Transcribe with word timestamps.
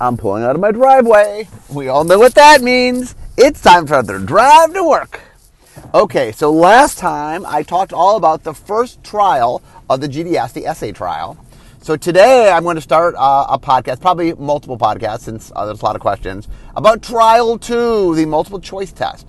I'm 0.00 0.16
pulling 0.16 0.42
out 0.42 0.56
of 0.56 0.60
my 0.60 0.72
driveway. 0.72 1.48
We 1.72 1.88
all 1.88 2.04
know 2.04 2.18
what 2.18 2.34
that 2.34 2.62
means. 2.62 3.14
It's 3.36 3.62
time 3.62 3.86
for 3.86 3.94
another 3.94 4.18
drive 4.18 4.74
to 4.74 4.82
work. 4.82 5.20
Okay, 5.92 6.32
so 6.32 6.52
last 6.52 6.98
time 6.98 7.46
I 7.46 7.62
talked 7.62 7.92
all 7.92 8.16
about 8.16 8.42
the 8.42 8.54
first 8.54 9.04
trial 9.04 9.62
of 9.88 10.00
the 10.00 10.08
GDS, 10.08 10.52
the 10.52 10.66
essay 10.66 10.90
trial. 10.90 11.36
So 11.80 11.96
today 11.96 12.50
I'm 12.50 12.64
going 12.64 12.74
to 12.76 12.82
start 12.82 13.14
uh, 13.16 13.46
a 13.48 13.58
podcast, 13.58 14.00
probably 14.00 14.32
multiple 14.34 14.78
podcasts 14.78 15.20
since 15.20 15.52
uh, 15.54 15.66
there's 15.66 15.82
a 15.82 15.84
lot 15.84 15.94
of 15.94 16.02
questions, 16.02 16.48
about 16.74 17.02
trial 17.02 17.56
two, 17.56 18.16
the 18.16 18.26
multiple 18.26 18.60
choice 18.60 18.92
test. 18.92 19.26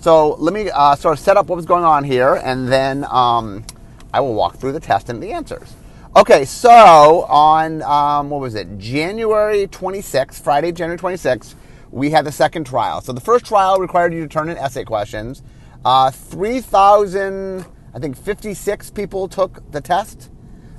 So 0.00 0.34
let 0.34 0.54
me 0.54 0.70
uh, 0.70 0.94
sort 0.94 1.18
of 1.18 1.18
set 1.18 1.36
up 1.36 1.46
what 1.46 1.56
was 1.56 1.66
going 1.66 1.84
on 1.84 2.04
here 2.04 2.34
and 2.34 2.68
then 2.68 3.04
um, 3.04 3.64
I 4.12 4.20
will 4.20 4.34
walk 4.34 4.56
through 4.56 4.72
the 4.72 4.80
test 4.80 5.08
and 5.08 5.20
the 5.20 5.32
answers. 5.32 5.74
Okay, 6.16 6.46
so 6.46 7.26
on 7.28 7.82
um, 7.82 8.30
what 8.30 8.40
was 8.40 8.54
it, 8.54 8.78
January 8.78 9.66
26th, 9.66 10.40
Friday, 10.40 10.72
January 10.72 10.98
26th, 10.98 11.54
we 11.90 12.08
had 12.08 12.24
the 12.24 12.32
second 12.32 12.64
trial. 12.64 13.02
So 13.02 13.12
the 13.12 13.20
first 13.20 13.44
trial 13.44 13.78
required 13.78 14.14
you 14.14 14.22
to 14.22 14.26
turn 14.26 14.48
in 14.48 14.56
essay 14.56 14.82
questions. 14.82 15.42
Uh, 15.84 16.10
3,000, 16.10 17.66
I 17.92 17.98
think 17.98 18.16
56 18.16 18.90
people 18.92 19.28
took 19.28 19.70
the 19.72 19.82
test. 19.82 20.30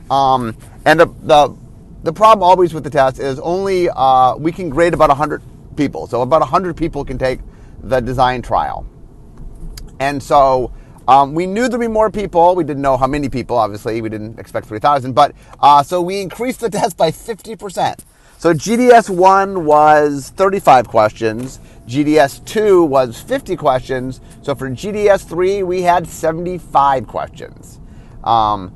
Um, 0.10 0.58
and 0.86 1.00
the, 1.00 1.06
the, 1.22 1.56
the 2.02 2.14
problem 2.14 2.42
always 2.42 2.74
with 2.74 2.84
the 2.84 2.90
test 2.90 3.20
is 3.20 3.38
only 3.38 3.90
uh, 3.92 4.36
we 4.38 4.52
can 4.52 4.72
grade 4.72 4.96
about 4.96 5.10
100 5.10 5.44
people. 5.76 6.08
So 6.08 6.24
about 6.24 6.42
100 6.42 6.76
people 6.76 7.06
can 7.06 7.20
take 7.20 7.42
the 7.84 8.00
design 8.00 8.42
trial. 8.42 8.88
And 10.00 10.22
so 10.24 10.72
um, 11.08 11.34
we 11.34 11.46
knew 11.46 11.70
there'd 11.70 11.80
be 11.80 11.88
more 11.88 12.12
people. 12.12 12.56
We 12.56 12.64
didn't 12.64 12.82
know 12.82 12.98
how 12.98 13.08
many 13.08 13.30
people, 13.30 13.58
obviously. 13.58 14.02
We 14.02 14.10
didn't 14.10 14.40
expect 14.40 14.68
3,000. 14.68 15.14
But 15.14 15.34
uh, 15.60 15.84
so 15.84 16.02
we 16.02 16.22
increased 16.22 16.60
the 16.60 16.70
test 16.72 16.98
by 16.98 17.12
50%. 17.12 18.00
So 18.40 18.54
GDS 18.54 19.10
1 19.10 19.66
was 19.66 20.32
35 20.36 20.88
questions. 20.88 21.60
GDS 21.88 22.46
2 22.46 22.84
was 22.84 23.20
50 23.20 23.56
questions. 23.56 24.22
So 24.44 24.54
for 24.54 24.70
GDS 24.70 25.28
3, 25.28 25.64
we 25.64 25.82
had 25.82 26.06
75 26.06 27.08
questions. 27.08 27.80
Um, 28.24 28.76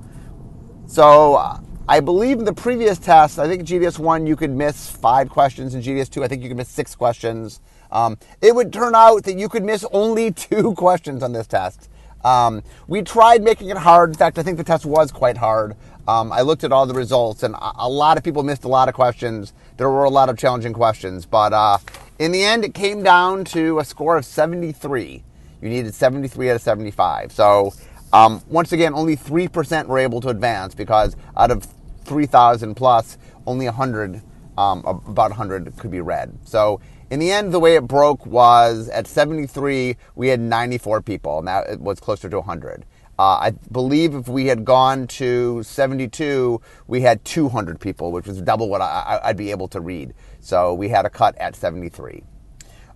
so 0.88 1.36
uh, 1.36 1.60
I 1.88 2.00
believe 2.00 2.40
in 2.40 2.46
the 2.46 2.54
previous 2.54 2.98
test, 2.98 3.38
I 3.38 3.48
think 3.48 3.64
GDS 3.64 4.00
1 4.00 4.26
you 4.26 4.36
could 4.36 4.50
miss 4.50 4.90
five 4.90 5.30
questions. 5.30 5.76
In 5.76 5.82
GDS 5.82 6.10
2, 6.10 6.24
I 6.24 6.28
think 6.28 6.42
you 6.42 6.48
could 6.48 6.58
miss 6.58 6.70
six 6.70 6.96
questions. 6.96 7.60
Um, 7.92 8.18
it 8.42 8.56
would 8.56 8.72
turn 8.74 8.96
out 8.96 9.26
that 9.26 9.38
you 9.38 9.50
could 9.50 9.64
miss 9.64 9.86
only 9.92 10.32
two 10.32 10.74
questions 10.74 11.22
on 11.22 11.34
this 11.34 11.46
test. 11.46 11.90
Um, 12.24 12.64
we 12.88 13.02
tried 13.02 13.42
making 13.42 13.70
it 13.70 13.78
hard. 13.78 14.10
In 14.10 14.16
fact, 14.16 14.38
I 14.38 14.44
think 14.44 14.58
the 14.58 14.64
test 14.64 14.86
was 14.86 15.12
quite 15.12 15.38
hard. 15.38 15.76
Um, 16.08 16.32
I 16.32 16.42
looked 16.42 16.64
at 16.64 16.72
all 16.72 16.86
the 16.86 16.94
results, 16.94 17.44
and 17.44 17.54
a, 17.56 17.72
a, 17.80 17.90
lot 17.90 18.18
of 18.18 18.24
people 18.24 18.44
missed 18.44 18.64
a 18.64 18.68
lot 18.68 18.90
of 18.90 18.96
questions. 18.96 19.54
There 19.78 19.90
were 19.90 20.04
a 20.04 20.10
lot 20.10 20.30
of 20.30 20.38
challenging 20.38 20.74
questions, 20.74 21.26
but 21.26 21.54
uh, 21.54 21.78
in 22.18 22.32
the 22.32 22.44
end, 22.44 22.66
it 22.66 22.74
came 22.74 23.04
down 23.04 23.46
to 23.46 23.80
a 23.80 23.86
score 23.86 24.18
of 24.18 24.26
73. 24.26 25.24
You 25.62 25.70
needed 25.70 25.94
73 25.94 26.50
out 26.50 26.56
of 26.56 26.62
75. 26.62 27.32
So, 27.32 27.74
um, 28.14 28.42
once 28.48 28.72
again, 28.72 28.94
only 28.94 29.16
3% 29.16 29.86
were 29.86 30.00
able 30.00 30.22
to 30.22 30.30
advance 30.30 30.74
because 30.74 31.16
out 31.38 31.52
of 31.52 31.68
3,000 32.06 32.74
plus, 32.76 33.18
only 33.46 33.66
100, 33.66 34.22
um, 34.58 34.84
about 34.86 35.30
100 35.30 35.78
could 35.78 35.92
be 35.92 36.02
read. 36.02 36.36
So, 36.46 36.82
in 37.12 37.20
the 37.20 37.30
end, 37.30 37.54
the 37.54 37.60
way 37.60 37.76
it 37.76 37.86
broke 37.88 38.26
was 38.26 38.88
at 38.88 39.06
73, 39.06 39.98
we 40.16 40.30
had 40.30 40.40
94 40.40 41.02
people, 41.02 41.40
and 41.40 41.48
that 41.50 41.82
was 41.82 42.00
closer 42.00 42.30
to 42.30 42.38
100. 42.38 42.86
Uh, 43.20 43.24
I 43.24 43.52
believe 43.70 44.16
if 44.16 44.30
we 44.30 44.46
had 44.46 44.64
gone 44.64 45.08
to 45.08 45.62
72, 45.62 46.62
we 46.88 47.02
had 47.02 47.24
200 47.26 47.82
people, 47.82 48.14
which 48.14 48.28
was 48.28 48.42
double 48.42 48.70
what 48.70 48.80
I, 48.80 49.20
would 49.28 49.36
be 49.36 49.52
able 49.52 49.68
to 49.68 49.82
read. 49.82 50.14
So 50.40 50.74
we 50.74 50.88
had 50.88 51.06
a 51.06 51.10
cut 51.10 51.38
at 51.38 51.54
73. 51.54 52.24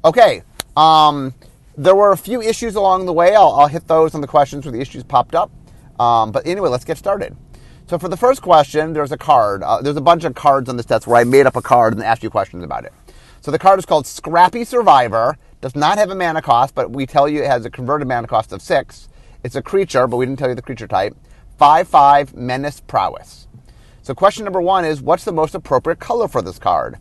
Okay, 0.05 0.44
um, 0.77 1.33
there 1.77 1.94
were 1.94 2.13
a 2.13 2.17
few 2.17 2.41
issues 2.41 2.75
along 2.75 3.07
the 3.07 3.13
way. 3.13 3.35
I'll, 3.35 3.52
I'll, 3.52 3.67
hit 3.67 3.85
those 3.89 4.16
on 4.16 4.22
the 4.22 4.27
questions 4.27 4.63
where 4.63 4.72
the 4.72 4.79
issues 4.79 5.03
popped 5.03 5.35
up. 5.35 5.51
Um, 6.00 6.31
but 6.31 6.47
anyway, 6.47 6.69
let's 6.69 6.85
get 6.85 6.97
started. 6.97 7.35
So 7.88 8.00
for 8.00 8.07
the 8.07 8.17
first 8.17 8.41
question, 8.41 8.94
there's 8.94 9.11
a 9.11 9.17
card. 9.17 9.61
Uh, 9.61 9.81
there's 9.81 9.97
a 9.97 10.01
bunch 10.01 10.23
of 10.23 10.35
cards 10.35 10.69
on 10.69 10.78
this 10.78 10.85
test 10.85 11.06
where 11.06 11.17
I 11.17 11.25
made 11.25 11.45
up 11.45 11.57
a 11.57 11.61
card 11.61 11.94
and 11.94 12.01
asked 12.01 12.23
you 12.23 12.29
questions 12.29 12.63
about 12.63 12.85
it. 12.85 12.94
So 13.45 13.51
the 13.51 13.59
card 13.59 13.78
is 13.78 13.85
called 13.85 14.07
Scrappy 14.07 14.63
Survivor. 14.63 15.38
Does 15.61 15.75
not 15.75 16.00
have 16.00 16.09
a 16.09 16.16
mana 16.16 16.41
cost, 16.41 16.73
but 16.73 16.89
we 16.89 17.06
tell 17.06 17.29
you 17.29 17.44
it 17.44 17.47
has 17.47 17.63
a 17.63 17.69
converted 17.69 18.07
mana 18.07 18.25
cost 18.25 18.51
of 18.51 18.59
six. 18.59 19.07
It's 19.44 19.56
a 19.56 19.61
creature, 19.61 20.07
but 20.07 20.17
we 20.17 20.25
didn't 20.25 20.39
tell 20.39 20.50
you 20.50 20.56
the 20.56 20.63
creature 20.63 20.88
type. 20.88 21.16
5 21.59 21.88
5 21.88 22.34
Menace 22.34 22.79
Prowess. 22.79 23.47
So 24.01 24.16
question 24.16 24.45
number 24.45 24.61
one 24.61 24.84
is 24.84 25.00
what's 25.00 25.25
the 25.25 25.31
most 25.31 25.53
appropriate 25.53 26.00
color 26.00 26.28
for 26.28 26.41
this 26.41 26.57
card? 26.57 26.97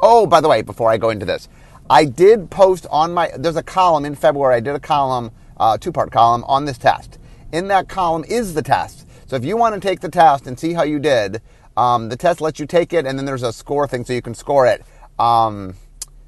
Oh, 0.00 0.24
by 0.24 0.40
the 0.40 0.48
way, 0.48 0.62
before 0.62 0.88
I 0.88 0.98
go 0.98 1.10
into 1.10 1.26
this, 1.26 1.48
I 1.90 2.04
did 2.04 2.48
post 2.48 2.86
on 2.88 3.12
my, 3.12 3.32
there's 3.36 3.56
a 3.56 3.62
column 3.64 4.04
in 4.04 4.14
February, 4.14 4.54
I 4.54 4.60
did 4.60 4.76
a 4.76 4.80
column, 4.80 5.32
uh, 5.56 5.78
two 5.78 5.90
part 5.90 6.12
column 6.12 6.44
on 6.44 6.64
this 6.64 6.78
test. 6.78 7.18
In 7.50 7.66
that 7.66 7.88
column 7.88 8.24
is 8.28 8.54
the 8.54 8.62
test. 8.62 9.08
So 9.26 9.34
if 9.34 9.44
you 9.44 9.56
want 9.56 9.74
to 9.74 9.80
take 9.80 9.98
the 9.98 10.08
test 10.08 10.46
and 10.46 10.56
see 10.56 10.74
how 10.74 10.84
you 10.84 11.00
did, 11.00 11.42
um, 11.76 12.08
the 12.08 12.16
test 12.16 12.40
lets 12.40 12.60
you 12.60 12.66
take 12.66 12.92
it, 12.92 13.04
and 13.04 13.18
then 13.18 13.26
there's 13.26 13.42
a 13.42 13.52
score 13.52 13.88
thing 13.88 14.04
so 14.04 14.12
you 14.12 14.22
can 14.22 14.34
score 14.34 14.64
it. 14.64 14.84
Um, 15.22 15.74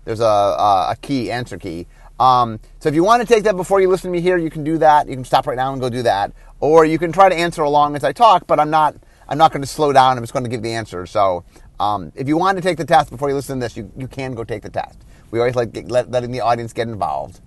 there's 0.05 0.21
a, 0.21 0.25
a, 0.25 0.97
key, 1.03 1.31
answer 1.31 1.59
key. 1.59 1.87
Um, 2.21 2.61
so 2.79 2.89
if 2.89 2.95
you 2.95 3.03
want 3.03 3.27
to 3.27 3.27
take 3.27 3.43
that 3.45 3.57
before 3.57 3.81
you 3.81 3.89
listen 3.89 4.13
to 4.13 4.17
me 4.17 4.21
here, 4.21 4.37
you 4.37 4.51
can 4.51 4.63
do 4.63 4.79
that. 4.79 5.09
You 5.09 5.17
can 5.17 5.25
stop 5.25 5.49
right 5.49 5.57
now 5.57 5.73
and 5.73 5.81
go 5.81 5.91
do 5.91 6.03
that, 6.03 6.33
or 6.61 6.85
you 6.85 6.97
can 6.99 7.11
try 7.11 7.29
to 7.29 7.35
answer 7.35 7.63
along 7.63 7.97
as 7.97 8.05
I 8.05 8.13
talk. 8.13 8.47
But 8.47 8.61
I'm 8.61 8.71
not. 8.71 8.95
I'm 9.27 9.39
not 9.39 9.53
going 9.53 9.63
to 9.63 9.67
slow 9.67 9.91
down. 9.93 10.19
I'm 10.19 10.23
just 10.23 10.35
going 10.35 10.45
to 10.45 10.51
give 10.51 10.63
the 10.63 10.75
answer. 10.75 11.07
So 11.07 11.45
um, 11.81 12.13
if 12.15 12.29
you 12.29 12.37
want 12.37 12.59
to 12.59 12.63
take 12.63 12.77
the 12.77 12.85
test 12.85 13.11
before 13.11 13.31
you 13.31 13.35
listen 13.35 13.59
to 13.59 13.65
this, 13.65 13.75
you, 13.75 13.91
you 13.97 14.07
can 14.07 14.35
go 14.35 14.45
take 14.45 14.63
the 14.63 14.69
test. 14.69 14.99
We 15.31 15.39
always 15.39 15.57
like 15.57 15.73
get, 15.73 15.91
let, 15.91 16.11
letting 16.11 16.31
the 16.31 16.43
audience 16.43 16.75
get 16.75 16.89
involved. 16.89 17.41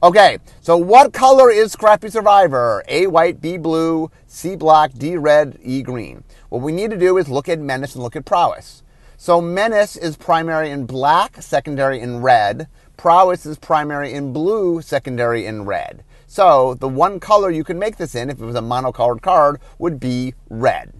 Okay, 0.00 0.38
so 0.60 0.76
what 0.76 1.12
color 1.12 1.50
is 1.50 1.72
Scrappy 1.72 2.08
Survivor? 2.08 2.84
A 2.86 3.08
white, 3.08 3.40
B 3.40 3.58
blue, 3.58 4.12
C 4.28 4.54
black, 4.54 4.92
D 4.94 5.16
red, 5.16 5.58
E 5.60 5.82
green. 5.82 6.22
What 6.50 6.62
we 6.62 6.70
need 6.70 6.92
to 6.92 6.96
do 6.96 7.18
is 7.18 7.28
look 7.28 7.48
at 7.48 7.58
menace 7.58 7.94
and 7.94 8.04
look 8.04 8.14
at 8.14 8.24
prowess. 8.24 8.84
So 9.20 9.40
menace 9.40 9.96
is 9.96 10.16
primary 10.16 10.70
in 10.70 10.86
black, 10.86 11.42
secondary 11.42 11.98
in 11.98 12.22
red. 12.22 12.68
Prowess 12.96 13.46
is 13.46 13.58
primary 13.58 14.12
in 14.12 14.32
blue, 14.32 14.80
secondary 14.80 15.44
in 15.44 15.64
red. 15.64 16.04
So 16.28 16.74
the 16.74 16.88
one 16.88 17.18
color 17.18 17.50
you 17.50 17.64
can 17.64 17.80
make 17.80 17.96
this 17.96 18.14
in, 18.14 18.30
if 18.30 18.40
it 18.40 18.44
was 18.44 18.54
a 18.54 18.60
monocolored 18.60 19.20
card, 19.20 19.60
would 19.76 19.98
be 19.98 20.34
red. 20.48 20.92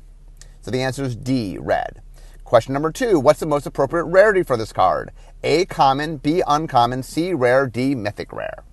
So 0.63 0.73
the 0.73 0.83
answer 0.83 1.05
is 1.05 1.15
D, 1.15 1.59
red. 1.61 2.03
Question 2.43 2.73
number 2.73 2.91
two, 2.91 3.21
what's 3.21 3.39
the 3.39 3.47
most 3.47 3.67
appropriate 3.67 4.07
rarity 4.07 4.43
for 4.43 4.57
this 4.57 4.73
card? 4.73 5.13
A, 5.45 5.65
common, 5.67 6.17
B, 6.17 6.43
uncommon, 6.45 7.05
C, 7.05 7.35
rare, 7.35 7.69
D, 7.69 7.95
mythic 7.95 8.33
rare. 8.33 8.65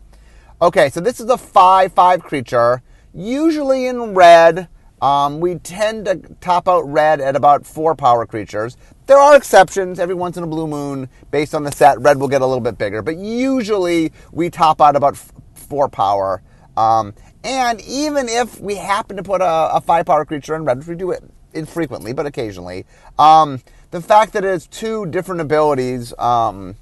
Okay, 0.59 0.89
so 0.89 0.99
this 0.99 1.19
is 1.19 1.29
a 1.29 1.37
5-5 1.37 2.23
creature, 2.23 2.81
usually 3.13 3.85
in 3.85 4.15
red, 4.15 4.69
um, 5.01 5.39
we 5.39 5.55
tend 5.55 6.05
to 6.05 6.15
top 6.41 6.67
out 6.67 6.81
red 6.81 7.19
at 7.21 7.35
about 7.35 7.65
four 7.65 7.95
power 7.95 8.25
creatures. 8.25 8.77
There 9.07 9.17
are 9.17 9.35
exceptions. 9.35 9.99
Every 9.99 10.15
once 10.15 10.37
in 10.37 10.43
a 10.43 10.47
blue 10.47 10.67
moon, 10.67 11.09
based 11.31 11.53
on 11.53 11.63
the 11.63 11.71
set, 11.71 11.99
red 11.99 12.17
will 12.17 12.27
get 12.27 12.41
a 12.41 12.45
little 12.45 12.61
bit 12.61 12.77
bigger. 12.77 13.01
But 13.01 13.17
usually 13.17 14.11
we 14.31 14.49
top 14.49 14.81
out 14.81 14.95
about 14.95 15.13
f- 15.13 15.31
four 15.53 15.89
power. 15.89 16.41
Um, 16.75 17.13
and 17.43 17.79
even 17.81 18.27
if 18.27 18.59
we 18.59 18.75
happen 18.75 19.17
to 19.17 19.23
put 19.23 19.41
a, 19.41 19.75
a, 19.75 19.81
five 19.81 20.07
power 20.07 20.25
creature 20.25 20.55
in 20.55 20.65
red, 20.65 20.79
which 20.79 20.87
we 20.87 20.95
do 20.95 21.11
it 21.11 21.23
infrequently, 21.53 22.11
but 22.11 22.25
occasionally, 22.25 22.85
um, 23.19 23.61
the 23.91 24.01
fact 24.01 24.33
that 24.33 24.43
it 24.43 24.47
has 24.47 24.67
two 24.67 25.05
different 25.05 25.41
abilities, 25.41 26.13
um, 26.17 26.75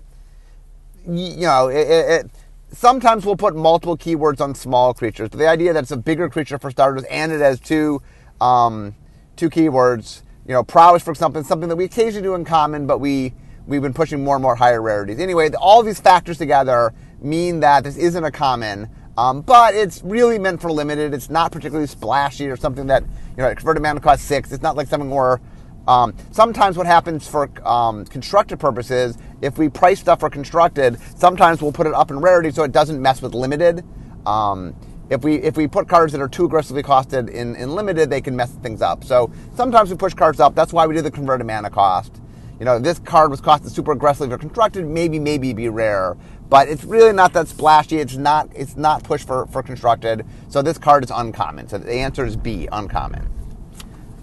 you, 1.05 1.41
know, 1.41 1.67
it, 1.67 1.87
it, 1.87 2.31
sometimes 2.73 3.25
we'll 3.25 3.37
put 3.37 3.55
multiple 3.55 3.97
keywords 3.97 4.41
on 4.41 4.55
small 4.55 4.93
creatures. 4.93 5.29
But 5.29 5.37
the 5.37 5.47
idea 5.47 5.73
that 5.73 5.83
it's 5.83 5.91
a 5.91 5.97
bigger 5.97 6.29
creature 6.29 6.57
for 6.57 6.71
starters 6.71 7.03
and 7.05 7.31
it 7.31 7.39
has 7.41 7.59
two 7.59 8.01
um, 8.41 8.95
two 9.35 9.49
keywords, 9.49 10.21
you 10.47 10.53
know, 10.53 10.63
prowess 10.63 11.03
for 11.03 11.11
example, 11.11 11.43
something 11.43 11.69
that 11.69 11.75
we 11.75 11.85
occasionally 11.85 12.23
do 12.23 12.35
in 12.35 12.45
common, 12.45 12.87
but 12.87 12.99
we 12.99 13.33
we've 13.65 13.81
been 13.81 13.93
pushing 13.93 14.23
more 14.23 14.35
and 14.35 14.43
more 14.43 14.55
higher 14.55 14.81
rarities. 14.81 15.19
Anyway, 15.19 15.49
all 15.51 15.83
these 15.83 15.99
factors 15.99 16.37
together 16.37 16.93
mean 17.21 17.61
that 17.61 17.83
this 17.83 17.95
isn't 17.97 18.23
a 18.23 18.31
common. 18.31 18.89
Um, 19.15 19.41
but 19.41 19.75
it's 19.75 20.01
really 20.03 20.39
meant 20.39 20.59
for 20.59 20.71
limited. 20.71 21.13
It's 21.13 21.29
not 21.29 21.51
particularly 21.51 21.85
splashy 21.85 22.47
or 22.47 22.57
something 22.57 22.87
that 22.87 23.03
you 23.03 23.43
know 23.43 23.53
converted 23.53 23.83
mana 23.83 23.99
cost 23.99 24.25
six. 24.25 24.51
It's 24.51 24.63
not 24.63 24.75
like 24.75 24.87
something 24.87 25.11
where 25.11 25.39
um, 25.87 26.15
sometimes 26.31 26.77
what 26.77 26.87
happens 26.87 27.27
for 27.27 27.49
um, 27.67 28.05
purposes, 28.05 29.17
if 29.43 29.57
we 29.57 29.69
price 29.69 29.99
stuff 29.99 30.21
for 30.21 30.29
constructed, 30.29 30.97
sometimes 31.17 31.61
we'll 31.61 31.73
put 31.73 31.85
it 31.85 31.93
up 31.93 32.11
in 32.11 32.19
rarity 32.19 32.51
so 32.51 32.63
it 32.63 32.71
doesn't 32.71 33.01
mess 33.01 33.21
with 33.21 33.33
limited. 33.33 33.83
Um, 34.25 34.75
if 35.09 35.23
we 35.23 35.35
if 35.35 35.57
we 35.57 35.67
put 35.67 35.87
cards 35.87 36.13
that 36.13 36.21
are 36.21 36.29
too 36.29 36.45
aggressively 36.45 36.81
costed 36.81 37.29
in, 37.29 37.55
in 37.55 37.75
limited, 37.75 38.09
they 38.09 38.21
can 38.21 38.35
mess 38.35 38.51
things 38.63 38.81
up. 38.81 39.03
So 39.03 39.31
sometimes 39.55 39.89
we 39.91 39.97
push 39.97 40.13
cards 40.13 40.39
up. 40.39 40.55
That's 40.55 40.71
why 40.71 40.87
we 40.87 40.95
do 40.95 41.01
the 41.01 41.11
converted 41.11 41.45
mana 41.45 41.69
cost. 41.69 42.21
You 42.59 42.65
know, 42.65 42.79
this 42.79 42.99
card 42.99 43.29
was 43.29 43.41
costed 43.41 43.69
super 43.69 43.91
aggressively 43.91 44.29
for 44.29 44.37
constructed, 44.37 44.87
maybe 44.87 45.19
maybe 45.19 45.53
be 45.53 45.67
rare, 45.67 46.15
but 46.49 46.69
it's 46.69 46.85
really 46.85 47.11
not 47.11 47.33
that 47.33 47.49
splashy. 47.49 47.97
It's 47.97 48.15
not 48.15 48.49
it's 48.55 48.77
not 48.77 49.03
pushed 49.03 49.27
for 49.27 49.45
for 49.47 49.61
constructed. 49.61 50.25
So 50.47 50.61
this 50.61 50.77
card 50.77 51.03
is 51.03 51.11
uncommon. 51.11 51.67
So 51.67 51.77
the 51.77 51.91
answer 51.93 52.25
is 52.25 52.37
B, 52.37 52.69
uncommon. 52.71 53.29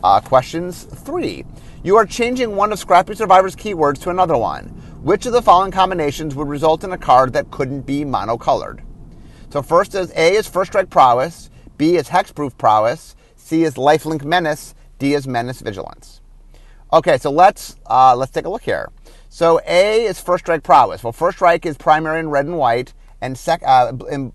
Uh, 0.03 0.21
questions 0.21 0.85
three. 0.85 1.45
You 1.83 1.97
are 1.97 2.07
changing 2.07 2.57
one 2.57 2.73
of 2.73 2.79
Scrappy 2.79 3.15
Survivor's 3.15 3.55
keywords 3.55 4.01
to 4.03 4.11
another 4.11 4.37
one. 4.37 4.75
Which 5.03 5.25
of 5.25 5.33
the 5.33 5.41
following 5.41 5.71
combinations 5.71 6.35
would 6.35 6.49
result 6.49 6.85
in 6.85 6.93
a 6.93 6.99
card 6.99 7.33
that 7.33 7.51
couldn't 7.51 7.87
be 7.87 8.05
monocolored? 8.05 8.83
So 9.49 9.63
first 9.63 9.95
is 9.95 10.11
A 10.11 10.35
is 10.35 10.47
First 10.47 10.73
Strike 10.73 10.91
Prowess, 10.91 11.49
B 11.79 11.97
is 11.97 12.11
Hexproof 12.11 12.59
Prowess, 12.59 13.17
C 13.35 13.65
is 13.65 13.77
Lifelink 13.77 14.25
Menace, 14.25 14.75
D 14.99 15.15
is 15.15 15.27
Menace 15.27 15.63
Vigilance. 15.63 16.21
Okay, 16.93 17.17
so 17.17 17.31
let's 17.31 17.77
uh, 17.87 18.15
let's 18.15 18.31
take 18.31 18.45
a 18.45 18.51
look 18.51 18.61
here. 18.61 18.91
So 19.31 19.59
A 19.67 20.05
is 20.05 20.21
First 20.21 20.45
Strike 20.45 20.65
Prowess. 20.65 21.03
Well, 21.03 21.15
First 21.15 21.39
Strike 21.39 21.65
is 21.65 21.79
primary 21.79 22.21
in 22.21 22.29
red 22.29 22.45
and 22.45 22.59
white, 22.59 22.93
and, 23.23 23.39
sec- 23.39 23.63
uh, 23.65 23.93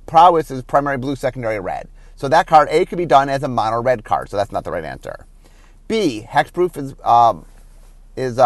Prowess 0.08 0.50
is 0.50 0.64
primary 0.64 0.98
blue, 0.98 1.16
secondary 1.16 1.60
red. 1.60 1.90
So 2.16 2.28
that 2.30 2.48
card 2.48 2.70
A 2.72 2.88
could 2.88 2.98
be 2.98 3.06
done 3.06 3.30
as 3.30 3.44
a 3.44 3.48
mono 3.48 3.84
red 3.84 4.04
card. 4.04 4.30
So 4.30 4.38
that's 4.38 4.52
not 4.52 4.64
the 4.64 4.72
right 4.72 4.84
answer. 4.84 5.28
B 5.88 6.26
hexproof 6.28 6.76
is 6.76 6.96
uh, 7.04 7.36
is 8.16 8.40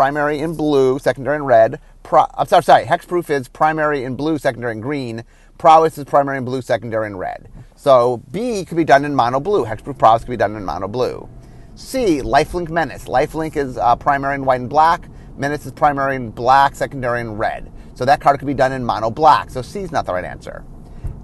primary 0.00 0.38
in 0.38 0.54
blue, 0.54 0.98
secondary 0.98 1.36
in 1.36 1.44
red. 1.44 1.78
Pro- 2.02 2.24
I'm 2.32 2.46
sorry, 2.46 2.62
sorry. 2.62 2.84
Hexproof 2.86 3.28
is 3.28 3.48
primary 3.48 4.02
in 4.04 4.16
blue, 4.16 4.38
secondary 4.38 4.72
in 4.72 4.80
green. 4.80 5.24
Prowess 5.58 5.98
is 5.98 6.06
primary 6.06 6.38
in 6.38 6.44
blue, 6.46 6.62
secondary 6.62 7.06
in 7.06 7.18
red. 7.18 7.50
So 7.76 8.22
B 8.30 8.64
could 8.64 8.78
be 8.78 8.84
done 8.84 9.04
in 9.04 9.14
mono 9.14 9.40
blue. 9.40 9.66
Hexproof 9.66 9.98
prowess 9.98 10.24
could 10.24 10.30
be 10.30 10.38
done 10.38 10.56
in 10.56 10.64
mono 10.64 10.88
blue. 10.88 11.28
C 11.74 12.22
lifelink 12.22 12.70
menace. 12.70 13.04
Lifelink 13.08 13.58
is 13.58 13.76
uh, 13.76 13.94
primary 13.94 14.36
in 14.36 14.46
white 14.46 14.62
and 14.62 14.70
black. 14.70 15.06
Menace 15.36 15.66
is 15.66 15.72
primary 15.72 16.16
in 16.16 16.30
black, 16.30 16.74
secondary 16.74 17.20
in 17.20 17.36
red. 17.36 17.70
So 17.92 18.06
that 18.06 18.22
card 18.22 18.38
could 18.38 18.48
be 18.48 18.54
done 18.54 18.72
in 18.72 18.82
mono 18.82 19.10
black. 19.10 19.50
So 19.50 19.60
C 19.60 19.80
is 19.80 19.92
not 19.92 20.06
the 20.06 20.14
right 20.14 20.24
answer. 20.24 20.64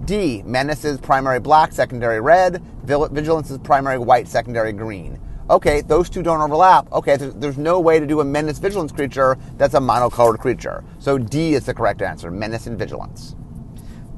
D 0.05 0.43
menace 0.45 0.85
is 0.85 0.99
primary 0.99 1.39
black, 1.39 1.71
secondary 1.71 2.21
red. 2.21 2.61
Vigilance 2.83 3.49
is 3.49 3.57
primary 3.57 3.97
white, 3.97 4.27
secondary 4.27 4.71
green. 4.71 5.19
Okay, 5.49 5.79
those 5.79 6.09
two 6.09 6.21
don't 6.21 6.41
overlap. 6.41 6.91
Okay, 6.91 7.15
there's, 7.15 7.33
there's 7.35 7.57
no 7.57 7.79
way 7.79 7.99
to 7.99 8.05
do 8.05 8.19
a 8.19 8.25
menace 8.25 8.59
vigilance 8.59 8.91
creature 8.91 9.37
that's 9.57 9.75
a 9.75 9.79
monocolored 9.79 10.39
creature. 10.39 10.83
So 10.99 11.17
D 11.17 11.53
is 11.53 11.65
the 11.65 11.73
correct 11.73 12.01
answer 12.01 12.29
menace 12.29 12.67
and 12.67 12.77
vigilance. 12.77 13.35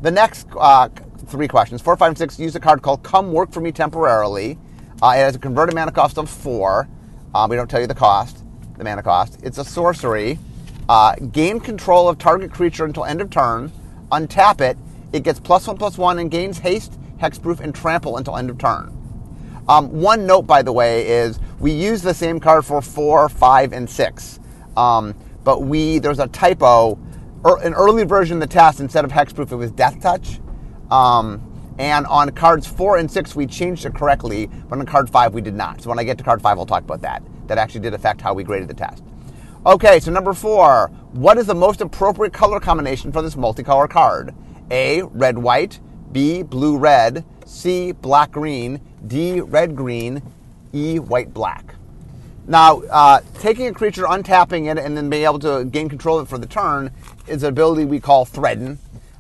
The 0.02 0.10
next 0.10 0.48
uh, 0.58 0.90
three 1.28 1.48
questions 1.48 1.82
four, 1.82 1.96
five, 1.98 2.10
and 2.10 2.18
six 2.18 2.40
use 2.40 2.56
a 2.56 2.60
card 2.60 2.82
called 2.82 3.04
Come 3.04 3.32
Work 3.32 3.52
for 3.52 3.62
Me 3.62 3.72
Temporarily. 3.72 4.58
Uh, 5.04 5.14
it 5.16 5.20
has 5.20 5.36
a 5.36 5.40
converted 5.40 5.76
mana 5.76 5.92
cost 5.92 6.18
of 6.18 6.30
four. 6.30 6.90
Uh, 7.36 7.46
we 7.48 7.56
don't 7.56 7.70
tell 7.70 7.80
you 7.80 7.88
the 7.88 7.94
cost, 7.94 8.44
the 8.78 8.84
mana 8.84 9.04
cost. 9.04 9.40
It's 9.44 9.60
a 9.60 9.64
sorcery. 9.64 10.40
Uh, 10.88 11.14
gain 11.32 11.60
control 11.60 12.10
of 12.10 12.18
target 12.18 12.52
creature 12.52 12.86
until 12.86 13.06
end 13.06 13.22
of 13.22 13.30
turn. 13.30 13.72
Untap 14.12 14.62
it. 14.62 14.78
It 15.14 15.24
gets 15.24 15.40
plus 15.40 15.68
one, 15.68 15.78
plus 15.78 15.98
one, 15.98 16.18
and 16.18 16.32
gains 16.32 16.58
haste, 16.58 17.00
hexproof, 17.20 17.60
and 17.60 17.76
trample 17.76 18.18
until 18.18 18.36
end 18.36 18.50
of 18.50 18.58
turn. 18.58 18.96
Um, 19.70 20.02
one 20.02 20.26
note, 20.26 20.48
by 20.48 20.64
the 20.64 20.74
way, 20.74 21.08
is 21.08 21.40
we 21.60 21.72
use 21.72 22.02
the 22.02 22.14
same 22.14 22.40
card 22.40 22.66
for 22.66 22.82
four, 22.82 23.30
five, 23.30 23.72
and 23.72 23.88
six. 23.88 24.40
Um, 24.76 25.14
but 25.44 25.62
we 25.62 26.00
there's 26.00 26.20
a 26.20 26.28
typo. 26.28 26.98
Er, 27.46 27.58
an 27.62 27.74
early 27.74 28.04
version 28.04 28.42
of 28.42 28.50
the 28.50 28.54
test, 28.54 28.80
instead 28.82 29.06
of 29.06 29.12
hexproof, 29.12 29.52
it 29.52 29.56
was 29.56 29.72
death 29.72 30.02
touch. 30.02 30.42
Um, 30.90 31.46
and 31.78 32.06
on 32.08 32.30
cards 32.32 32.68
four 32.68 32.98
and 32.98 33.10
six, 33.10 33.36
we 33.36 33.46
changed 33.46 33.86
it 33.86 33.94
correctly, 33.94 34.48
but 34.68 34.80
on 34.80 34.86
card 34.86 35.10
five, 35.10 35.34
we 35.34 35.42
did 35.42 35.54
not. 35.54 35.82
So 35.82 35.90
when 35.90 36.00
I 36.00 36.04
get 36.04 36.18
to 36.18 36.24
card 36.24 36.42
five, 36.42 36.58
I'll 36.58 36.66
talk 36.66 36.84
about 36.84 37.02
that. 37.02 37.24
That 37.48 37.58
actually 37.58 37.82
did 37.82 37.94
affect 37.94 38.20
how 38.20 38.34
we 38.34 38.44
graded 38.44 38.68
the 38.68 38.74
test. 38.74 39.04
Okay, 39.66 40.00
so 40.00 40.12
number 40.12 40.34
four, 40.34 40.88
what 41.12 41.38
is 41.38 41.46
the 41.46 41.56
most 41.56 41.80
appropriate 41.80 42.34
color 42.34 42.60
combination 42.60 43.12
for 43.12 43.22
this 43.22 43.36
multicolor 43.36 43.90
card? 43.90 44.34
A, 44.72 45.04
red 45.04 45.38
white, 45.38 45.80
B, 46.12 46.42
blue 46.42 46.78
red, 46.78 47.24
C, 47.50 47.92
black 47.92 48.32
green, 48.32 48.80
D, 49.06 49.42
red 49.42 49.76
green, 49.76 50.22
E, 50.74 51.00
white 51.00 51.34
black. 51.34 51.76
Now, 52.48 52.82
uh, 52.84 53.22
taking 53.40 53.68
a 53.68 53.74
creature, 53.74 54.04
untapping 54.04 54.72
it, 54.72 54.78
and 54.78 54.96
then 54.96 55.10
being 55.10 55.24
able 55.24 55.40
to 55.40 55.66
gain 55.66 55.90
control 55.90 56.20
of 56.20 56.28
it 56.28 56.30
for 56.30 56.38
the 56.38 56.48
turn 56.48 56.92
is 57.28 57.44
an 57.44 57.50
ability 57.50 57.86
we 57.86 58.00
call 58.00 58.24
Threaten 58.24 58.80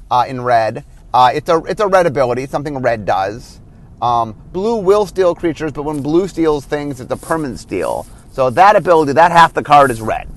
uh, 0.09 0.25
in 0.27 0.41
red. 0.41 0.85
Uh, 1.13 1.31
it's 1.33 1.49
a 1.49 1.57
it's 1.63 1.81
a 1.81 1.87
red 1.87 2.05
ability, 2.05 2.45
something 2.45 2.77
red 2.77 3.05
does. 3.05 3.59
Um, 4.01 4.33
blue 4.53 4.77
will 4.77 5.05
steal 5.05 5.35
creatures, 5.35 5.71
but 5.71 5.83
when 5.83 6.01
blue 6.01 6.27
steals 6.27 6.65
things, 6.65 7.01
it's 7.01 7.11
a 7.11 7.17
permanent 7.17 7.59
steal. 7.59 8.05
So 8.31 8.49
that 8.51 8.75
ability, 8.75 9.13
that 9.13 9.31
half 9.31 9.53
the 9.53 9.63
card 9.63 9.91
is 9.91 10.01
red. 10.01 10.29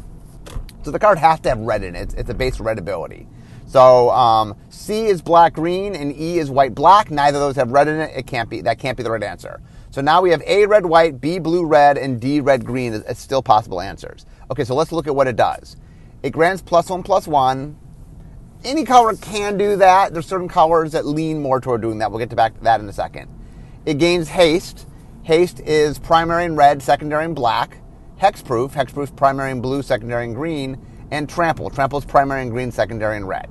So 0.83 0.91
the 0.91 0.99
card 0.99 1.19
has 1.19 1.41
to 1.41 1.51
have 1.51 1.59
red 1.59 1.85
in 1.85 1.95
it. 1.95 2.15
It's 2.17 2.31
a 2.31 2.35
base 2.35 2.59
red 2.59 2.79
ability. 2.79 3.29
So 3.73 4.11
um, 4.11 4.55
C 4.69 5.07
is 5.07 5.23
black 5.23 5.55
green 5.55 5.95
and 5.95 6.15
E 6.15 6.39
is 6.39 6.51
white 6.51 6.75
black. 6.75 7.11
Neither 7.11 7.39
of 7.39 7.43
those 7.43 7.57
have 7.57 7.71
red 7.71 7.89
in 7.89 7.99
it. 7.99 8.13
It 8.15 8.27
can't 8.27 8.51
be. 8.51 8.61
That 8.61 8.79
can't 8.79 8.99
be 8.99 9.03
the 9.03 9.11
right 9.11 9.23
answer. 9.23 9.63
So 9.91 10.03
now 10.03 10.21
we 10.21 10.29
have 10.29 10.43
A 10.47 10.67
red 10.67 10.85
white, 10.85 11.23
B 11.23 11.39
blue 11.39 11.65
red, 11.65 11.97
and 11.97 12.21
D 12.21 12.41
red 12.41 12.67
green. 12.67 12.93
It's 12.93 13.19
still 13.19 13.43
possible 13.43 13.81
answers. 13.81 14.27
Okay, 14.51 14.65
so 14.65 14.75
let's 14.75 14.93
look 14.93 15.07
at 15.07 15.17
what 15.17 15.27
it 15.27 15.37
does. 15.37 15.79
It 16.23 16.35
grants 16.35 16.61
plus 16.61 16.91
one 16.91 17.03
plus 17.03 17.27
one. 17.27 17.79
Any 18.63 18.85
color 18.85 19.15
can 19.15 19.57
do 19.57 19.77
that. 19.77 20.13
There's 20.13 20.27
certain 20.27 20.49
colors 20.49 20.93
that 20.93 21.07
lean 21.07 21.41
more 21.41 21.59
toward 21.59 21.81
doing 21.81 21.97
that. 22.01 22.11
We'll 22.11 22.19
get 22.19 22.29
to 22.29 22.37
back 22.37 22.55
to 22.59 22.65
that 22.65 22.79
in 22.79 22.89
a 22.91 22.93
second. 22.93 23.31
It 23.87 23.97
gains 23.97 24.29
haste. 24.29 24.87
Haste 25.23 25.61
is 25.61 25.99
primary 25.99 26.45
in 26.45 26.57
red, 26.57 26.83
secondary 26.83 27.25
in 27.25 27.33
black. 27.33 27.79
Hexproof. 28.21 28.73
Hexproof 28.73 29.17
primary 29.17 29.51
in 29.51 29.63
blue, 29.63 29.81
secondary 29.81 30.27
in 30.27 30.35
green. 30.35 30.79
And 31.11 31.27
trample. 31.27 31.71
Trample 31.71 31.99
is 31.99 32.05
primary 32.05 32.43
in 32.43 32.51
green, 32.51 32.71
secondary 32.71 33.17
in 33.17 33.25
red. 33.25 33.49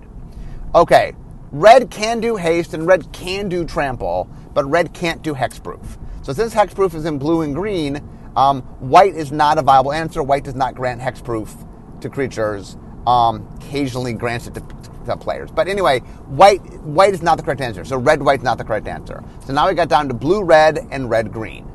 Okay, 0.74 1.14
red 1.52 1.92
can 1.92 2.22
do 2.22 2.38
haste 2.38 2.74
and 2.74 2.88
red 2.88 3.12
can 3.12 3.50
do 3.50 3.66
trample, 3.66 4.30
but 4.54 4.64
red 4.64 4.94
can't 4.94 5.22
do 5.22 5.34
hexproof. 5.34 5.98
So 6.22 6.32
since 6.32 6.54
hexproof 6.54 6.94
is 6.94 7.04
in 7.04 7.18
blue 7.18 7.42
and 7.42 7.54
green, 7.54 8.02
um, 8.38 8.62
white 8.80 9.14
is 9.14 9.34
not 9.34 9.58
a 9.58 9.62
viable 9.62 9.92
answer. 9.92 10.24
White 10.24 10.46
does 10.46 10.56
not 10.56 10.76
grant 10.76 11.02
hexproof 11.02 11.68
to 12.00 12.10
creatures. 12.10 12.78
Um, 13.06 13.50
occasionally 13.58 14.14
grants 14.14 14.48
it 14.48 14.54
to, 14.54 14.62
to, 15.08 15.18
players. 15.18 15.50
But 15.50 15.68
anyway, 15.68 16.00
white 16.28 16.62
white 16.84 17.14
is 17.16 17.24
not 17.24 17.38
the 17.38 17.44
correct 17.44 17.60
answer. 17.60 17.84
So 17.84 17.98
red 17.98 18.22
white 18.22 18.40
is 18.40 18.44
not 18.44 18.60
the 18.60 18.64
correct 18.64 18.88
answer. 18.88 19.24
So 19.46 19.54
now 19.54 19.68
we 19.68 19.74
got 19.74 19.90
down 19.90 20.08
to 20.08 20.14
blue 20.14 20.44
red 20.44 20.88
and 20.92 21.10
red 21.10 21.34
green. 21.34 21.68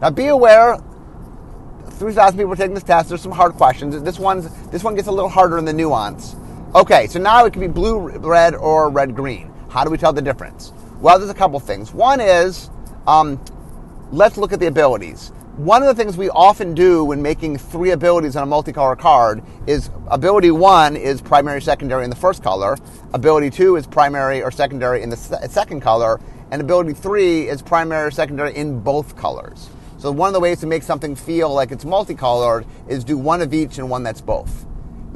Now 0.00 0.10
be 0.10 0.28
aware, 0.28 0.78
3,000 1.90 2.38
people 2.38 2.52
are 2.52 2.56
taking 2.56 2.74
this 2.74 2.84
test. 2.84 3.08
There's 3.08 3.20
some 3.20 3.32
hard 3.32 3.54
questions. 3.54 4.00
This 4.02 4.20
one's 4.20 4.48
this 4.68 4.84
one 4.84 4.94
gets 4.94 5.08
a 5.08 5.12
little 5.12 5.28
harder 5.28 5.58
in 5.58 5.64
the 5.64 5.72
nuance. 5.72 6.36
Okay, 6.74 7.06
so 7.06 7.18
now 7.18 7.46
it 7.46 7.54
can 7.54 7.62
be 7.62 7.66
blue 7.66 7.98
red 7.98 8.54
or 8.54 8.90
red 8.90 9.16
green. 9.16 9.50
How 9.70 9.84
do 9.84 9.90
we 9.90 9.96
tell 9.96 10.12
the 10.12 10.20
difference? 10.20 10.70
Well, 11.00 11.18
there's 11.18 11.30
a 11.30 11.34
couple 11.34 11.58
things. 11.60 11.94
One 11.94 12.20
is, 12.20 12.68
um, 13.06 13.42
let's 14.12 14.36
look 14.36 14.52
at 14.52 14.60
the 14.60 14.66
abilities. 14.66 15.32
One 15.56 15.82
of 15.82 15.88
the 15.88 15.94
things 15.94 16.18
we 16.18 16.28
often 16.28 16.74
do 16.74 17.06
when 17.06 17.22
making 17.22 17.56
three 17.56 17.92
abilities 17.92 18.36
on 18.36 18.46
a 18.46 18.50
multicolor 18.50 18.98
card 18.98 19.42
is 19.66 19.88
ability 20.08 20.50
one 20.50 20.94
is 20.94 21.22
primary, 21.22 21.62
secondary 21.62 22.04
in 22.04 22.10
the 22.10 22.16
first 22.16 22.42
color, 22.42 22.76
ability 23.14 23.48
two 23.48 23.76
is 23.76 23.86
primary 23.86 24.42
or 24.42 24.50
secondary 24.50 25.02
in 25.02 25.08
the 25.08 25.16
second 25.16 25.80
color, 25.80 26.20
and 26.50 26.60
ability 26.60 26.92
three 26.92 27.48
is 27.48 27.62
primary 27.62 28.08
or 28.08 28.10
secondary 28.10 28.54
in 28.54 28.78
both 28.80 29.16
colors. 29.16 29.70
So 29.96 30.12
one 30.12 30.28
of 30.28 30.34
the 30.34 30.40
ways 30.40 30.60
to 30.60 30.66
make 30.66 30.82
something 30.82 31.16
feel 31.16 31.50
like 31.50 31.72
it's 31.72 31.86
multicolored 31.86 32.66
is 32.88 33.04
do 33.04 33.16
one 33.16 33.40
of 33.40 33.54
each 33.54 33.78
and 33.78 33.88
one 33.88 34.02
that's 34.02 34.20
both. 34.20 34.66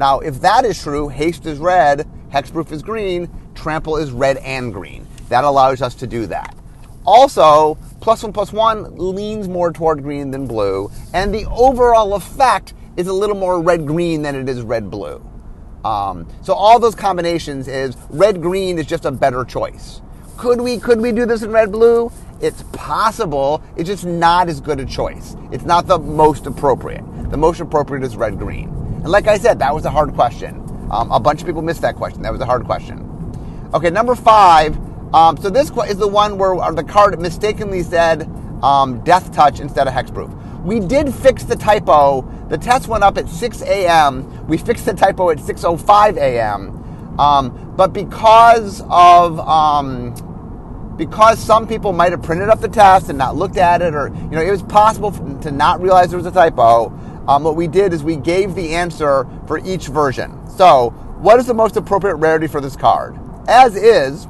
Now, 0.03 0.19
if 0.19 0.41
that 0.41 0.65
is 0.65 0.83
true, 0.83 1.07
haste 1.09 1.47
is 1.47 1.61
red, 1.61 2.09
hexproof 2.33 2.73
is 2.73 2.83
green, 2.83 3.31
trample 3.55 3.99
is 3.99 4.11
red 4.11 4.39
and 4.39 4.73
green. 4.73 5.07
That 5.29 5.45
allows 5.45 5.81
us 5.81 5.95
to 5.95 6.09
do 6.09 6.27
that. 6.27 6.57
Also, 7.07 7.79
plus 8.01 8.25
one 8.25 8.33
plus 8.33 8.53
one 8.53 8.97
leans 8.99 9.47
more 9.47 9.73
toward 9.73 10.03
green 10.03 10.33
than 10.33 10.49
blue, 10.49 10.91
and 11.15 11.33
the 11.33 11.47
overall 11.47 12.15
effect 12.15 12.75
is 12.97 13.07
a 13.07 13.13
little 13.13 13.37
more 13.37 13.63
red 13.63 13.87
green 13.87 14.23
than 14.23 14.35
it 14.35 14.49
is 14.49 14.63
red 14.63 14.91
blue. 14.91 15.25
Um, 15.85 16.27
so 16.43 16.53
all 16.53 16.81
those 16.81 16.97
combinations 16.97 17.69
is 17.69 17.97
red 18.11 18.43
green 18.43 18.81
is 18.81 18.87
just 18.87 19.05
a 19.05 19.13
better 19.13 19.45
choice. 19.45 20.01
Could 20.37 20.61
we 20.61 20.79
could 20.79 21.01
we 21.01 21.13
do 21.13 21.27
this 21.27 21.43
in 21.43 21.53
red 21.53 21.71
blue? 21.71 22.11
It's 22.41 22.65
possible. 22.73 23.63
It's 23.77 23.89
just 23.89 24.05
not 24.05 24.49
as 24.49 24.61
good 24.61 24.81
a 24.81 24.85
choice. 24.85 25.37
It's 25.53 25.63
not 25.63 25.87
the 25.87 26.01
most 26.01 26.47
appropriate. 26.47 27.05
The 27.31 27.37
most 27.37 27.61
appropriate 27.61 28.03
is 28.03 28.17
red 28.17 28.37
green. 28.37 28.82
And 29.03 29.11
like 29.11 29.27
I 29.27 29.37
said, 29.37 29.59
that 29.59 29.75
was 29.75 29.85
a 29.85 29.91
hard 29.91 30.15
question. 30.15 30.61
Um, 30.93 31.11
a 31.11 31.19
bunch 31.19 31.41
of 31.41 31.47
people 31.47 31.61
missed 31.61 31.83
that 31.83 31.97
question. 31.97 32.23
That 32.23 32.31
was 32.31 32.41
a 32.41 32.47
hard 32.47 32.65
question. 32.65 33.09
Okay, 33.75 33.91
number 33.91 34.15
five. 34.15 34.79
Um, 35.13 35.37
so 35.37 35.51
this 35.51 35.71
is 35.71 35.97
the 35.97 36.07
one 36.09 36.39
where 36.39 36.73
the 36.73 36.85
card 36.85 37.19
mistakenly 37.21 37.83
said 37.83 38.31
um, 38.63 39.03
Death 39.03 39.33
Touch 39.33 39.59
instead 39.59 39.89
of 39.89 39.93
Hexproof. 39.93 40.63
We 40.63 40.79
did 40.79 41.13
fix 41.13 41.43
the 41.43 41.57
typo. 41.57 42.23
The 42.49 42.57
test 42.57 42.87
went 42.87 43.03
up 43.03 43.19
at 43.19 43.29
6 43.29 43.63
a.m. 43.63 44.47
We 44.47 44.57
fixed 44.57 44.87
the 44.87 44.95
typo 44.95 45.31
at 45.31 45.39
6:05 45.39 46.17
a.m. 46.17 47.19
Um, 47.19 47.75
but 47.77 47.93
because 47.93 48.83
of 48.89 49.41
um, 49.41 50.15
because 50.97 51.41
some 51.41 51.67
people 51.67 51.93
might 51.93 52.13
have 52.13 52.23
printed 52.23 52.49
up 52.49 52.61
the 52.61 52.69
test 52.69 53.09
and 53.09 53.19
not 53.19 53.35
looked 53.37 53.57
at 53.57 53.83
it, 53.83 53.95
or 53.95 54.09
you 54.09 54.31
know, 54.31 54.41
it 54.41 54.51
was 54.51 54.63
possible 54.63 55.11
to 55.41 55.51
not 55.51 55.83
realize 55.83 56.11
there 56.11 56.19
was 56.19 56.27
a 56.27 56.31
typo 56.31 56.91
um, 57.29 57.45
what 57.45 57.57
we 57.57 57.67
did 57.67 57.93
is 57.93 58.03
we 58.03 58.17
gave 58.17 58.55
the 58.55 58.75
answer 58.75 59.27
for 59.47 59.59
each 59.59 59.89
version. 59.89 60.39
So, 60.49 60.91
what 61.21 61.39
is 61.39 61.47
the 61.47 61.55
most 61.55 61.77
appropriate 61.77 62.17
rarity 62.17 62.47
for 62.49 62.61
this 62.61 62.77
card? 62.77 63.19
As 63.47 63.77
is, 63.77 64.27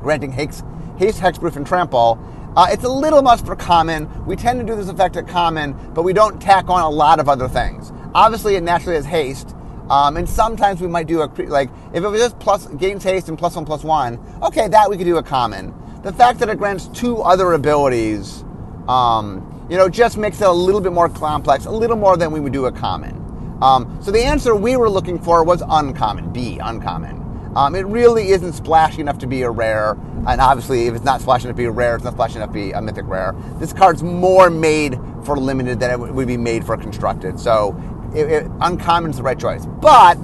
granting 0.00 0.32
haste, 0.32 0.64
haste 0.98 1.20
hexproof, 1.20 1.56
and 1.56 1.66
trample, 1.66 2.18
Uh, 2.56 2.66
it's 2.70 2.82
a 2.82 2.88
little 2.88 3.22
much 3.22 3.40
for 3.42 3.54
common. 3.54 4.08
We 4.26 4.34
tend 4.34 4.58
to 4.58 4.66
do 4.66 4.74
this 4.74 4.88
effect 4.88 5.16
at 5.16 5.28
common, 5.28 5.76
but 5.94 6.02
we 6.02 6.12
don't 6.12 6.42
tack 6.42 6.68
on 6.68 6.80
a 6.82 6.90
lot 6.90 7.20
of 7.20 7.28
other 7.28 7.46
things. 7.46 7.92
Obviously, 8.12 8.56
it 8.56 8.64
naturally 8.64 8.96
has 8.96 9.06
haste, 9.06 9.54
um, 9.88 10.16
and 10.16 10.28
sometimes 10.28 10.80
we 10.80 10.88
might 10.88 11.06
do 11.06 11.22
a 11.22 11.30
like 11.46 11.70
if 11.92 12.02
it 12.02 12.08
was 12.08 12.20
just 12.20 12.36
plus 12.40 12.66
gains 12.66 13.04
haste 13.04 13.28
and 13.28 13.38
plus 13.38 13.54
one 13.54 13.64
plus 13.64 13.84
one. 13.84 14.18
Okay, 14.42 14.66
that 14.66 14.90
we 14.90 14.96
could 14.96 15.06
do 15.06 15.16
a 15.18 15.22
common. 15.22 15.72
The 16.02 16.12
fact 16.12 16.40
that 16.40 16.48
it 16.48 16.58
grants 16.58 16.88
two 16.88 17.22
other 17.22 17.52
abilities, 17.52 18.44
um, 18.88 19.46
you 19.70 19.76
know, 19.76 19.88
just 19.88 20.18
makes 20.18 20.40
it 20.40 20.48
a 20.48 20.52
little 20.52 20.80
bit 20.80 20.92
more 20.92 21.08
complex, 21.08 21.64
a 21.64 21.70
little 21.70 21.96
more 21.96 22.16
than 22.16 22.32
we 22.32 22.40
would 22.40 22.52
do 22.52 22.66
a 22.66 22.72
common. 22.72 23.16
Um, 23.62 24.02
so 24.02 24.10
the 24.10 24.24
answer 24.24 24.54
we 24.56 24.76
were 24.76 24.90
looking 24.90 25.18
for 25.18 25.44
was 25.44 25.62
uncommon, 25.66 26.32
B, 26.32 26.58
uncommon. 26.58 27.52
Um, 27.54 27.76
it 27.76 27.86
really 27.86 28.30
isn't 28.30 28.52
splashy 28.54 29.00
enough 29.00 29.18
to 29.18 29.28
be 29.28 29.42
a 29.42 29.50
rare, 29.50 29.92
and 30.26 30.40
obviously, 30.40 30.86
if 30.86 30.94
it's 30.94 31.04
not 31.04 31.20
splashy 31.20 31.44
enough 31.44 31.56
to 31.56 31.62
be 31.62 31.66
a 31.66 31.70
rare, 31.70 31.94
it's 31.94 32.04
not 32.04 32.14
splashy 32.14 32.36
enough 32.36 32.50
to 32.50 32.54
be 32.54 32.72
a 32.72 32.82
mythic 32.82 33.06
rare. 33.06 33.34
This 33.58 33.72
card's 33.72 34.02
more 34.02 34.50
made 34.50 34.98
for 35.24 35.36
limited 35.36 35.78
than 35.78 35.90
it 35.90 35.98
would 35.98 36.26
be 36.26 36.36
made 36.36 36.64
for 36.64 36.76
constructed. 36.76 37.38
So, 37.38 37.76
it, 38.14 38.26
it, 38.26 38.50
uncommon 38.60 39.12
is 39.12 39.18
the 39.18 39.22
right 39.22 39.38
choice. 39.38 39.66
But 39.66 40.14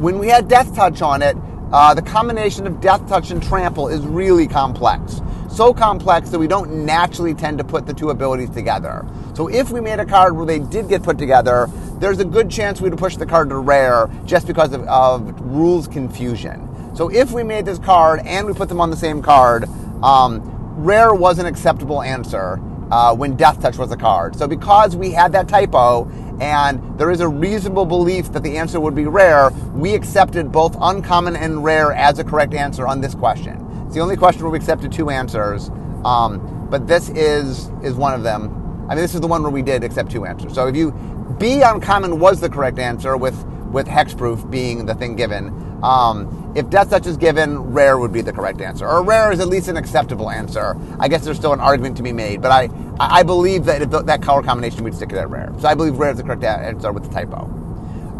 when 0.00 0.18
we 0.18 0.28
had 0.28 0.48
Death 0.48 0.74
Touch 0.74 1.00
on 1.00 1.22
it, 1.22 1.36
uh, 1.72 1.94
the 1.94 2.02
combination 2.02 2.66
of 2.66 2.80
Death 2.80 3.08
Touch 3.08 3.30
and 3.30 3.40
Trample 3.40 3.88
is 3.88 4.00
really 4.00 4.48
complex. 4.48 5.20
So 5.50 5.74
complex 5.74 6.30
that 6.30 6.38
we 6.38 6.46
don't 6.46 6.86
naturally 6.86 7.34
tend 7.34 7.58
to 7.58 7.64
put 7.64 7.86
the 7.86 7.92
two 7.92 8.10
abilities 8.10 8.50
together. 8.50 9.04
So 9.34 9.48
if 9.48 9.70
we 9.70 9.80
made 9.80 9.98
a 9.98 10.06
card 10.06 10.36
where 10.36 10.46
they 10.46 10.60
did 10.60 10.88
get 10.88 11.02
put 11.02 11.18
together, 11.18 11.68
there's 11.98 12.20
a 12.20 12.24
good 12.24 12.48
chance 12.48 12.80
we 12.80 12.88
would 12.88 12.98
push 12.98 13.16
the 13.16 13.26
card 13.26 13.50
to 13.50 13.56
rare 13.56 14.08
just 14.24 14.46
because 14.46 14.72
of, 14.72 14.82
of 14.84 15.40
rules 15.40 15.88
confusion. 15.88 16.68
So 16.94 17.10
if 17.10 17.32
we 17.32 17.42
made 17.42 17.66
this 17.66 17.78
card 17.80 18.20
and 18.24 18.46
we 18.46 18.52
put 18.52 18.68
them 18.68 18.80
on 18.80 18.90
the 18.90 18.96
same 18.96 19.22
card, 19.22 19.64
um, 20.02 20.40
rare 20.76 21.14
was 21.14 21.38
an 21.38 21.46
acceptable 21.46 22.00
answer 22.00 22.60
uh, 22.90 23.14
when 23.14 23.36
Death 23.36 23.60
Touch 23.60 23.76
was 23.76 23.90
a 23.90 23.96
card. 23.96 24.36
So 24.36 24.46
because 24.46 24.94
we 24.94 25.10
had 25.10 25.32
that 25.32 25.48
typo 25.48 26.08
and 26.40 26.98
there 26.98 27.10
is 27.10 27.20
a 27.20 27.28
reasonable 27.28 27.84
belief 27.84 28.32
that 28.32 28.42
the 28.42 28.56
answer 28.56 28.80
would 28.80 28.94
be 28.94 29.06
rare, 29.06 29.50
we 29.74 29.94
accepted 29.94 30.52
both 30.52 30.76
uncommon 30.80 31.36
and 31.36 31.62
rare 31.62 31.92
as 31.92 32.18
a 32.18 32.24
correct 32.24 32.54
answer 32.54 32.86
on 32.86 33.00
this 33.00 33.14
question. 33.14 33.66
It's 33.90 33.96
the 33.96 34.02
only 34.02 34.16
question 34.16 34.42
where 34.42 34.52
we 34.52 34.56
accepted 34.56 34.92
two 34.92 35.10
answers, 35.10 35.68
um, 36.04 36.68
but 36.70 36.86
this 36.86 37.08
is 37.08 37.72
is 37.82 37.94
one 37.94 38.14
of 38.14 38.22
them. 38.22 38.86
I 38.88 38.94
mean, 38.94 39.02
this 39.02 39.16
is 39.16 39.20
the 39.20 39.26
one 39.26 39.42
where 39.42 39.50
we 39.50 39.62
did 39.62 39.82
accept 39.82 40.12
two 40.12 40.24
answers. 40.26 40.54
So 40.54 40.68
if 40.68 40.76
you 40.76 40.92
B 41.40 41.62
uncommon 41.62 42.20
was 42.20 42.38
the 42.38 42.48
correct 42.48 42.78
answer 42.78 43.16
with 43.16 43.44
with 43.72 43.88
hexproof 43.88 44.48
being 44.48 44.86
the 44.86 44.94
thing 44.94 45.16
given. 45.16 45.48
Um, 45.82 46.52
if 46.54 46.70
death 46.70 46.90
touch 46.90 47.08
is 47.08 47.16
given, 47.16 47.58
rare 47.58 47.98
would 47.98 48.12
be 48.12 48.20
the 48.20 48.32
correct 48.32 48.60
answer, 48.60 48.86
or 48.86 49.02
rare 49.02 49.32
is 49.32 49.40
at 49.40 49.48
least 49.48 49.66
an 49.66 49.76
acceptable 49.76 50.30
answer. 50.30 50.76
I 51.00 51.08
guess 51.08 51.24
there's 51.24 51.38
still 51.38 51.52
an 51.52 51.58
argument 51.58 51.96
to 51.96 52.04
be 52.04 52.12
made, 52.12 52.40
but 52.40 52.52
I 52.52 52.70
I 53.00 53.24
believe 53.24 53.64
that 53.64 53.82
if 53.82 53.90
that 53.90 54.22
color 54.22 54.44
combination 54.44 54.84
we'd 54.84 54.94
stick 54.94 55.10
it 55.10 55.18
at 55.18 55.28
rare. 55.28 55.52
So 55.58 55.66
I 55.66 55.74
believe 55.74 55.98
rare 55.98 56.12
is 56.12 56.18
the 56.18 56.22
correct 56.22 56.44
answer 56.44 56.92
with 56.92 57.02
the 57.02 57.10
typo. 57.10 57.52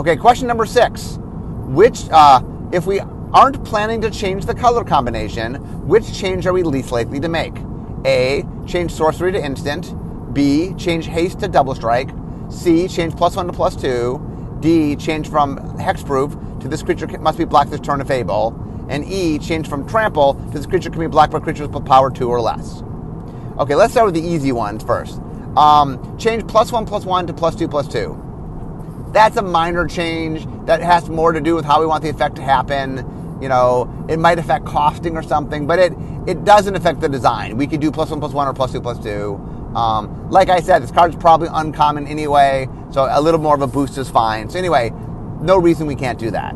Okay, 0.01 0.17
question 0.17 0.49
number 0.49 0.67
six. 0.67 1.21
Which 1.21 2.11
uh, 2.11 2.43
if 2.73 2.87
we 2.87 3.01
aren't 3.33 3.65
planning 3.65 4.01
to 4.01 4.11
change 4.11 4.47
the 4.47 4.55
color 4.55 4.85
combination, 4.85 5.55
which 5.87 6.13
change 6.13 6.47
are 6.47 6.53
we 6.53 6.63
least 6.63 6.91
likely 6.91 7.21
to 7.21 7.29
make? 7.29 7.55
A. 8.05 8.45
Change 8.67 8.91
sorcery 8.91 9.33
to 9.33 9.45
instant. 9.45 9.95
B. 10.35 10.75
Change 10.75 11.07
haste 11.07 11.41
to 11.41 11.49
double 11.49 11.75
strike. 11.75 12.11
C, 12.49 12.89
change 12.89 13.17
plus 13.17 13.37
one 13.37 13.47
to 13.47 13.53
plus 13.53 13.77
two. 13.77 14.27
D, 14.61 14.97
change 14.97 15.29
from 15.29 15.59
hexproof 15.79 16.61
to 16.61 16.69
this 16.69 16.83
creature 16.83 17.07
must 17.19 17.39
be 17.39 17.45
black 17.45 17.71
this 17.71 17.81
turn 17.81 18.01
if 18.01 18.11
able. 18.11 18.55
And 18.89 19.05
E, 19.05 19.39
change 19.39 19.69
from 19.69 19.89
trample 19.89 20.35
to 20.35 20.51
this 20.51 20.67
creature 20.67 20.91
can 20.91 21.01
be 21.01 21.07
black 21.07 21.31
but 21.31 21.43
creatures 21.43 21.69
with 21.69 21.87
power 21.87 22.11
two 22.11 22.29
or 22.29 22.41
less. 22.41 22.83
Okay, 23.59 23.75
let's 23.75 23.93
start 23.93 24.07
with 24.07 24.15
the 24.15 24.29
easy 24.29 24.53
ones 24.53 24.83
first. 24.83 25.21
Um, 25.57 26.19
change 26.19 26.47
plus 26.49 26.73
one 26.73 26.87
plus 26.87 27.05
one 27.05 27.27
to 27.27 27.33
plus 27.33 27.55
two 27.55 27.69
plus 27.69 27.87
two. 27.87 28.21
That's 29.13 29.37
a 29.37 29.43
minor 29.43 29.87
change 29.87 30.47
that 30.67 30.81
has 30.81 31.09
more 31.09 31.33
to 31.33 31.41
do 31.41 31.55
with 31.55 31.65
how 31.65 31.81
we 31.81 31.87
want 31.87 32.03
the 32.03 32.11
effect 32.11 32.37
to 32.37 32.43
happen. 32.43 33.20
You 33.41 33.49
know, 33.49 34.07
it 34.09 34.19
might 34.19 34.39
affect 34.39 34.67
costing 34.67 35.17
or 35.17 35.23
something, 35.23 35.67
but 35.67 35.79
it, 35.79 35.93
it 36.27 36.45
doesn't 36.45 36.77
affect 36.77 37.01
the 37.01 37.09
design. 37.09 37.57
We 37.57 37.67
could 37.67 37.81
do 37.81 37.91
plus 37.91 38.11
one 38.11 38.21
plus 38.21 38.33
one 38.33 38.49
or 38.49 38.53
plus 38.53 38.73
two 38.73 38.81
plus 38.81 38.99
two. 38.99 39.35
Um, 39.75 40.31
like 40.31 40.49
I 40.49 40.61
said, 40.61 40.83
this 40.83 40.91
card's 40.91 41.17
probably 41.17 41.49
uncommon 41.53 42.07
anyway, 42.07 42.69
so 42.91 43.07
a 43.09 43.21
little 43.21 43.41
more 43.41 43.55
of 43.55 43.63
a 43.63 43.67
boost 43.67 43.97
is 43.99 44.11
fine. 44.11 44.51
So 44.51 44.59
anyway, 44.59 44.91
no 45.41 45.57
reason 45.57 45.87
we 45.87 45.95
can't 45.95 46.19
do 46.19 46.31
that. 46.33 46.55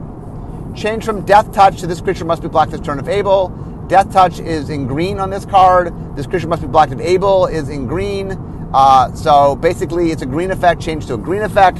Change 0.74 1.04
from 1.04 1.24
Death 1.24 1.52
Touch 1.52 1.80
to 1.80 1.86
this 1.86 2.00
creature 2.00 2.24
must 2.24 2.42
be 2.42 2.48
blocked 2.48 2.72
this 2.72 2.80
turn 2.80 2.98
if 2.98 3.06
able. 3.06 3.48
Death 3.86 4.12
Touch 4.12 4.40
is 4.40 4.70
in 4.70 4.86
green 4.86 5.20
on 5.20 5.30
this 5.30 5.44
card. 5.44 5.94
This 6.16 6.26
creature 6.26 6.48
must 6.48 6.62
be 6.62 6.68
blocked 6.68 6.92
if 6.92 7.00
able 7.00 7.46
is 7.46 7.68
in 7.68 7.86
green. 7.86 8.32
Uh, 8.74 9.14
so 9.14 9.54
basically, 9.54 10.10
it's 10.10 10.22
a 10.22 10.26
green 10.26 10.50
effect 10.50 10.82
change 10.82 11.06
to 11.06 11.14
a 11.14 11.18
green 11.18 11.42
effect. 11.42 11.78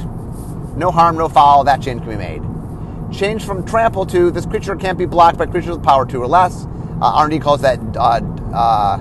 No 0.77 0.91
harm, 0.91 1.17
no 1.17 1.27
foul. 1.27 1.65
That 1.65 1.81
change 1.81 2.01
can 2.01 2.09
be 2.11 2.15
made. 2.15 2.54
Change 3.15 3.45
from 3.45 3.65
Trample 3.65 4.05
to 4.07 4.29
this 4.29 4.45
creature 4.45 4.75
can't 4.75 4.97
be 4.97 5.05
blocked 5.05 5.37
by 5.37 5.45
creatures 5.45 5.71
with 5.71 5.83
power 5.83 6.05
two 6.05 6.21
or 6.21 6.27
less. 6.27 6.65
Uh, 7.01 7.13
R&D 7.15 7.39
calls 7.39 7.61
that 7.61 7.79
uh, 7.95 8.19
uh 8.53 8.97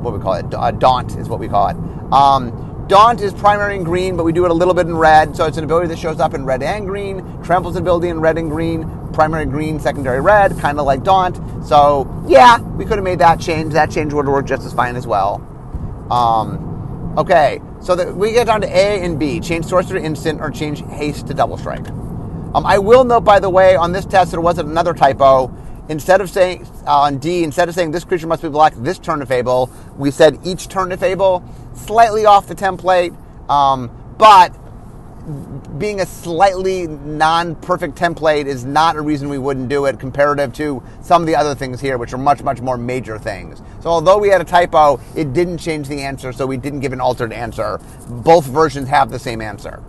what 0.00 0.12
we 0.12 0.20
call 0.20 0.34
it. 0.34 0.52
Uh, 0.52 0.72
Daunt 0.72 1.16
is 1.16 1.28
what 1.28 1.38
we 1.38 1.46
call 1.46 1.68
it. 1.68 1.76
Um, 2.12 2.86
Daunt 2.88 3.20
is 3.20 3.32
primary 3.32 3.76
in 3.76 3.84
green, 3.84 4.16
but 4.16 4.24
we 4.24 4.32
do 4.32 4.44
it 4.44 4.50
a 4.50 4.54
little 4.54 4.74
bit 4.74 4.86
in 4.86 4.96
red. 4.96 5.36
So 5.36 5.46
it's 5.46 5.58
an 5.58 5.64
ability 5.64 5.86
that 5.88 5.98
shows 5.98 6.18
up 6.18 6.34
in 6.34 6.44
red 6.44 6.60
and 6.62 6.86
green. 6.86 7.42
Trample's 7.42 7.76
an 7.76 7.82
ability 7.82 8.08
in 8.08 8.18
red 8.18 8.36
and 8.36 8.50
green. 8.50 8.88
Primary 9.12 9.46
green, 9.46 9.78
secondary 9.78 10.20
red, 10.20 10.58
kind 10.58 10.80
of 10.80 10.86
like 10.86 11.04
Daunt. 11.04 11.36
So 11.64 12.08
yeah, 12.26 12.58
we 12.60 12.84
could 12.84 12.98
have 12.98 13.04
made 13.04 13.20
that 13.20 13.38
change. 13.38 13.72
That 13.74 13.92
change 13.92 14.12
would 14.12 14.26
work 14.26 14.46
just 14.46 14.64
as 14.64 14.72
fine 14.72 14.96
as 14.96 15.06
well. 15.06 15.36
Um, 16.10 17.14
okay, 17.16 17.60
so 17.80 17.94
the, 17.94 18.12
we 18.12 18.32
get 18.32 18.48
down 18.48 18.60
to 18.62 18.68
A 18.68 19.02
and 19.04 19.20
B. 19.20 19.38
Change 19.38 19.66
sorcery 19.66 20.00
to 20.00 20.04
instant 20.04 20.40
or 20.40 20.50
change 20.50 20.82
haste 20.82 21.28
to 21.28 21.34
double 21.34 21.56
strike. 21.56 21.86
Um, 22.54 22.64
I 22.64 22.78
will 22.78 23.04
note, 23.04 23.24
by 23.24 23.40
the 23.40 23.50
way, 23.50 23.76
on 23.76 23.92
this 23.92 24.06
test 24.06 24.30
there 24.30 24.40
was 24.40 24.58
another 24.58 24.94
typo 24.94 25.52
instead 25.88 26.20
of 26.20 26.30
saying 26.30 26.66
uh, 26.86 27.00
on 27.00 27.18
D, 27.18 27.44
instead 27.44 27.68
of 27.68 27.74
saying 27.74 27.90
this 27.90 28.04
creature 28.04 28.26
must 28.26 28.42
be 28.42 28.48
black 28.48 28.74
this 28.76 28.98
turn 28.98 29.22
of 29.22 29.30
able, 29.30 29.70
we 29.96 30.10
said 30.10 30.38
each 30.44 30.68
turn 30.68 30.92
of 30.92 31.02
able, 31.02 31.44
slightly 31.74 32.26
off 32.26 32.46
the 32.46 32.54
template, 32.54 33.16
um, 33.48 33.90
but 34.18 34.54
being 35.78 36.00
a 36.00 36.06
slightly 36.06 36.86
non-perfect 36.86 37.96
template 37.96 38.46
is 38.46 38.64
not 38.64 38.94
a 38.94 39.00
reason 39.00 39.28
we 39.28 39.38
wouldn't 39.38 39.68
do 39.68 39.86
it 39.86 39.98
comparative 39.98 40.52
to 40.52 40.80
some 41.02 41.22
of 41.22 41.26
the 41.26 41.34
other 41.34 41.54
things 41.54 41.80
here, 41.80 41.98
which 41.98 42.12
are 42.12 42.18
much, 42.18 42.42
much 42.42 42.60
more 42.60 42.76
major 42.76 43.18
things. 43.18 43.60
So 43.80 43.90
although 43.90 44.18
we 44.18 44.28
had 44.28 44.40
a 44.40 44.44
typo, 44.44 45.00
it 45.16 45.32
didn't 45.32 45.58
change 45.58 45.88
the 45.88 46.00
answer, 46.02 46.32
so 46.32 46.46
we 46.46 46.56
didn't 46.56 46.78
give 46.78 46.92
an 46.92 47.00
altered 47.00 47.32
answer. 47.32 47.80
Both 48.08 48.46
versions 48.46 48.88
have 48.88 49.10
the 49.10 49.18
same 49.18 49.40
answer. 49.40 49.82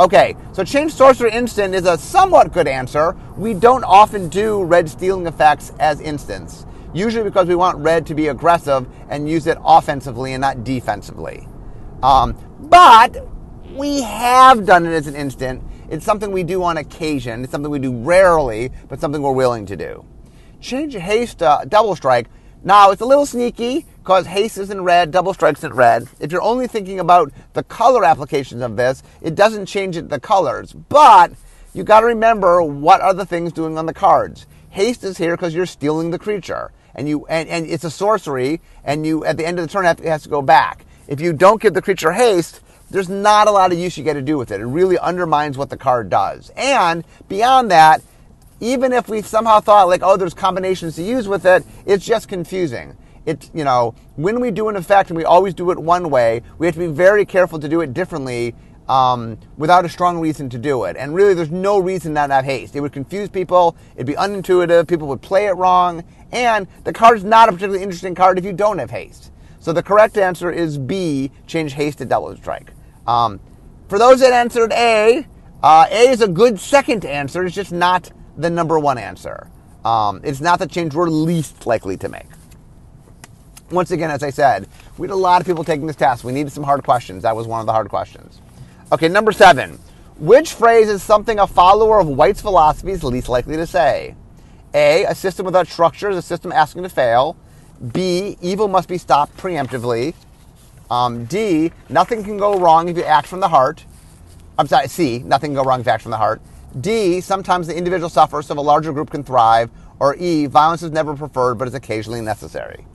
Okay, 0.00 0.36
so 0.52 0.62
change 0.62 0.92
sorcerer 0.92 1.26
instant 1.26 1.74
is 1.74 1.84
a 1.84 1.98
somewhat 1.98 2.52
good 2.52 2.68
answer. 2.68 3.16
We 3.36 3.52
don't 3.52 3.82
often 3.82 4.28
do 4.28 4.62
red 4.62 4.88
stealing 4.88 5.26
effects 5.26 5.72
as 5.80 6.00
instants, 6.00 6.66
usually 6.94 7.24
because 7.24 7.48
we 7.48 7.56
want 7.56 7.78
red 7.78 8.06
to 8.06 8.14
be 8.14 8.28
aggressive 8.28 8.86
and 9.08 9.28
use 9.28 9.48
it 9.48 9.58
offensively 9.64 10.34
and 10.34 10.40
not 10.40 10.62
defensively. 10.62 11.48
Um, 12.00 12.36
but 12.60 13.26
we 13.72 14.02
have 14.02 14.64
done 14.64 14.86
it 14.86 14.92
as 14.92 15.08
an 15.08 15.16
instant. 15.16 15.64
It's 15.90 16.04
something 16.04 16.30
we 16.30 16.44
do 16.44 16.62
on 16.62 16.76
occasion. 16.76 17.42
It's 17.42 17.50
something 17.50 17.70
we 17.70 17.80
do 17.80 17.92
rarely, 17.92 18.70
but 18.86 19.00
something 19.00 19.20
we're 19.20 19.32
willing 19.32 19.66
to 19.66 19.76
do. 19.76 20.04
Change 20.60 20.94
haste 20.94 21.40
to 21.40 21.64
double 21.68 21.96
strike. 21.96 22.28
Now, 22.62 22.92
it's 22.92 23.02
a 23.02 23.06
little 23.06 23.26
sneaky 23.26 23.84
because 24.08 24.26
haste 24.26 24.56
isn't 24.56 24.80
red, 24.80 25.10
double 25.10 25.34
strikes 25.34 25.60
isn't 25.60 25.74
red. 25.74 26.08
If 26.18 26.32
you're 26.32 26.40
only 26.40 26.66
thinking 26.66 26.98
about 26.98 27.30
the 27.52 27.62
color 27.62 28.06
applications 28.06 28.62
of 28.62 28.74
this, 28.74 29.02
it 29.20 29.34
doesn't 29.34 29.66
change 29.66 29.98
it, 29.98 30.08
the 30.08 30.18
colors. 30.18 30.72
But 30.72 31.32
you 31.74 31.84
got 31.84 32.00
to 32.00 32.06
remember 32.06 32.62
what 32.62 33.02
are 33.02 33.12
the 33.12 33.26
things 33.26 33.52
doing 33.52 33.76
on 33.76 33.84
the 33.84 33.92
cards. 33.92 34.46
Haste 34.70 35.04
is 35.04 35.18
here 35.18 35.36
because 35.36 35.54
you're 35.54 35.66
stealing 35.66 36.10
the 36.10 36.18
creature, 36.18 36.72
and 36.94 37.06
you 37.06 37.26
and, 37.26 37.50
and 37.50 37.66
it's 37.66 37.84
a 37.84 37.90
sorcery, 37.90 38.62
and 38.82 39.04
you 39.04 39.26
at 39.26 39.36
the 39.36 39.44
end 39.44 39.58
of 39.58 39.66
the 39.66 39.70
turn 39.70 39.84
have 39.84 40.00
it 40.00 40.06
has 40.06 40.22
to 40.22 40.30
go 40.30 40.40
back. 40.40 40.86
If 41.06 41.20
you 41.20 41.34
don't 41.34 41.60
give 41.60 41.74
the 41.74 41.82
creature 41.82 42.12
haste, 42.12 42.62
there's 42.90 43.10
not 43.10 43.46
a 43.46 43.50
lot 43.50 43.72
of 43.72 43.78
use 43.78 43.98
you 43.98 44.04
get 44.04 44.14
to 44.14 44.22
do 44.22 44.38
with 44.38 44.50
it. 44.50 44.62
It 44.62 44.66
really 44.66 44.98
undermines 44.98 45.58
what 45.58 45.68
the 45.68 45.76
card 45.76 46.08
does. 46.08 46.50
And 46.56 47.04
beyond 47.28 47.70
that, 47.72 48.00
even 48.58 48.94
if 48.94 49.06
we 49.06 49.20
somehow 49.20 49.60
thought 49.60 49.86
like, 49.86 50.00
oh, 50.02 50.16
there's 50.16 50.32
combinations 50.32 50.96
to 50.96 51.02
use 51.02 51.28
with 51.28 51.44
it, 51.44 51.62
it's 51.84 52.06
just 52.06 52.26
confusing 52.26 52.96
it's, 53.28 53.50
you 53.52 53.62
know, 53.62 53.94
when 54.16 54.40
we 54.40 54.50
do 54.50 54.70
an 54.70 54.76
effect 54.76 55.10
and 55.10 55.16
we 55.16 55.24
always 55.24 55.52
do 55.52 55.70
it 55.70 55.78
one 55.78 56.08
way, 56.08 56.40
we 56.56 56.66
have 56.66 56.74
to 56.74 56.80
be 56.80 56.86
very 56.86 57.26
careful 57.26 57.58
to 57.58 57.68
do 57.68 57.82
it 57.82 57.92
differently 57.92 58.54
um, 58.88 59.38
without 59.58 59.84
a 59.84 59.88
strong 59.88 60.18
reason 60.18 60.48
to 60.48 60.58
do 60.58 60.84
it. 60.84 60.96
And 60.96 61.14
really, 61.14 61.34
there's 61.34 61.50
no 61.50 61.78
reason 61.78 62.14
not 62.14 62.28
to 62.28 62.34
have 62.34 62.46
haste. 62.46 62.74
It 62.74 62.80
would 62.80 62.94
confuse 62.94 63.28
people, 63.28 63.76
it'd 63.96 64.06
be 64.06 64.14
unintuitive, 64.14 64.88
people 64.88 65.06
would 65.08 65.20
play 65.20 65.44
it 65.44 65.52
wrong, 65.52 66.04
and 66.32 66.66
the 66.84 66.92
card's 66.92 67.22
not 67.22 67.50
a 67.50 67.52
particularly 67.52 67.82
interesting 67.82 68.14
card 68.14 68.38
if 68.38 68.46
you 68.46 68.54
don't 68.54 68.78
have 68.78 68.90
haste. 68.90 69.30
So 69.60 69.74
the 69.74 69.82
correct 69.82 70.16
answer 70.16 70.50
is 70.50 70.78
B, 70.78 71.30
change 71.46 71.74
haste 71.74 71.98
to 71.98 72.06
double 72.06 72.34
strike. 72.34 72.72
Um, 73.06 73.40
for 73.88 73.98
those 73.98 74.20
that 74.20 74.32
answered 74.32 74.72
A, 74.72 75.26
uh, 75.62 75.86
A 75.90 76.08
is 76.08 76.22
a 76.22 76.28
good 76.28 76.58
second 76.58 77.04
answer, 77.04 77.44
it's 77.44 77.54
just 77.54 77.72
not 77.72 78.10
the 78.38 78.48
number 78.48 78.78
one 78.78 78.96
answer. 78.96 79.50
Um, 79.84 80.22
it's 80.24 80.40
not 80.40 80.60
the 80.60 80.66
change 80.66 80.94
we're 80.94 81.10
least 81.10 81.66
likely 81.66 81.98
to 81.98 82.08
make. 82.08 82.37
Once 83.70 83.90
again, 83.90 84.10
as 84.10 84.22
I 84.22 84.30
said, 84.30 84.66
we 84.96 85.06
had 85.06 85.12
a 85.12 85.16
lot 85.16 85.40
of 85.40 85.46
people 85.46 85.62
taking 85.62 85.86
this 85.86 85.96
test. 85.96 86.24
We 86.24 86.32
needed 86.32 86.52
some 86.52 86.64
hard 86.64 86.82
questions. 86.84 87.22
That 87.22 87.36
was 87.36 87.46
one 87.46 87.60
of 87.60 87.66
the 87.66 87.72
hard 87.72 87.88
questions. 87.88 88.40
Okay, 88.90 89.08
number 89.08 89.32
seven. 89.32 89.78
Which 90.18 90.54
phrase 90.54 90.88
is 90.88 91.02
something 91.02 91.38
a 91.38 91.46
follower 91.46 92.00
of 92.00 92.08
White's 92.08 92.40
philosophy 92.40 92.92
is 92.92 93.04
least 93.04 93.28
likely 93.28 93.56
to 93.56 93.66
say? 93.66 94.14
A. 94.74 95.04
A 95.04 95.14
system 95.14 95.44
without 95.46 95.68
structure 95.68 96.10
is 96.10 96.16
a 96.16 96.22
system 96.22 96.50
asking 96.50 96.82
to 96.82 96.88
fail. 96.88 97.36
B. 97.92 98.36
Evil 98.40 98.68
must 98.68 98.88
be 98.88 98.98
stopped 98.98 99.36
preemptively. 99.36 100.14
Um, 100.90 101.26
D. 101.26 101.70
Nothing 101.88 102.24
can 102.24 102.38
go 102.38 102.58
wrong 102.58 102.88
if 102.88 102.96
you 102.96 103.04
act 103.04 103.28
from 103.28 103.40
the 103.40 103.48
heart. 103.48 103.84
I'm 104.58 104.66
sorry. 104.66 104.88
C. 104.88 105.18
Nothing 105.20 105.50
can 105.50 105.62
go 105.62 105.64
wrong 105.64 105.80
if 105.80 105.86
you 105.86 105.92
act 105.92 106.02
from 106.02 106.10
the 106.10 106.16
heart. 106.16 106.40
D. 106.80 107.20
Sometimes 107.20 107.66
the 107.66 107.76
individual 107.76 108.08
suffers 108.08 108.46
so 108.46 108.58
a 108.58 108.60
larger 108.60 108.92
group 108.92 109.10
can 109.10 109.22
thrive. 109.22 109.70
Or 110.00 110.16
E. 110.16 110.46
Violence 110.46 110.82
is 110.82 110.90
never 110.90 111.14
preferred 111.14 111.56
but 111.56 111.68
is 111.68 111.74
occasionally 111.74 112.22
necessary. 112.22 112.86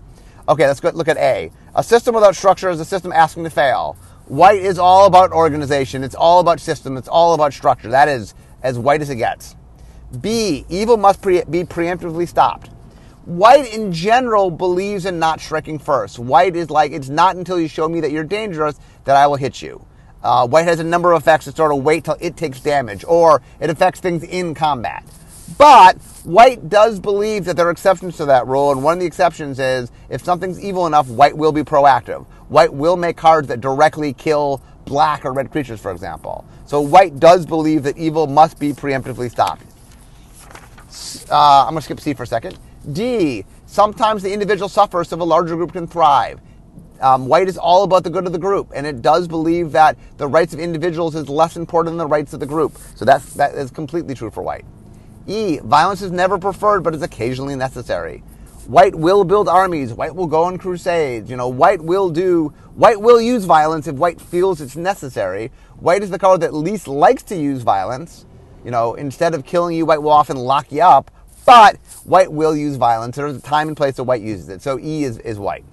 Okay, 0.48 0.68
let's 0.68 0.82
go 0.82 0.90
look 0.90 1.08
at 1.08 1.18
A. 1.18 1.52
A 1.74 1.84
system 1.84 2.14
without 2.14 2.36
structure 2.36 2.70
is 2.70 2.80
a 2.80 2.86
system 2.86 3.14
asking 3.14 3.46
to 3.46 3.50
fail. 3.50 3.98
White 4.26 4.60
is 4.60 4.78
all 4.78 5.06
about 5.06 5.32
organization. 5.32 6.04
It's 6.04 6.16
all 6.16 6.40
about 6.42 6.60
system. 6.60 6.98
It's 6.98 7.08
all 7.08 7.34
about 7.34 7.54
structure. 7.54 7.90
That 7.90 8.10
is 8.10 8.34
as 8.62 8.78
white 8.78 9.02
as 9.02 9.10
it 9.10 9.16
gets. 9.16 9.56
B. 10.20 10.66
Evil 10.70 10.98
must 10.98 11.22
pre- 11.22 11.44
be 11.50 11.64
preemptively 11.64 12.28
stopped. 12.28 12.70
White 13.26 13.74
in 13.74 13.94
general 13.94 14.52
believes 14.52 15.06
in 15.06 15.18
not 15.18 15.40
striking 15.40 15.80
first. 15.80 16.20
White 16.20 16.58
is 16.58 16.70
like, 16.70 16.92
it's 16.92 17.10
not 17.10 17.38
until 17.38 17.58
you 17.58 17.70
show 17.70 17.88
me 17.88 18.02
that 18.02 18.12
you're 18.12 18.26
dangerous 18.26 18.78
that 19.06 19.16
I 19.16 19.28
will 19.28 19.38
hit 19.38 19.62
you. 19.62 19.86
Uh, 20.22 20.46
white 20.46 20.66
has 20.66 20.80
a 20.82 20.84
number 20.84 21.14
of 21.14 21.22
effects 21.22 21.46
that 21.46 21.56
sort 21.56 21.72
of 21.72 21.84
wait 21.84 22.04
till 22.04 22.18
it 22.20 22.36
takes 22.36 22.60
damage, 22.60 23.06
or 23.06 23.42
it 23.62 23.70
affects 23.70 24.02
things 24.02 24.24
in 24.24 24.54
combat. 24.54 25.06
But 25.58 25.98
White 26.24 26.70
does 26.70 27.02
believe 27.02 27.44
that 27.46 27.58
there 27.58 27.68
are 27.68 27.72
exceptions 27.72 28.16
to 28.16 28.26
that 28.26 28.48
rule, 28.48 28.72
and 28.72 28.82
one 28.82 28.94
of 28.94 29.00
the 29.02 29.06
exceptions 29.06 29.60
is 29.60 29.92
if 30.10 30.24
something's 30.24 30.64
evil 30.64 30.88
enough, 30.88 31.10
White 31.10 31.36
will 31.36 31.52
be 31.52 31.64
proactive. 31.64 32.26
White 32.48 32.74
will 32.74 32.96
make 32.96 33.18
cards 33.18 33.50
that 33.50 33.60
directly 33.60 34.14
kill 34.14 34.62
black 34.86 35.26
or 35.26 35.34
red 35.34 35.52
creatures, 35.52 35.82
for 35.82 35.92
example. 35.92 36.46
So 36.66 36.80
White 36.80 37.20
does 37.20 37.46
believe 37.46 37.84
that 37.84 37.98
evil 37.98 38.28
must 38.28 38.58
be 38.58 38.72
preemptively 38.72 39.30
stopped. 39.30 39.66
Uh, 41.30 41.66
I'm 41.66 41.74
going 41.74 41.80
to 41.80 41.82
skip 41.82 42.00
C 42.00 42.14
for 42.14 42.24
a 42.24 42.28
second. 42.28 42.58
D. 42.94 43.44
Sometimes 43.66 44.24
the 44.24 44.32
individual 44.32 44.70
suffers 44.70 45.10
so 45.10 45.18
the 45.18 45.26
larger 45.26 45.58
group 45.58 45.74
can 45.74 45.88
thrive. 45.88 46.40
Um, 47.02 47.28
white 47.28 47.50
is 47.50 47.58
all 47.58 47.84
about 47.84 48.06
the 48.06 48.10
good 48.10 48.26
of 48.26 48.32
the 48.32 48.40
group, 48.40 48.72
and 48.74 48.88
it 48.88 49.02
does 49.02 49.28
believe 49.28 49.74
that 49.74 49.98
the 50.16 50.28
rights 50.28 50.54
of 50.54 50.62
individuals 50.62 51.16
is 51.16 51.28
less 51.28 51.58
important 51.58 51.92
than 51.92 51.98
the 51.98 52.08
rights 52.08 52.32
of 52.32 52.40
the 52.40 52.46
group. 52.46 52.78
So 52.96 53.04
that's, 53.04 53.34
that 53.34 53.56
is 53.56 53.72
completely 53.72 54.16
true 54.16 54.32
for 54.32 54.42
white. 54.42 54.64
E. 55.28 55.60
Violence 55.60 56.02
is 56.02 56.12
never 56.12 56.38
preferred, 56.38 56.82
but 56.84 56.94
is 56.94 57.02
occasionally 57.02 57.56
necessary. 57.56 58.24
White 58.68 58.96
will 58.96 59.24
build 59.24 59.50
armies. 59.50 59.94
White 59.94 60.16
will 60.16 60.28
go 60.28 60.44
on 60.44 60.58
crusades. 60.58 61.30
You 61.30 61.36
know, 61.36 61.50
white 61.50 61.82
will 61.82 62.10
do. 62.10 62.54
White 62.76 63.02
will 63.02 63.20
use 63.20 63.46
violence 63.46 63.88
if 63.88 63.96
white 63.96 64.22
feels 64.22 64.62
it's 64.62 64.76
necessary. 64.76 65.52
White 65.78 66.02
is 66.02 66.10
the 66.10 66.20
color 66.20 66.38
that 66.38 66.54
least 66.54 66.88
likes 66.88 67.24
to 67.24 67.36
use 67.36 67.62
violence. 67.62 68.26
You 68.64 68.72
know, 68.72 68.94
instead 68.94 69.34
of 69.34 69.46
killing 69.46 69.76
you, 69.76 69.86
white 69.86 70.02
will 70.02 70.12
often 70.12 70.38
lock 70.38 70.72
you 70.72 70.82
up. 70.82 71.12
But 71.46 71.78
white 72.06 72.32
will 72.32 72.56
use 72.56 72.78
violence. 72.78 73.18
There's 73.18 73.36
a 73.36 73.42
time 73.42 73.68
and 73.68 73.76
place 73.76 73.96
that 73.96 74.06
white 74.06 74.22
uses 74.22 74.48
it. 74.48 74.62
So 74.62 74.80
E 74.80 75.04
is, 75.04 75.18
is 75.20 75.38
white. 75.38 75.66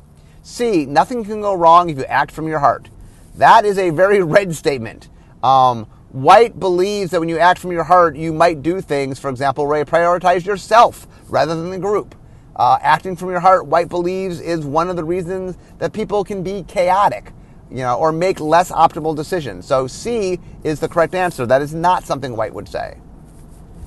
C. 0.42 0.85
Nothing 0.87 1.25
can 1.25 1.40
go 1.40 1.54
wrong 1.54 1.90
if 1.90 1.99
you 1.99 2.04
act 2.04 2.33
from 2.33 2.49
your 2.49 2.59
heart. 2.59 2.88
That 3.37 3.64
is 3.64 3.78
a 3.78 3.90
very 3.90 4.23
red 4.23 4.54
statement. 4.54 5.09
Um, 5.42 5.87
White 6.12 6.59
believes 6.59 7.12
that 7.12 7.21
when 7.21 7.29
you 7.29 7.38
act 7.38 7.61
from 7.61 7.71
your 7.71 7.85
heart, 7.85 8.17
you 8.17 8.33
might 8.33 8.62
do 8.62 8.81
things, 8.81 9.21
for 9.21 9.31
example, 9.31 9.67
where 9.67 9.79
you 9.79 9.85
prioritize 9.85 10.45
yourself 10.45 11.07
rather 11.29 11.55
than 11.55 11.71
the 11.71 11.79
group. 11.79 12.17
Uh, 12.57 12.79
acting 12.83 13.14
from 13.14 13.31
your 13.31 13.38
heart, 13.38 13.67
White 13.67 13.88
believes, 13.88 14.40
is 14.40 14.64
one 14.67 14.90
of 14.90 14.97
the 14.97 15.05
reasons 15.05 15.57
that 15.79 15.93
people 15.93 16.25
can 16.25 16.43
be 16.43 16.64
chaotic, 16.64 17.33
you 17.71 17.79
know, 17.79 17.97
or 17.97 18.11
make 18.11 18.40
less 18.40 18.73
optimal 18.73 19.14
decisions. 19.14 19.67
So 19.67 19.87
C 19.87 20.40
is 20.64 20.81
the 20.81 20.88
correct 20.88 21.14
answer. 21.14 21.47
That 21.47 21.62
is 21.62 21.75
not 21.75 22.05
something 22.05 22.37
White 22.37 22.55
would 22.55 22.69
say. 22.69 22.99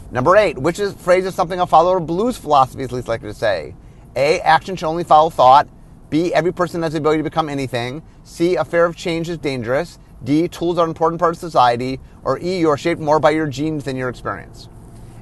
Number 0.10 0.38
eight, 0.38 0.58
which 0.58 0.80
is, 0.80 0.94
phrase 0.94 1.25
is 1.25 1.36
something 1.36 1.60
a 1.60 1.68
follower 1.68 1.98
of 1.98 2.08
Blue's 2.08 2.38
philosophy 2.38 2.84
is 2.84 2.92
least 2.94 3.10
likely 3.10 3.30
to 3.30 3.34
say? 3.34 3.76
A, 4.15 4.39
action 4.41 4.78
should 4.78 4.88
only 4.88 5.04
follow 5.04 5.30
thought. 5.30 5.67
B, 6.10 6.34
every 6.34 6.54
person 6.54 6.84
has 6.84 6.93
the 6.93 7.00
ability 7.00 7.19
to 7.19 7.24
become 7.24 7.50
anything. 7.50 8.02
C, 8.24 8.56
a 8.56 8.63
fear 8.63 8.86
of 8.86 8.95
change 8.95 9.28
is 9.28 9.39
dangerous. 9.39 10.00
D, 10.23 10.47
tools 10.47 10.77
are 10.77 10.83
an 10.83 10.89
important 10.89 11.19
part 11.19 11.33
of 11.33 11.39
society. 11.39 11.99
Or 12.23 12.39
E, 12.39 12.59
you 12.59 12.69
are 12.69 12.77
shaped 12.77 13.01
more 13.01 13.19
by 13.19 13.31
your 13.31 13.47
genes 13.47 13.83
than 13.83 13.95
your 13.95 14.09
experience. 14.09 14.69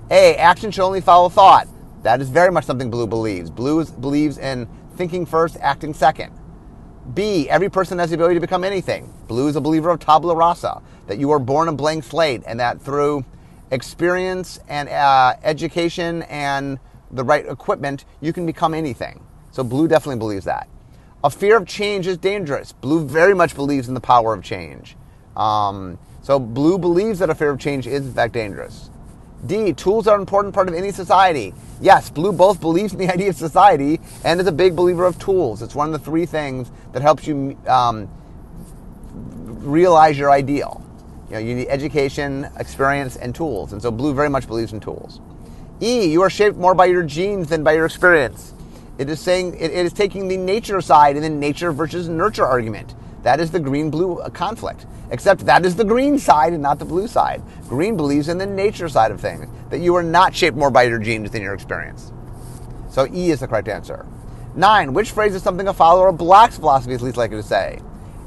A, 0.09 0.35
action 0.35 0.71
should 0.71 0.83
only 0.83 1.01
follow 1.01 1.29
thought. 1.29 1.67
That 2.03 2.21
is 2.21 2.29
very 2.29 2.51
much 2.51 2.65
something 2.65 2.89
Blue 2.89 3.07
believes. 3.07 3.49
Blue 3.49 3.83
believes 3.85 4.37
in 4.37 4.67
thinking 4.95 5.25
first, 5.25 5.57
acting 5.61 5.93
second. 5.93 6.33
B, 7.13 7.49
every 7.49 7.69
person 7.69 7.97
has 7.99 8.09
the 8.09 8.15
ability 8.15 8.35
to 8.35 8.41
become 8.41 8.63
anything. 8.63 9.11
Blue 9.27 9.47
is 9.47 9.55
a 9.55 9.61
believer 9.61 9.89
of 9.89 9.99
tabula 9.99 10.35
rasa, 10.35 10.81
that 11.07 11.17
you 11.17 11.31
are 11.31 11.39
born 11.39 11.67
a 11.67 11.73
blank 11.73 12.03
slate 12.03 12.43
and 12.45 12.59
that 12.59 12.81
through 12.81 13.25
experience 13.71 14.59
and 14.67 14.89
uh, 14.89 15.35
education 15.43 16.23
and 16.23 16.79
the 17.09 17.23
right 17.23 17.45
equipment, 17.47 18.05
you 18.21 18.33
can 18.33 18.45
become 18.45 18.73
anything. 18.73 19.25
So 19.51 19.63
Blue 19.63 19.87
definitely 19.87 20.19
believes 20.19 20.45
that. 20.45 20.67
A 21.23 21.29
fear 21.29 21.57
of 21.57 21.67
change 21.67 22.07
is 22.07 22.17
dangerous. 22.17 22.71
Blue 22.71 23.05
very 23.05 23.35
much 23.35 23.55
believes 23.55 23.87
in 23.87 23.93
the 23.93 24.01
power 24.01 24.33
of 24.33 24.43
change. 24.43 24.95
Um, 25.35 25.99
so 26.23 26.39
Blue 26.39 26.79
believes 26.79 27.19
that 27.19 27.29
a 27.29 27.35
fear 27.35 27.51
of 27.51 27.59
change 27.59 27.85
is 27.85 28.07
in 28.07 28.13
fact 28.13 28.33
dangerous. 28.33 28.89
D, 29.45 29.73
tools 29.73 30.07
are 30.07 30.15
an 30.15 30.21
important 30.21 30.53
part 30.53 30.67
of 30.67 30.75
any 30.75 30.91
society. 30.91 31.53
Yes, 31.79 32.09
Blue 32.09 32.31
both 32.31 32.59
believes 32.59 32.93
in 32.93 32.99
the 32.99 33.09
idea 33.13 33.29
of 33.29 33.35
society 33.35 33.99
and 34.23 34.39
is 34.39 34.47
a 34.47 34.51
big 34.51 34.75
believer 34.75 35.05
of 35.05 35.19
tools. 35.19 35.61
It's 35.61 35.75
one 35.75 35.93
of 35.93 35.99
the 35.99 36.05
three 36.05 36.25
things 36.25 36.71
that 36.93 37.01
helps 37.01 37.27
you 37.27 37.57
um, 37.67 38.09
realize 39.13 40.17
your 40.17 40.31
ideal. 40.31 40.83
You 41.27 41.33
know, 41.33 41.39
you 41.39 41.55
need 41.55 41.67
education, 41.69 42.49
experience, 42.57 43.15
and 43.15 43.33
tools. 43.33 43.73
And 43.73 43.81
so 43.81 43.91
Blue 43.91 44.13
very 44.13 44.29
much 44.29 44.47
believes 44.47 44.73
in 44.73 44.79
tools. 44.79 45.21
E, 45.81 46.11
you 46.11 46.21
are 46.21 46.29
shaped 46.29 46.57
more 46.57 46.75
by 46.75 46.85
your 46.85 47.03
genes 47.03 47.49
than 47.49 47.63
by 47.63 47.73
your 47.73 47.85
experience. 47.85 48.53
It 48.97 49.09
is 49.09 49.19
saying 49.19 49.55
it, 49.55 49.71
it 49.71 49.85
is 49.85 49.93
taking 49.93 50.27
the 50.27 50.37
nature 50.37 50.81
side 50.81 51.15
and 51.15 51.23
the 51.23 51.29
nature 51.29 51.71
versus 51.71 52.09
nurture 52.09 52.45
argument. 52.45 52.95
That 53.23 53.39
is 53.39 53.51
the 53.51 53.59
green 53.59 53.89
blue 53.89 54.19
uh, 54.19 54.29
conflict. 54.29 54.85
Except 55.11 55.45
that 55.45 55.65
is 55.65 55.75
the 55.75 55.83
green 55.83 56.17
side 56.17 56.53
and 56.53 56.63
not 56.63 56.79
the 56.79 56.85
blue 56.85 57.07
side. 57.07 57.43
Green 57.67 57.97
believes 57.97 58.29
in 58.29 58.37
the 58.37 58.45
nature 58.45 58.87
side 58.87 59.11
of 59.11 59.19
things, 59.19 59.47
that 59.69 59.79
you 59.79 59.93
are 59.95 60.03
not 60.03 60.33
shaped 60.33 60.55
more 60.55 60.71
by 60.71 60.83
your 60.83 60.99
genes 60.99 61.31
than 61.31 61.41
your 61.41 61.53
experience. 61.53 62.11
So 62.89 63.07
E 63.13 63.31
is 63.31 63.41
the 63.41 63.47
correct 63.47 63.67
answer. 63.67 64.05
Nine, 64.55 64.93
which 64.93 65.11
phrase 65.11 65.35
is 65.35 65.43
something 65.43 65.67
a 65.67 65.73
follower 65.73 66.09
of 66.09 66.17
Black's 66.17 66.57
philosophy 66.57 66.93
is 66.93 67.01
least 67.01 67.17
likely 67.17 67.37
to 67.37 67.43
say? 67.43 67.79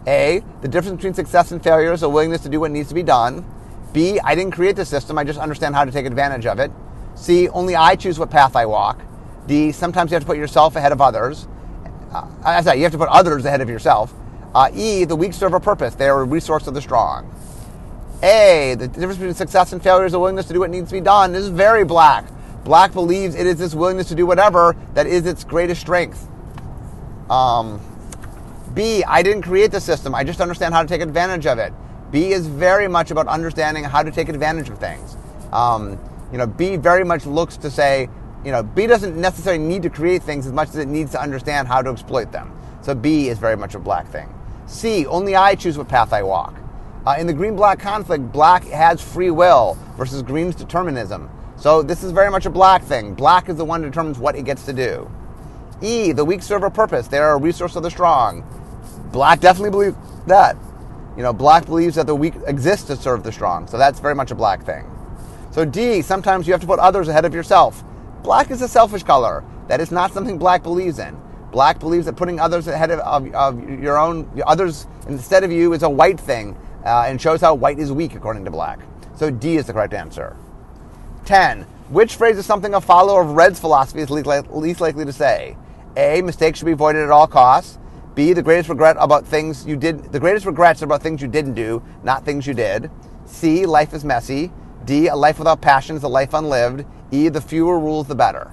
A, 0.07 0.43
the 0.61 0.69
difference 0.69 0.97
between 0.97 1.15
success 1.15 1.53
and 1.53 1.63
failure 1.63 1.93
is 1.93 2.03
a 2.03 2.09
willingness 2.09 2.43
to 2.43 2.49
do 2.49 2.61
what 2.61 2.71
needs 2.71 2.89
to 2.89 2.95
be 2.95 3.03
done. 3.03 3.45
B, 3.93 4.21
I 4.21 4.35
didn't 4.35 4.53
create 4.53 4.77
the 4.77 4.85
system, 4.85 5.19
I 5.19 5.25
just 5.25 5.39
understand 5.39 5.75
how 5.75 5.85
to 5.85 5.91
take 5.91 6.05
advantage 6.05 6.47
of 6.47 6.59
it. 6.59 6.71
C, 7.15 7.49
only 7.49 7.77
I 7.77 7.97
choose 7.97 8.19
what 8.19 8.31
path 8.31 8.57
I 8.57 8.67
walk. 8.67 9.01
D, 9.47 9.73
sometimes 9.73 10.11
you 10.11 10.15
have 10.15 10.23
to 10.23 10.27
put 10.27 10.37
yourself 10.37 10.77
ahead 10.77 10.93
of 10.93 11.01
others. 11.01 11.47
Uh, 12.13 12.27
I 12.45 12.61
say 12.63 12.77
you 12.77 12.83
have 12.85 12.93
to 12.93 12.99
put 12.99 13.09
others 13.09 13.45
ahead 13.45 13.61
of 13.61 13.69
yourself. 13.69 14.13
Uh, 14.55 14.71
e, 14.73 15.05
the 15.05 15.17
weak 15.17 15.33
serve 15.33 15.53
a 15.53 15.61
purpose. 15.61 15.95
They 15.95 16.09
are 16.09 16.21
a 16.21 16.25
resource 16.25 16.67
of 16.67 16.75
the 16.75 16.81
strong. 16.81 17.31
A, 18.23 18.77
the 18.79 18.89
difference 18.89 19.17
between 19.17 19.35
success 19.35 19.73
and 19.73 19.83
failure 19.83 20.07
is 20.07 20.15
a 20.15 20.19
willingness 20.19 20.47
to 20.47 20.53
do 20.55 20.61
what 20.61 20.71
needs 20.71 20.89
to 20.91 20.95
be 20.95 21.01
done. 21.01 21.33
This 21.33 21.43
is 21.43 21.51
very 21.51 21.85
black. 21.85 22.25
Black 22.65 22.93
believes 22.95 23.35
it 23.35 23.47
is 23.47 23.59
this 23.59 23.75
willingness 23.75 24.09
to 24.09 24.15
do 24.15 24.25
whatever 24.25 24.75
that 24.95 25.07
is 25.07 25.27
its 25.27 25.45
greatest 25.45 25.81
strength. 25.81 26.27
Um, 27.29 27.81
B, 28.73 29.05
I 29.05 29.23
didn't 29.23 29.43
create 29.43 29.71
the 29.71 29.81
system. 29.81 30.15
I 30.15 30.25
just 30.25 30.41
understand 30.41 30.73
how 30.73 30.83
to 30.83 30.89
take 30.89 31.03
advantage 31.03 31.47
of 31.47 31.59
it. 31.59 31.73
B 32.11 32.33
is 32.33 32.47
very 32.47 32.89
much 32.89 33.11
about 33.11 33.27
understanding 33.29 33.85
how 33.85 34.03
to 34.03 34.11
take 34.11 34.29
advantage 34.29 34.69
of 34.71 34.79
things. 34.79 35.17
Um, 35.53 35.99
you 36.33 36.39
know, 36.39 36.47
B 36.47 36.77
very 36.77 37.05
much 37.05 37.27
looks 37.27 37.57
to 37.59 37.71
say, 37.71 38.09
you 38.45 38.53
know, 38.53 38.63
B 38.63 38.87
doesn't 38.87 39.17
necessarily 39.17 39.63
need 39.63 39.83
to 39.83 39.91
create 39.91 40.23
things 40.23 40.47
as 40.47 40.53
much 40.53 40.69
as 40.69 40.77
it 40.77 40.89
needs 40.89 41.13
to 41.13 41.21
understand 41.21 41.67
how 41.67 41.81
to 41.81 41.91
exploit 41.91 42.31
them. 42.31 42.53
So 42.83 42.95
B 42.95 43.29
is 43.29 43.39
very 43.39 43.57
much 43.57 43.75
a 43.75 43.79
black 43.79 44.07
thing. 44.09 44.33
C, 44.67 45.07
only 45.07 45.35
I 45.35 45.55
choose 45.55 45.79
what 45.79 45.89
path 45.89 46.13
I 46.13 46.23
walk. 46.23 46.55
Uh, 47.07 47.17
in 47.19 47.27
the 47.27 47.33
green 47.33 47.57
black 47.57 47.79
conflict, 47.79 48.33
black 48.33 48.65
has 48.65 49.01
free 49.01 49.31
will 49.31 49.79
versus 49.97 50.23
green's 50.23 50.55
determinism. 50.55 51.31
So 51.57 51.83
this 51.83 52.03
is 52.03 52.13
very 52.13 52.31
much 52.31 52.47
a 52.47 52.51
black 52.51 52.83
thing. 52.83 53.15
Black 53.15 53.49
is 53.49 53.57
the 53.57 53.65
one 53.65 53.83
who 53.83 53.89
determines 53.89 54.19
what 54.19 54.37
it 54.37 54.45
gets 54.45 54.65
to 54.67 54.73
do. 54.73 55.11
E, 55.81 56.13
the 56.13 56.25
weak 56.25 56.43
serve 56.43 56.63
a 56.63 56.71
purpose. 56.71 57.09
They 57.09 57.19
are 57.19 57.35
a 57.35 57.39
resource 57.39 57.77
of 57.77 57.83
the 57.83 57.91
strong. 57.91 58.45
Black 59.13 59.41
definitely 59.41 59.71
believes 59.71 59.97
that. 60.27 60.57
You 61.17 61.23
know, 61.23 61.33
black 61.33 61.67
believes 61.67 61.95
that 61.95 62.07
the 62.07 62.15
weak 62.15 62.35
exist 62.47 62.89
to 62.89 62.97
serve 62.97 63.23
the 63.23 63.33
strong. 63.33 63.67
So 63.69 63.79
that's 63.79 64.01
very 64.01 64.15
much 64.15 64.31
a 64.31 64.35
black 64.35 64.65
thing. 64.65 64.91
So 65.53 65.65
D, 65.65 66.03
sometimes 66.03 66.47
you 66.47 66.53
have 66.53 66.61
to 66.63 66.67
put 66.67 66.81
others 66.81 67.09
ahead 67.09 67.25
of 67.25 67.33
yourself. 67.33 67.85
Black 68.25 68.51
is 68.51 68.63
a 68.63 68.69
selfish 68.69 69.03
color. 69.03 69.45
That 69.69 69.83
is 69.83 69.93
not 69.93 70.13
something 70.13 70.39
black 70.39 70.63
believes 70.63 70.99
in. 70.99 71.15
Black 71.53 71.79
believes 71.79 72.07
that 72.07 72.17
putting 72.17 72.41
others 72.41 72.67
ahead 72.67 72.91
of, 72.91 72.99
of, 73.01 73.35
of 73.35 73.81
your 73.81 73.99
own, 73.99 74.29
others 74.47 74.87
instead 75.07 75.45
of 75.45 75.53
you 75.53 75.75
is 75.75 75.83
a 75.83 75.91
white 75.91 76.19
thing 76.19 76.57
uh, 76.87 77.05
and 77.07 77.21
shows 77.21 77.43
how 77.43 77.55
white 77.55 77.79
is 77.79 77.93
weak 77.93 78.15
according 78.15 78.47
to 78.47 78.51
black. 78.51 78.81
So 79.15 79.31
D 79.31 79.57
is 79.57 79.67
the 79.67 79.75
correct 79.75 79.93
answer. 79.93 80.37
10. 81.27 81.63
Which 81.91 82.17
phrase 82.17 82.39
is 82.39 82.47
something 82.47 82.73
a 82.73 82.81
follower 82.81 83.21
of 83.21 83.33
Red's 83.33 83.61
philosophy 83.61 84.01
is 84.01 84.11
least, 84.11 84.81
likely 84.81 85.05
to 85.05 85.13
say? 85.13 85.57
A. 85.97 86.23
Mistakes 86.23 86.59
should 86.59 86.65
be 86.65 86.73
avoided 86.73 87.03
at 87.03 87.11
all 87.11 87.27
costs. 87.27 87.79
B. 88.15 88.33
The 88.33 88.43
greatest 88.43 88.71
regret 88.71 88.97
about 88.99 89.27
things 89.27 89.67
you 89.67 89.77
did. 89.77 90.13
The 90.13 90.21
greatest 90.21 90.47
regrets 90.47 90.81
are 90.81 90.87
about 90.87 91.03
things 91.03 91.21
you 91.21 91.29
didn't 91.29 91.55
do, 91.55 91.83
not 92.03 92.25
things 92.25 92.47
you 92.47 92.55
did. 92.55 92.91
C. 93.27 93.67
Life 93.67 93.93
is 93.93 94.03
messy. 94.03 94.51
D. 94.87 95.09
A 95.09 95.15
life 95.15 95.39
without 95.39 95.61
passion 95.61 95.97
is 95.97 96.05
a 96.05 96.09
life 96.09 96.33
unlived. 96.33 96.87
E. 97.15 97.29
The 97.29 97.41
fewer 97.41 97.79
rules, 97.79 98.09
the 98.09 98.15
better. 98.15 98.51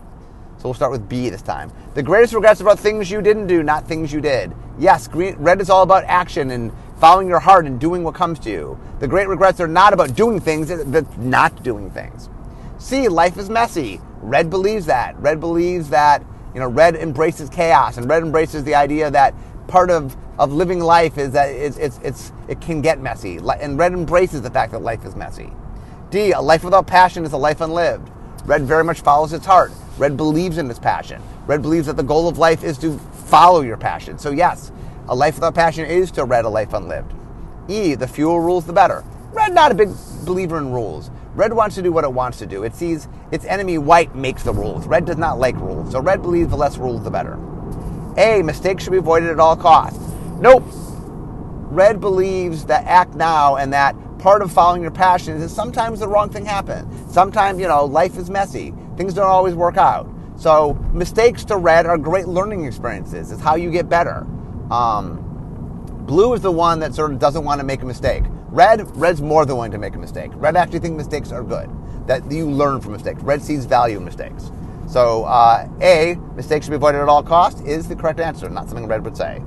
So 0.58 0.65
we'll 0.65 0.76
start 0.76 0.91
with 0.91 1.10
B 1.10 1.30
this 1.30 1.41
time. 1.41 1.71
The 1.95 2.04
greatest 2.04 2.34
regrets 2.34 2.62
are 2.62 2.65
about 2.65 2.80
things 2.80 3.10
you 3.10 3.21
didn't 3.21 3.47
do, 3.47 3.63
not 3.63 3.88
things 3.88 4.13
you 4.13 4.21
did. 4.21 4.54
Yes, 4.78 5.08
green, 5.08 5.36
red 5.38 5.60
is 5.60 5.69
all 5.71 5.82
about 5.82 6.04
action 6.04 6.52
and 6.52 6.71
following 7.00 7.28
your 7.28 7.39
heart 7.39 7.65
and 7.65 7.80
doing 7.80 8.04
what 8.04 8.13
comes 8.13 8.38
to 8.39 8.52
you. 8.52 8.80
The 9.00 9.08
great 9.08 9.28
regrets 9.28 9.60
are 9.60 9.67
not 9.67 9.91
about 9.91 10.15
doing 10.15 10.39
things, 10.39 10.71
but 10.86 11.17
not 11.17 11.63
doing 11.63 11.89
things. 11.89 12.30
C, 12.78 13.08
life 13.08 13.38
is 13.38 13.50
messy. 13.50 14.00
Red 14.21 14.52
believes 14.52 14.86
that. 14.86 15.19
Red 15.19 15.39
believes 15.39 15.89
that, 15.89 16.24
you 16.54 16.60
know, 16.60 16.67
red 16.67 16.95
embraces 16.95 17.50
chaos 17.50 17.97
and 17.97 18.08
red 18.08 18.21
embraces 18.21 18.63
the 18.63 18.76
idea 18.76 19.10
that 19.10 19.34
part 19.67 19.89
of, 19.89 20.15
of 20.38 20.54
living 20.54 20.80
life 20.80 21.17
is 21.17 21.32
that 21.32 21.50
it's, 21.50 21.78
it's, 21.78 22.00
it's, 22.04 22.32
it 22.47 22.62
can 22.62 22.82
get 22.82 23.00
messy. 23.00 23.38
And 23.38 23.80
red 23.80 23.93
embraces 23.93 24.43
the 24.43 24.52
fact 24.52 24.71
that 24.74 24.84
life 24.84 25.04
is 25.06 25.15
messy. 25.15 25.52
D, 26.12 26.34
a 26.34 26.41
life 26.41 26.63
without 26.63 26.86
passion 26.86 27.24
is 27.26 27.34
a 27.34 27.38
life 27.38 27.62
unlived. 27.62 28.12
Red 28.45 28.63
very 28.63 28.84
much 28.84 29.01
follows 29.01 29.34
its 29.34 29.45
heart. 29.45 29.71
Red 29.97 30.17
believes 30.17 30.58
in 30.58 30.69
its 30.69 30.80
passion. 30.80 31.21
Red 31.45 31.62
believes 31.62 31.88
that 31.88 31.97
the 31.97 32.04
goal 32.04 32.27
of 32.27 32.38
life 32.38 32.63
is 32.63 32.77
to 32.80 32.97
follow 32.97 33.62
your 33.62 33.77
passion. 33.77 34.17
So, 34.17 34.32
yes, 34.32 34.71
a 35.08 35.15
life 35.15 35.36
without 35.36 35.56
passion 35.56 35.86
is 35.86 36.12
to 36.12 36.25
red 36.25 36.45
a 36.45 36.49
life 36.49 36.73
unlived. 36.73 37.13
E, 37.67 37.95
the 37.95 38.08
fewer 38.08 38.41
rules, 38.41 38.65
the 38.65 38.73
better. 38.73 39.04
Red 39.32 39.54
not 39.54 39.71
a 39.71 39.75
big 39.75 39.89
believer 40.25 40.58
in 40.58 40.71
rules. 40.71 41.12
Red 41.36 41.54
wants 41.54 41.75
to 41.75 41.82
do 41.82 41.91
what 41.91 42.04
it 42.04 42.12
wants 42.12 42.39
to 42.39 42.45
do. 42.45 42.63
It 42.63 42.75
sees 42.75 43.08
its 43.32 43.45
enemy 43.45 43.77
white 43.77 44.15
makes 44.15 44.43
the 44.43 44.54
rules. 44.54 44.86
Red 44.88 45.06
does 45.06 45.17
not 45.17 45.39
like 45.39 45.56
rules. 45.56 45.91
So 45.91 46.01
red 46.01 46.21
believes 46.21 46.49
the 46.49 46.58
less 46.58 46.77
rules, 46.77 47.04
the 47.04 47.12
better. 47.12 47.39
A, 48.17 48.41
mistakes 48.41 48.84
should 48.84 48.91
be 48.91 48.97
avoided 48.97 49.30
at 49.30 49.39
all 49.39 49.56
costs. 49.56 49.99
Nope. 50.39 50.63
Red 51.71 52.01
believes 52.01 52.65
that 52.65 52.86
act 52.86 53.15
now 53.15 53.56
and 53.56 53.71
that 53.71 53.95
part 54.21 54.43
of 54.43 54.51
following 54.51 54.84
your 54.84 54.91
passion 54.91 55.41
is 55.41 55.53
sometimes 55.53 55.99
the 55.99 56.07
wrong 56.07 56.29
thing 56.29 56.45
happens. 56.45 57.12
Sometimes, 57.12 57.60
you 57.60 57.67
know, 57.67 57.86
life 57.86 58.17
is 58.17 58.29
messy. 58.29 58.73
Things 58.95 59.15
don't 59.15 59.25
always 59.27 59.55
work 59.55 59.77
out. 59.77 60.07
So 60.38 60.73
mistakes 60.93 61.43
to 61.45 61.57
red 61.57 61.88
are 61.88 61.97
great 61.97 62.27
learning 62.27 62.65
experiences. 62.65 63.31
It's 63.31 63.41
how 63.41 63.55
you 63.55 63.71
get 63.71 63.89
better. 63.89 64.27
Um, 64.69 65.17
blue 66.05 66.34
is 66.34 66.41
the 66.41 66.51
one 66.51 66.79
that 66.79 66.93
sort 66.93 67.12
of 67.12 67.19
doesn't 67.19 67.43
want 67.43 67.60
to 67.62 67.65
make 67.65 67.81
a 67.81 67.86
mistake. 67.86 68.23
Red, 68.49 68.95
red's 68.95 69.21
more 69.21 69.45
than 69.45 69.55
willing 69.55 69.71
to 69.71 69.79
make 69.79 69.95
a 69.95 69.99
mistake. 69.99 70.29
Red 70.36 70.55
actually 70.55 70.79
thinks 70.79 70.97
mistakes 70.97 71.31
are 71.31 71.43
good. 71.43 71.69
That 72.07 72.31
you 72.31 72.49
learn 72.49 72.79
from 72.79 72.93
mistakes. 72.93 73.21
Red 73.23 73.41
sees 73.41 73.65
value 73.65 73.97
in 73.97 74.05
mistakes. 74.05 74.51
So 74.88 75.23
uh, 75.23 75.67
A, 75.81 76.15
mistakes 76.36 76.65
should 76.65 76.71
be 76.71 76.75
avoided 76.75 77.01
at 77.01 77.10
all 77.10 77.23
costs, 77.23 77.62
is 77.62 77.88
the 77.88 77.95
correct 77.95 78.19
answer. 78.19 78.49
Not 78.49 78.67
something 78.67 78.88
red 78.88 79.03
would 79.03 79.17
say. 79.17 79.41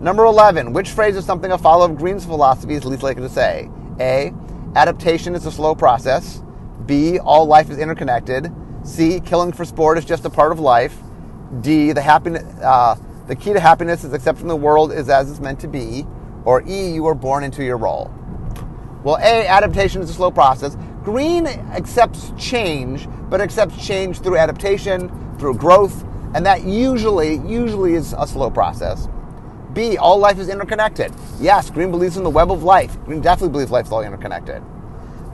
Number 0.00 0.24
11, 0.24 0.72
which 0.72 0.90
phrase 0.90 1.16
is 1.16 1.24
something 1.24 1.52
a 1.52 1.58
follower 1.58 1.90
of 1.90 1.96
Green's 1.96 2.24
philosophy 2.24 2.74
is 2.74 2.84
least 2.84 3.02
likely 3.02 3.22
to 3.22 3.28
say? 3.28 3.68
A, 4.00 4.32
adaptation 4.74 5.34
is 5.34 5.46
a 5.46 5.52
slow 5.52 5.74
process. 5.74 6.42
B, 6.84 7.18
all 7.18 7.46
life 7.46 7.70
is 7.70 7.78
interconnected. 7.78 8.52
C, 8.84 9.20
killing 9.20 9.52
for 9.52 9.64
sport 9.64 9.98
is 9.98 10.04
just 10.04 10.24
a 10.24 10.30
part 10.30 10.52
of 10.52 10.60
life. 10.60 10.96
D, 11.60 11.92
the 11.92 12.02
happiness, 12.02 12.44
uh, 12.62 12.96
the 13.26 13.34
key 13.34 13.52
to 13.52 13.60
happiness 13.60 14.04
is 14.04 14.12
accepting 14.12 14.46
the 14.46 14.56
world 14.56 14.92
is 14.92 15.08
as 15.08 15.30
it's 15.30 15.40
meant 15.40 15.60
to 15.60 15.68
be. 15.68 16.06
Or 16.44 16.62
E, 16.66 16.92
you 16.92 17.02
were 17.02 17.14
born 17.14 17.42
into 17.42 17.64
your 17.64 17.76
role. 17.76 18.12
Well, 19.02 19.16
A, 19.16 19.46
adaptation 19.46 20.02
is 20.02 20.10
a 20.10 20.14
slow 20.14 20.30
process. 20.30 20.76
Green 21.02 21.46
accepts 21.46 22.32
change, 22.38 23.08
but 23.30 23.40
accepts 23.40 23.84
change 23.84 24.20
through 24.20 24.36
adaptation, 24.36 25.08
through 25.38 25.54
growth, 25.54 26.04
and 26.34 26.44
that 26.44 26.64
usually, 26.64 27.36
usually 27.46 27.94
is 27.94 28.14
a 28.18 28.26
slow 28.26 28.50
process. 28.50 29.08
B, 29.76 29.98
all 29.98 30.18
life 30.18 30.38
is 30.38 30.48
interconnected. 30.48 31.12
Yes, 31.38 31.68
Green 31.68 31.90
believes 31.90 32.16
in 32.16 32.24
the 32.24 32.30
web 32.30 32.50
of 32.50 32.62
life. 32.62 32.98
Green 33.04 33.20
definitely 33.20 33.52
believes 33.52 33.70
life's 33.70 33.92
all 33.92 34.00
interconnected. 34.00 34.62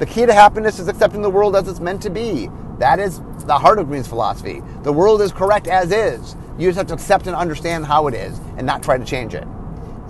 The 0.01 0.05
key 0.05 0.27
to 0.27 0.33
happiness 0.33 0.81
is 0.81 0.89
accepting 0.89 1.23
the 1.23 1.31
world 1.31 1.55
as 1.55 1.69
it's 1.69 1.79
meant 1.79 2.03
to 2.03 2.11
be. 2.11 2.51
That 2.79 2.99
is 2.99 3.21
the 3.47 3.57
heart 3.57 3.79
of 3.79 3.87
Green's 3.87 4.09
philosophy. 4.09 4.61
The 4.83 4.93
world 4.93 5.23
is 5.23 5.31
correct 5.31 5.69
as 5.69 5.93
is. 5.93 6.35
You 6.59 6.69
just 6.69 6.77
have 6.77 6.89
to 6.89 6.95
accept 6.95 7.29
and 7.29 7.37
understand 7.37 7.87
how 7.87 8.09
it 8.09 8.15
is 8.15 8.41
and 8.57 8.67
not 8.67 8.83
try 8.83 8.99
to 8.99 9.05
change 9.05 9.33
it. 9.35 9.47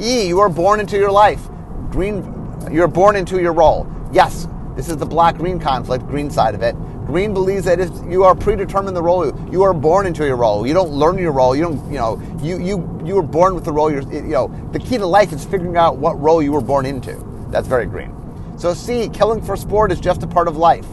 E, 0.00 0.26
you 0.26 0.40
are 0.40 0.48
born 0.48 0.80
into 0.80 0.96
your 0.96 1.10
life. 1.10 1.46
Green, 1.90 2.24
you're 2.72 2.88
born 2.88 3.16
into 3.16 3.38
your 3.38 3.52
role. 3.52 3.86
Yes, 4.12 4.48
this 4.76 4.88
is 4.88 4.96
the 4.96 5.04
black 5.04 5.36
green 5.36 5.60
conflict, 5.60 6.06
green 6.06 6.30
side 6.30 6.54
of 6.54 6.62
it. 6.62 6.74
Green 7.06 7.34
believes 7.34 7.64
that 7.64 7.80
if 7.80 7.90
you 8.08 8.24
are 8.24 8.34
predetermined 8.34 8.96
the 8.96 9.02
role, 9.02 9.26
you 9.50 9.62
are 9.62 9.74
born 9.74 10.06
into 10.06 10.24
your 10.24 10.36
role. 10.36 10.66
You 10.66 10.72
don't 10.72 10.90
learn 10.90 11.18
your 11.18 11.32
role. 11.32 11.54
You 11.54 11.62
don't, 11.62 11.92
you 11.92 11.98
know, 11.98 12.22
you 12.40 12.58
you 12.58 13.02
you 13.04 13.14
were 13.16 13.22
born 13.22 13.54
with 13.54 13.64
the 13.64 13.72
role. 13.72 13.90
You're, 13.90 14.02
you 14.12 14.22
know, 14.22 14.48
the 14.72 14.78
key 14.78 14.98
to 14.98 15.06
life 15.06 15.32
is 15.32 15.44
figuring 15.44 15.76
out 15.76 15.98
what 15.98 16.18
role 16.20 16.42
you 16.42 16.52
were 16.52 16.60
born 16.60 16.86
into. 16.86 17.14
That's 17.50 17.68
very 17.68 17.86
green. 17.86 18.14
So 18.56 18.72
C, 18.72 19.08
killing 19.08 19.42
for 19.42 19.56
sport 19.56 19.90
is 19.90 20.00
just 20.00 20.22
a 20.22 20.26
part 20.26 20.46
of 20.46 20.56
life. 20.56 20.86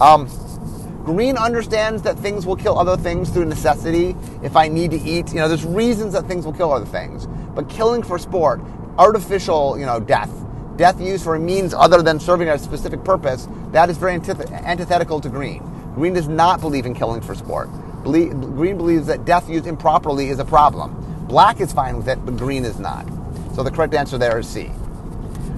Um, 0.00 0.28
green 1.04 1.36
understands 1.36 2.02
that 2.02 2.18
things 2.18 2.44
will 2.44 2.56
kill 2.56 2.78
other 2.78 2.96
things 2.96 3.30
through 3.30 3.44
necessity. 3.44 4.16
If 4.42 4.56
I 4.56 4.68
need 4.68 4.90
to 4.90 5.00
eat, 5.00 5.28
you 5.28 5.36
know, 5.36 5.48
there's 5.48 5.64
reasons 5.64 6.12
that 6.14 6.26
things 6.26 6.44
will 6.44 6.52
kill 6.52 6.72
other 6.72 6.86
things. 6.86 7.26
But 7.54 7.68
killing 7.68 8.02
for 8.02 8.18
sport, 8.18 8.60
artificial, 8.98 9.78
you 9.78 9.86
know, 9.86 10.00
death, 10.00 10.30
death 10.76 11.00
used 11.00 11.24
for 11.24 11.34
a 11.34 11.40
means 11.40 11.74
other 11.74 12.02
than 12.02 12.18
serving 12.18 12.48
a 12.48 12.58
specific 12.58 13.04
purpose, 13.04 13.48
that 13.72 13.90
is 13.90 13.98
very 13.98 14.18
antith- 14.18 14.50
antithetical 14.52 15.20
to 15.20 15.28
green. 15.28 15.62
Green 15.94 16.14
does 16.14 16.28
not 16.28 16.60
believe 16.60 16.86
in 16.86 16.94
killing 16.94 17.20
for 17.20 17.34
sport. 17.34 17.68
green 18.02 18.76
believes 18.76 19.06
that 19.06 19.24
death 19.24 19.48
used 19.48 19.66
improperly 19.66 20.28
is 20.28 20.38
a 20.38 20.44
problem. 20.44 20.94
Black 21.28 21.60
is 21.60 21.72
fine 21.72 21.96
with 21.96 22.08
it, 22.08 22.24
but 22.24 22.36
green 22.36 22.64
is 22.64 22.78
not. 22.78 23.06
So 23.54 23.62
the 23.62 23.70
correct 23.70 23.94
answer 23.94 24.18
there 24.18 24.38
is 24.38 24.48
C. 24.48 24.70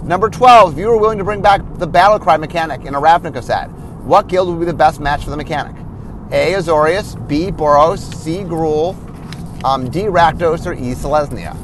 Number 0.02 0.28
12, 0.28 0.74
if 0.74 0.78
you 0.78 0.88
were 0.88 0.98
willing 0.98 1.18
to 1.18 1.24
bring 1.24 1.40
back 1.40 1.62
the 1.78 1.86
battle 1.86 2.18
cry 2.18 2.36
mechanic 2.36 2.84
in 2.84 2.94
a 2.94 3.00
Ravnica 3.00 3.42
set, 3.42 3.70
what 4.04 4.28
guild 4.28 4.48
would 4.48 4.60
be 4.60 4.66
the 4.66 4.74
best 4.74 5.00
match 5.00 5.24
for 5.24 5.30
the 5.30 5.36
mechanic? 5.36 5.74
A. 6.30 6.52
Azorius, 6.52 7.16
B. 7.26 7.50
Boros, 7.50 8.14
C. 8.14 8.38
Gruul, 8.38 8.94
um, 9.64 9.88
D. 9.88 10.02
Rakdos, 10.02 10.66
or 10.66 10.74
E. 10.74 10.94
Selesnya. 10.94 11.56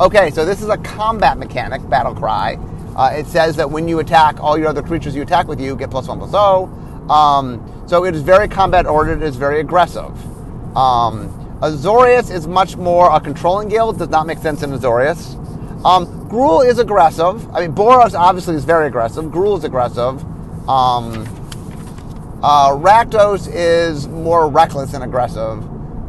Okay, 0.00 0.30
so 0.30 0.44
this 0.44 0.60
is 0.62 0.68
a 0.68 0.76
combat 0.78 1.38
mechanic, 1.38 1.88
battle 1.88 2.14
cry. 2.14 2.58
Uh, 2.98 3.12
it 3.14 3.26
says 3.26 3.54
that 3.54 3.70
when 3.70 3.86
you 3.86 4.00
attack, 4.00 4.40
all 4.40 4.58
your 4.58 4.66
other 4.66 4.82
creatures 4.82 5.14
you 5.14 5.22
attack 5.22 5.46
with 5.46 5.60
you 5.60 5.76
get 5.76 5.88
plus 5.88 6.08
one 6.08 6.18
plus 6.18 6.32
O. 6.34 6.64
Um, 7.08 7.84
so 7.86 8.04
it 8.04 8.14
is 8.14 8.22
very 8.22 8.48
combat 8.48 8.86
oriented, 8.86 9.22
it 9.22 9.28
is 9.28 9.36
very 9.36 9.60
aggressive. 9.60 10.10
Um, 10.76 11.32
Azorius 11.62 12.30
is 12.34 12.48
much 12.48 12.76
more 12.76 13.14
a 13.14 13.20
controlling 13.20 13.68
guild, 13.68 13.98
does 13.98 14.08
not 14.08 14.26
make 14.26 14.38
sense 14.38 14.64
in 14.64 14.70
Azorius. 14.70 15.36
Um, 15.84 16.28
Gruul 16.28 16.68
is 16.68 16.80
aggressive. 16.80 17.48
I 17.54 17.60
mean, 17.60 17.72
Boros 17.72 18.18
obviously 18.18 18.56
is 18.56 18.64
very 18.64 18.88
aggressive. 18.88 19.26
Gruul 19.26 19.58
is 19.58 19.64
aggressive. 19.64 20.20
Um, 20.68 21.24
uh, 22.42 22.70
Rakdos 22.76 23.48
is 23.52 24.08
more 24.08 24.48
reckless 24.48 24.92
and 24.94 25.04
aggressive. 25.04 25.62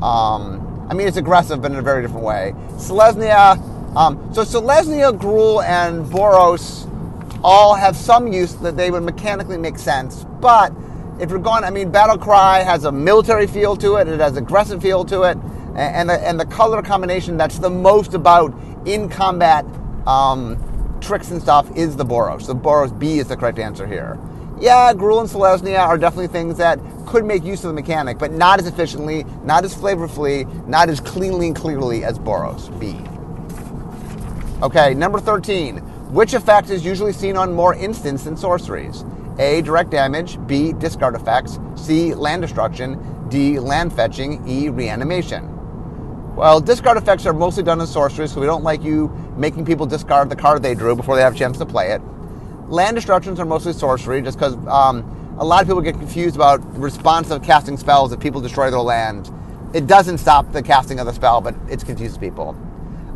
Um, 0.04 0.88
I 0.90 0.96
mean, 0.96 1.08
it's 1.08 1.18
aggressive, 1.18 1.62
but 1.62 1.72
in 1.72 1.78
a 1.78 1.84
very 1.84 2.02
different 2.02 2.26
way. 2.26 2.54
Selesnya, 2.74 3.58
um, 4.00 4.34
so 4.34 4.44
Selesnya, 4.44 5.18
Gruul, 5.18 5.64
and 5.64 6.06
Boros 6.06 6.88
all 7.44 7.76
have 7.76 7.96
some 7.96 8.32
use 8.32 8.56
that 8.56 8.78
they 8.78 8.92
would 8.92 9.04
mechanically 9.04 9.58
make 9.58 9.78
sense. 9.78 10.26
But 10.40 10.74
if 11.20 11.30
you're 11.30 11.40
going, 11.40 11.64
I 11.64 11.70
mean, 11.70 11.92
Battle 11.92 12.18
Cry 12.18 12.60
has 12.60 12.86
a 12.86 12.92
military 12.92 13.46
feel 13.46 13.76
to 13.78 13.96
it, 13.98 14.08
it 14.08 14.20
has 14.20 14.38
aggressive 14.38 14.82
feel 14.82 15.04
to 15.06 15.24
it, 15.24 15.38
and, 15.76 16.10
the, 16.10 16.14
and 16.28 16.40
the 16.40 16.46
color 16.46 16.82
combination 16.82 17.38
that's 17.38 17.60
the 17.60 17.70
most 17.70 18.14
about 18.14 18.54
in 18.86 19.10
combat 19.10 19.66
um, 20.08 20.98
tricks 21.02 21.30
and 21.32 21.42
stuff 21.42 21.70
is 21.76 21.96
the 21.96 22.06
Boros. 22.06 22.48
The 22.48 22.56
Boros 22.56 22.98
B 22.98 23.20
is 23.20 23.28
the 23.28 23.38
correct 23.38 23.60
answer 23.60 23.86
here 23.86 24.18
yeah, 24.62 24.92
Gruul 24.94 25.22
and 25.22 25.30
Selesnya 25.30 25.80
are 25.80 25.98
definitely 25.98 26.28
things 26.28 26.58
that 26.58 26.80
could 27.06 27.26
make 27.26 27.44
use 27.44 27.64
of 27.64 27.70
the 27.70 27.74
mechanic, 27.74 28.18
but 28.18 28.32
not 28.32 28.60
as 28.60 28.68
efficiently, 28.68 29.26
not 29.44 29.64
as 29.64 29.74
flavorfully, 29.74 30.46
not 30.68 30.90
as 30.90 31.00
cleanly 31.00 31.48
and 31.48 31.56
clearly 31.56 32.04
as 32.04 32.20
Boros. 32.20 32.78
B. 32.80 32.98
Okay, 34.62 34.94
number 34.94 35.22
13. 35.22 35.78
Which 36.12 36.34
effect 36.34 36.70
is 36.70 36.84
usually 36.84 37.14
seen 37.14 37.38
on 37.38 37.54
more 37.54 37.76
instants 37.76 38.24
than 38.24 38.36
sorceries? 38.36 39.06
A. 39.38 39.62
Direct 39.62 39.90
damage. 39.90 40.38
B. 40.48 40.74
Discard 40.74 41.16
effects. 41.16 41.58
C. 41.76 42.14
Land 42.14 42.42
destruction. 42.42 43.30
D. 43.30 43.58
Land 43.58 43.94
fetching. 43.94 44.46
E. 44.46 44.68
Reanimation. 44.68 46.36
Well, 46.36 46.60
discard 46.60 46.98
effects 46.98 47.26
are 47.26 47.32
mostly 47.32 47.64
done 47.64 47.80
in 47.80 47.88
sorceries, 47.88 48.34
so 48.34 48.42
we 48.42 48.48
don't 48.48 48.64
like 48.64 48.84
you 48.84 49.08
making 49.38 49.64
people 49.64 49.86
discard 49.86 50.30
the 50.30 50.36
card 50.36 50.62
they 50.62 50.76
drew 50.76 50.94
before 50.94 51.16
they 51.16 51.22
have 51.22 51.36
a 51.36 51.38
chance 51.38 51.58
to 51.60 51.66
play 51.66 51.92
it. 51.94 52.02
Land 52.68 52.98
destructions 52.98 53.40
are 53.40 53.46
mostly 53.46 53.72
sorcery, 53.72 54.22
just 54.22 54.38
because 54.38 54.56
um, 54.68 55.38
a 55.40 55.46
lot 55.46 55.62
of 55.62 55.68
people 55.68 55.82
get 55.82 55.96
confused 55.96 56.36
about 56.36 56.60
response 56.78 57.32
of 57.32 57.44
casting 57.44 57.78
spells 57.78 58.12
if 58.12 58.20
people 58.20 58.42
destroy 58.42 58.70
their 58.70 58.82
land. 58.82 59.32
It 59.74 59.88
doesn't 59.88 60.18
stop 60.18 60.52
the 60.52 60.62
casting 60.62 61.00
of 61.00 61.06
the 61.06 61.14
spell, 61.14 61.40
but 61.40 61.56
it 61.70 61.86
confuses 61.86 62.18
people. 62.18 62.58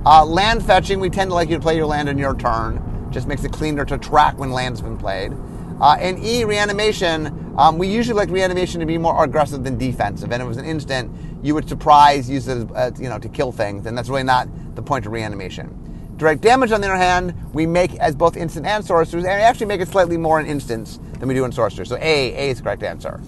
Uh, 0.05 0.25
land 0.25 0.65
fetching, 0.65 0.99
we 0.99 1.09
tend 1.09 1.31
to 1.31 1.33
like 1.33 1.49
you 1.49 1.55
to 1.55 1.61
play 1.61 1.77
your 1.77 1.85
land 1.85 2.09
in 2.09 2.17
your 2.17 2.35
turn. 2.35 3.07
Just 3.09 3.27
makes 3.27 3.43
it 3.45 3.53
cleaner 3.53 3.85
to 3.85 3.97
track 3.97 4.37
when 4.37 4.51
land's 4.51 4.81
been 4.81 4.97
played. 4.97 5.31
Uh, 5.79 5.95
and 5.99 6.19
E, 6.19 6.43
reanimation, 6.43 7.53
um, 7.57 7.77
we 7.77 7.87
usually 7.87 8.15
like 8.15 8.29
reanimation 8.29 8.79
to 8.81 8.85
be 8.85 8.97
more 8.97 9.23
aggressive 9.23 9.63
than 9.63 9.77
defensive. 9.77 10.31
And 10.31 10.41
if 10.41 10.45
it 10.45 10.47
was 10.47 10.57
an 10.57 10.65
instant, 10.65 11.11
you 11.41 11.53
would 11.53 11.69
surprise, 11.69 12.29
use 12.29 12.47
it 12.47 12.57
as, 12.57 12.93
as, 12.93 12.99
you 12.99 13.07
know, 13.07 13.17
to 13.17 13.29
kill 13.29 13.51
things, 13.51 13.85
and 13.85 13.97
that's 13.97 14.09
really 14.09 14.23
not 14.23 14.47
the 14.75 14.81
point 14.81 15.05
of 15.05 15.13
reanimation. 15.13 15.79
Direct 16.17 16.41
damage, 16.41 16.71
on 16.71 16.81
the 16.81 16.87
other 16.87 16.97
hand, 16.97 17.33
we 17.53 17.65
make 17.65 17.95
as 17.95 18.15
both 18.15 18.35
instant 18.35 18.65
and 18.65 18.83
sorcerers, 18.83 19.23
and 19.23 19.33
we 19.33 19.43
actually 19.43 19.67
make 19.67 19.81
it 19.81 19.87
slightly 19.87 20.17
more 20.17 20.39
in 20.39 20.45
instants 20.45 20.99
than 21.19 21.27
we 21.27 21.33
do 21.33 21.45
in 21.45 21.51
sorcerers. 21.51 21.89
So 21.89 21.95
A, 21.97 22.35
A 22.35 22.49
is 22.49 22.57
the 22.57 22.63
correct 22.63 22.83
answer. 22.83 23.21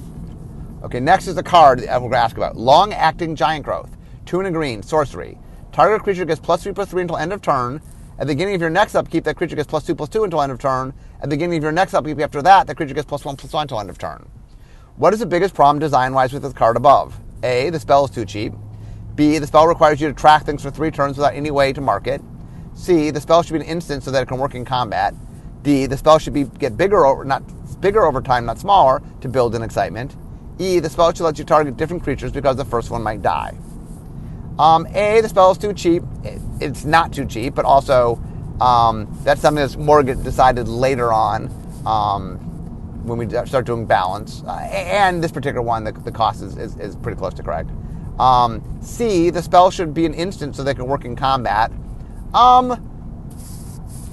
Okay, 0.83 0.99
next 0.99 1.27
is 1.27 1.35
the 1.35 1.43
card 1.43 1.79
that 1.79 2.01
we're 2.01 2.09
going 2.09 2.11
to 2.11 2.17
ask 2.17 2.37
about. 2.37 2.57
Long 2.57 2.93
acting 2.93 3.35
giant 3.35 3.65
growth. 3.65 3.95
Two 4.25 4.39
and 4.39 4.47
a 4.47 4.51
green, 4.51 4.83
sorcery. 4.83 5.37
Target 5.75 6.03
creature 6.03 6.23
gets 6.23 6.39
plus 6.39 6.63
three 6.63 6.71
plus 6.71 6.89
three 6.89 7.01
until 7.01 7.17
end 7.17 7.33
of 7.33 7.41
turn. 7.41 7.81
At 8.17 8.27
the 8.27 8.33
beginning 8.33 8.55
of 8.55 8.61
your 8.61 8.69
next 8.69 8.95
upkeep, 8.95 9.25
that 9.25 9.35
creature 9.35 9.57
gets 9.57 9.67
plus 9.67 9.85
two 9.85 9.93
plus 9.93 10.07
two 10.07 10.23
until 10.23 10.41
end 10.41 10.53
of 10.53 10.57
turn. 10.57 10.93
At 11.17 11.23
the 11.23 11.35
beginning 11.35 11.57
of 11.57 11.63
your 11.63 11.73
next 11.73 11.93
upkeep 11.93 12.17
after 12.21 12.41
that, 12.43 12.65
that 12.67 12.75
creature 12.75 12.93
gets 12.93 13.05
plus 13.05 13.25
one 13.25 13.35
plus 13.35 13.51
one 13.51 13.63
until 13.63 13.81
end 13.81 13.89
of 13.89 13.97
turn. 13.97 14.25
What 14.95 15.13
is 15.13 15.19
the 15.19 15.25
biggest 15.25 15.53
problem 15.53 15.79
design 15.79 16.13
wise 16.13 16.31
with 16.31 16.43
this 16.43 16.53
card 16.53 16.77
above? 16.77 17.19
A, 17.43 17.71
the 17.71 17.79
spell 17.81 18.05
is 18.05 18.11
too 18.11 18.23
cheap. 18.23 18.53
B, 19.15 19.37
the 19.37 19.47
spell 19.47 19.67
requires 19.67 19.99
you 19.99 20.07
to 20.07 20.13
track 20.13 20.45
things 20.45 20.63
for 20.63 20.71
three 20.71 20.91
turns 20.91 21.17
without 21.17 21.33
any 21.33 21.51
way 21.51 21.73
to 21.73 21.81
mark 21.81 22.07
it. 22.07 22.21
C, 22.73 23.11
the 23.11 23.19
spell 23.19 23.43
should 23.43 23.51
be 23.51 23.59
an 23.59 23.65
instant 23.65 24.01
so 24.01 24.11
that 24.11 24.23
it 24.23 24.27
can 24.29 24.37
work 24.37 24.55
in 24.55 24.63
combat. 24.63 25.13
D, 25.63 25.87
the 25.87 25.97
spell 25.97 26.19
should 26.19 26.33
be 26.33 26.45
get 26.45 26.77
bigger 26.77 27.05
over 27.05 27.25
not 27.25 27.43
bigger 27.81 28.05
over 28.05 28.21
time, 28.21 28.45
not 28.45 28.59
smaller, 28.59 29.01
to 29.19 29.27
build 29.27 29.53
in 29.55 29.61
excitement. 29.61 30.15
E, 30.57 30.79
the 30.79 30.89
spell 30.89 31.13
should 31.13 31.25
let 31.25 31.37
you 31.37 31.43
target 31.43 31.75
different 31.75 32.01
creatures 32.01 32.31
because 32.31 32.55
the 32.55 32.63
first 32.63 32.91
one 32.91 33.03
might 33.03 33.21
die. 33.21 33.57
Um, 34.57 34.87
a, 34.93 35.21
the 35.21 35.29
spell 35.29 35.51
is 35.51 35.57
too 35.57 35.73
cheap. 35.73 36.03
It's 36.61 36.85
not 36.85 37.11
too 37.11 37.25
cheap, 37.25 37.55
but 37.55 37.65
also 37.65 38.21
um, 38.61 39.07
that's 39.23 39.41
something 39.41 39.61
that's 39.61 39.75
more 39.75 40.01
decided 40.01 40.67
later 40.67 41.11
on 41.11 41.49
um, 41.85 42.37
when 43.05 43.17
we 43.17 43.29
start 43.45 43.65
doing 43.65 43.85
balance. 43.85 44.43
Uh, 44.47 44.53
and 44.71 45.23
this 45.23 45.31
particular 45.31 45.61
one, 45.61 45.83
the, 45.83 45.91
the 45.91 46.11
cost 46.11 46.41
is, 46.41 46.57
is, 46.57 46.77
is, 46.77 46.95
pretty 46.95 47.17
close 47.17 47.33
to 47.33 47.43
correct. 47.43 47.69
Um, 48.17 48.63
C, 48.81 49.29
the 49.29 49.41
spell 49.41 49.71
should 49.71 49.93
be 49.93 50.05
an 50.05 50.13
instant 50.13 50.55
so 50.55 50.63
they 50.63 50.73
can 50.73 50.87
work 50.87 51.03
in 51.03 51.15
combat. 51.15 51.71
Um, 52.33 52.91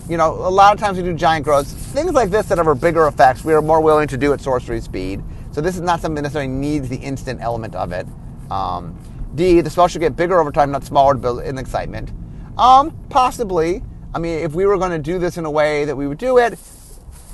you 0.09 0.17
know, 0.17 0.33
a 0.33 0.51
lot 0.51 0.75
of 0.75 0.81
times 0.81 0.99
we 0.99 1.05
do 1.05 1.15
giant 1.15 1.45
growths. 1.45 1.73
Things 1.73 2.13
like 2.13 2.31
this 2.31 2.47
that 2.47 2.59
have 2.59 2.81
bigger 2.81 3.07
effects, 3.07 3.45
we 3.45 3.55
are 3.55 3.63
more 3.63 3.81
willing 3.81 4.09
to 4.09 4.17
do 4.17 4.33
at 4.33 4.41
sorcery 4.41 4.81
speed. 4.81 5.23
So 5.53 5.61
this 5.61 5.77
is 5.77 5.83
not 5.83 6.01
something 6.01 6.17
that 6.17 6.23
necessarily 6.23 6.51
needs 6.51 6.89
the 6.89 6.97
instant 6.97 7.41
element 7.41 7.77
of 7.77 7.93
it. 7.93 8.07
Um, 8.51 8.99
D, 9.35 9.61
the 9.61 9.71
spell 9.71 9.89
should 9.89 10.01
get 10.01 10.17
bigger 10.17 10.39
over 10.39 10.53
time, 10.53 10.71
not 10.71 10.85
smaller 10.85 11.15
to 11.15 11.19
build 11.19 11.43
in 11.43 11.59
excitement. 11.59 12.11
Um, 12.59 12.97
possibly. 13.09 13.83
I 14.15 14.19
mean, 14.19 14.41
if 14.41 14.53
we 14.53 14.67
were 14.67 14.77
going 14.77 14.91
to 14.91 14.99
do 14.99 15.19
this 15.19 15.39
in 15.39 15.45
a 15.47 15.51
way 15.51 15.85
that 15.87 15.97
we 15.97 16.07
would 16.07 16.19
do 16.19 16.39
it, 16.39 16.59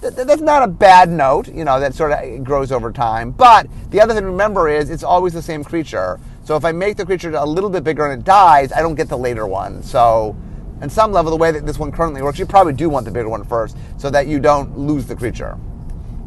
th- 0.00 0.14
that's 0.14 0.40
not 0.40 0.62
a 0.62 0.68
bad 0.68 1.08
note, 1.08 1.48
you 1.48 1.64
know, 1.64 1.80
that 1.80 1.94
sort 1.94 2.12
of 2.12 2.44
grows 2.44 2.70
over 2.70 2.92
time. 2.92 3.32
But 3.32 3.66
the 3.90 4.00
other 4.00 4.14
thing 4.14 4.22
to 4.22 4.30
remember 4.30 4.68
is 4.68 4.90
it's 4.90 5.02
always 5.02 5.32
the 5.32 5.42
same 5.42 5.64
creature. 5.64 6.20
So 6.44 6.56
if 6.56 6.64
I 6.64 6.72
make 6.72 6.96
the 6.96 7.04
creature 7.04 7.34
a 7.34 7.44
little 7.44 7.70
bit 7.70 7.84
bigger 7.84 8.06
and 8.06 8.20
it 8.20 8.24
dies, 8.24 8.72
I 8.72 8.80
don't 8.80 8.94
get 8.94 9.08
the 9.08 9.18
later 9.18 9.46
one. 9.46 9.82
So, 9.82 10.37
on 10.80 10.88
some 10.88 11.11
level, 11.11 11.30
the 11.30 11.37
way 11.37 11.50
that 11.50 11.66
this 11.66 11.78
one 11.78 11.90
currently 11.90 12.22
works, 12.22 12.38
you 12.38 12.46
probably 12.46 12.72
do 12.72 12.88
want 12.88 13.04
the 13.04 13.11
bigger 13.11 13.28
one 13.28 13.44
first 13.44 13.76
so 13.96 14.08
that 14.11 14.28
you 14.28 14.38
don't 14.38 14.78
lose 14.78 15.06
the 15.06 15.16
creature. 15.16 15.58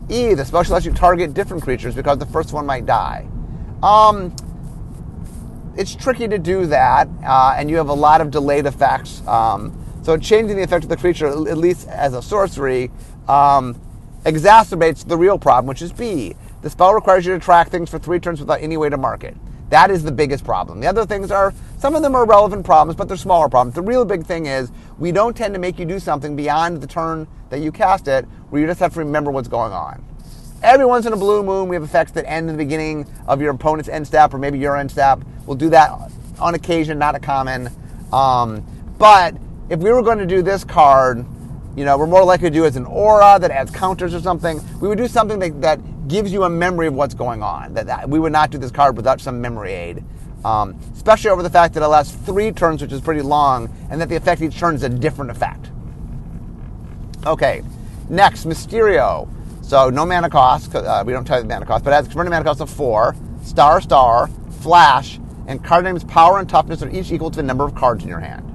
E, 0.09 0.33
the 0.33 0.43
spell 0.43 0.63
lets 0.63 0.85
you 0.85 0.91
target 0.91 1.33
different 1.33 1.63
creatures 1.63 1.95
because 1.95 2.17
the 2.17 2.25
first 2.25 2.51
one 2.51 2.65
might 2.65 2.85
die. 2.85 3.27
Um, 3.81 4.35
it's 5.75 5.95
tricky 5.95 6.27
to 6.27 6.37
do 6.37 6.65
that, 6.67 7.07
uh, 7.25 7.55
and 7.57 7.69
you 7.69 7.77
have 7.77 7.89
a 7.89 7.93
lot 7.93 8.21
of 8.21 8.31
delayed 8.31 8.65
effects. 8.65 9.25
Um, 9.27 9.77
so 10.03 10.17
changing 10.17 10.57
the 10.57 10.63
effect 10.63 10.83
of 10.83 10.89
the 10.89 10.97
creature, 10.97 11.27
at 11.27 11.57
least 11.57 11.87
as 11.87 12.13
a 12.13 12.21
sorcery, 12.21 12.91
um, 13.27 13.79
exacerbates 14.25 15.07
the 15.07 15.17
real 15.17 15.37
problem, 15.37 15.67
which 15.67 15.81
is 15.81 15.91
B. 15.91 16.35
The 16.61 16.69
spell 16.69 16.93
requires 16.93 17.25
you 17.25 17.33
to 17.33 17.39
track 17.39 17.69
things 17.69 17.89
for 17.89 17.99
three 17.99 18.19
turns 18.19 18.39
without 18.39 18.61
any 18.61 18.77
way 18.77 18.89
to 18.89 18.97
mark 18.97 19.23
it. 19.23 19.35
That 19.69 19.89
is 19.89 20.03
the 20.03 20.11
biggest 20.11 20.43
problem. 20.43 20.81
The 20.81 20.87
other 20.87 21.05
things 21.05 21.31
are, 21.31 21.53
some 21.77 21.95
of 21.95 22.01
them 22.01 22.13
are 22.13 22.25
relevant 22.25 22.65
problems, 22.65 22.97
but 22.97 23.07
they're 23.07 23.15
smaller 23.15 23.47
problems. 23.47 23.73
The 23.73 23.81
real 23.81 24.03
big 24.03 24.25
thing 24.25 24.45
is 24.45 24.69
we 24.99 25.11
don't 25.11 25.35
tend 25.35 25.53
to 25.53 25.59
make 25.59 25.79
you 25.79 25.85
do 25.85 25.97
something 25.97 26.35
beyond 26.35 26.81
the 26.81 26.87
turn 26.87 27.27
that 27.49 27.59
you 27.61 27.71
cast 27.71 28.07
it, 28.07 28.25
where 28.49 28.61
you 28.61 28.67
just 28.67 28.81
have 28.81 28.93
to 28.93 28.99
remember 28.99 29.31
what's 29.31 29.47
going 29.47 29.71
on. 29.71 30.03
Every 30.63 30.85
once 30.85 31.07
in 31.07 31.13
a 31.13 31.17
blue 31.17 31.41
moon, 31.41 31.69
we 31.69 31.75
have 31.75 31.81
effects 31.81 32.11
that 32.11 32.29
end 32.29 32.47
in 32.47 32.55
the 32.55 32.63
beginning 32.63 33.07
of 33.27 33.41
your 33.41 33.49
opponent's 33.51 33.89
end 33.89 34.05
step 34.05 34.31
or 34.33 34.37
maybe 34.37 34.59
your 34.59 34.77
end 34.77 34.91
step. 34.91 35.19
We'll 35.47 35.57
do 35.57 35.69
that 35.71 36.11
on 36.39 36.53
occasion, 36.53 36.99
not 36.99 37.15
a 37.15 37.19
common. 37.19 37.69
Um, 38.13 38.63
but 38.99 39.35
if 39.69 39.79
we 39.79 39.91
were 39.91 40.03
going 40.03 40.19
to 40.19 40.27
do 40.27 40.43
this 40.43 40.63
card, 40.63 41.25
you 41.75 41.83
know, 41.83 41.97
we're 41.97 42.05
more 42.05 42.23
likely 42.23 42.49
to 42.49 42.53
do 42.53 42.65
it 42.65 42.67
as 42.67 42.75
an 42.75 42.85
aura 42.85 43.39
that 43.39 43.49
adds 43.49 43.71
counters 43.71 44.13
or 44.13 44.19
something. 44.19 44.61
We 44.79 44.87
would 44.87 44.99
do 44.99 45.07
something 45.07 45.39
that, 45.39 45.61
that 45.61 46.07
gives 46.07 46.31
you 46.31 46.43
a 46.43 46.49
memory 46.49 46.85
of 46.85 46.93
what's 46.93 47.15
going 47.15 47.41
on. 47.41 47.73
That, 47.73 47.87
that 47.87 48.07
we 48.07 48.19
would 48.19 48.31
not 48.31 48.51
do 48.51 48.59
this 48.59 48.71
card 48.71 48.95
without 48.95 49.19
some 49.19 49.41
memory 49.41 49.73
aid. 49.73 50.03
Um, 50.45 50.79
especially 50.93 51.31
over 51.31 51.41
the 51.41 51.49
fact 51.49 51.73
that 51.73 51.83
it 51.83 51.87
lasts 51.87 52.15
three 52.25 52.51
turns, 52.51 52.83
which 52.83 52.91
is 52.91 53.01
pretty 53.01 53.21
long, 53.21 53.67
and 53.89 53.99
that 53.99 54.09
the 54.09 54.15
effect 54.15 54.41
each 54.41 54.57
turn 54.59 54.75
is 54.75 54.83
a 54.83 54.89
different 54.89 55.31
effect. 55.31 55.71
Okay, 57.25 57.63
next, 58.09 58.45
Mysterio. 58.45 59.27
So 59.71 59.89
no 59.89 60.05
mana 60.05 60.29
cost, 60.29 60.75
uh, 60.75 61.01
we 61.07 61.13
don't 61.13 61.23
tell 61.23 61.37
you 61.37 61.43
the 61.43 61.47
mana 61.47 61.65
cost, 61.65 61.85
but 61.85 61.91
it 61.91 61.93
has 61.93 62.05
converted 62.05 62.29
mana 62.29 62.43
cost 62.43 62.59
of 62.59 62.69
four, 62.69 63.15
star, 63.41 63.79
star, 63.79 64.27
flash, 64.59 65.17
and 65.47 65.63
card 65.63 65.85
names 65.85 66.03
power 66.03 66.39
and 66.39 66.49
toughness 66.49 66.83
are 66.83 66.89
each 66.89 67.09
equal 67.09 67.31
to 67.31 67.37
the 67.37 67.43
number 67.43 67.63
of 67.63 67.73
cards 67.73 68.03
in 68.03 68.09
your 68.09 68.19
hand. 68.19 68.45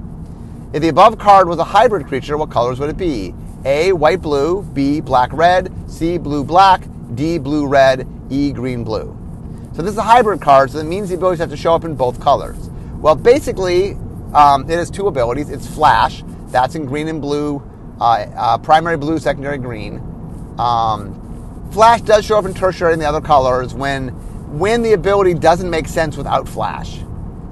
If 0.73 0.83
the 0.83 0.89
above 0.89 1.17
card 1.17 1.49
was 1.49 1.57
a 1.57 1.63
hybrid 1.63 2.05
creature, 2.05 2.37
what 2.37 2.51
colors 2.51 2.79
would 2.79 2.91
it 2.91 2.97
be? 2.97 3.33
A, 3.65 3.93
white 3.93 4.21
blue, 4.21 4.61
B, 4.61 5.01
black 5.01 5.33
red, 5.33 5.73
C, 5.87 6.19
blue 6.19 6.43
black, 6.43 6.87
D, 7.15 7.39
blue 7.39 7.65
red, 7.65 8.07
E, 8.29 8.51
green 8.51 8.83
blue. 8.83 9.17
So 9.73 9.81
this 9.81 9.93
is 9.93 9.97
a 9.97 10.03
hybrid 10.03 10.39
card, 10.39 10.69
so 10.69 10.77
that 10.77 10.83
means 10.83 11.09
the 11.09 11.15
abilities 11.15 11.39
have 11.39 11.49
to 11.49 11.57
show 11.57 11.73
up 11.73 11.83
in 11.83 11.95
both 11.95 12.21
colors. 12.21 12.69
Well, 12.99 13.15
basically, 13.15 13.93
um, 14.35 14.69
it 14.69 14.77
has 14.77 14.91
two 14.91 15.07
abilities. 15.07 15.49
It's 15.49 15.65
flash, 15.65 16.23
that's 16.49 16.75
in 16.75 16.85
green 16.85 17.07
and 17.07 17.19
blue, 17.19 17.59
uh, 17.99 18.27
uh, 18.35 18.57
primary 18.59 18.97
blue, 18.97 19.17
secondary 19.17 19.57
green. 19.57 20.13
Um, 20.59 21.69
flash 21.71 22.01
does 22.01 22.25
show 22.25 22.37
up 22.37 22.45
in 22.45 22.53
tertiary 22.53 22.93
in 22.93 22.99
the 22.99 23.05
other 23.05 23.21
colors 23.21 23.73
when 23.73 24.09
when 24.57 24.81
the 24.81 24.93
ability 24.93 25.33
doesn't 25.33 25.69
make 25.69 25.87
sense 25.87 26.17
without 26.17 26.47
flash. 26.47 26.99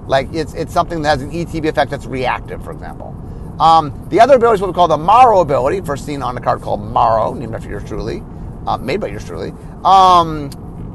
Like 0.07 0.33
it's 0.33 0.53
it's 0.53 0.73
something 0.73 1.01
that 1.01 1.09
has 1.09 1.21
an 1.21 1.31
ETB 1.31 1.67
effect 1.67 1.91
that's 1.91 2.05
reactive, 2.05 2.63
for 2.63 2.71
example. 2.71 3.15
Um, 3.59 4.07
the 4.09 4.19
other 4.19 4.35
ability 4.35 4.55
is 4.55 4.61
what 4.61 4.67
we 4.67 4.73
call 4.73 4.87
the 4.87 4.97
Maro 4.97 5.39
ability, 5.39 5.81
first 5.81 6.05
seen 6.05 6.21
on 6.21 6.37
a 6.37 6.41
card 6.41 6.61
called 6.61 6.81
Maro, 6.81 7.33
named 7.33 7.55
after 7.55 7.69
yours 7.69 7.85
truly, 7.85 8.21
uh, 8.67 8.77
made 8.77 8.99
by 8.99 9.07
yours 9.07 9.25
truly. 9.25 9.53
Um, 9.85 10.49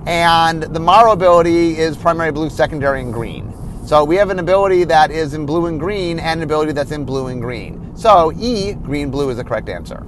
and 0.06 0.62
the 0.62 0.80
Maro 0.80 1.12
ability 1.12 1.78
is 1.78 1.96
primary 1.96 2.32
blue, 2.32 2.50
secondary, 2.50 3.00
and 3.00 3.12
green. 3.12 3.52
So 3.86 4.04
we 4.04 4.16
have 4.16 4.30
an 4.30 4.38
ability 4.38 4.84
that 4.84 5.10
is 5.10 5.34
in 5.34 5.46
blue 5.46 5.66
and 5.66 5.80
green, 5.80 6.18
and 6.18 6.40
an 6.40 6.44
ability 6.44 6.72
that's 6.72 6.90
in 6.90 7.04
blue 7.04 7.28
and 7.28 7.40
green. 7.40 7.96
So 7.96 8.32
E, 8.38 8.74
green 8.74 9.10
blue, 9.10 9.30
is 9.30 9.38
the 9.38 9.44
correct 9.44 9.68
answer. 9.68 10.06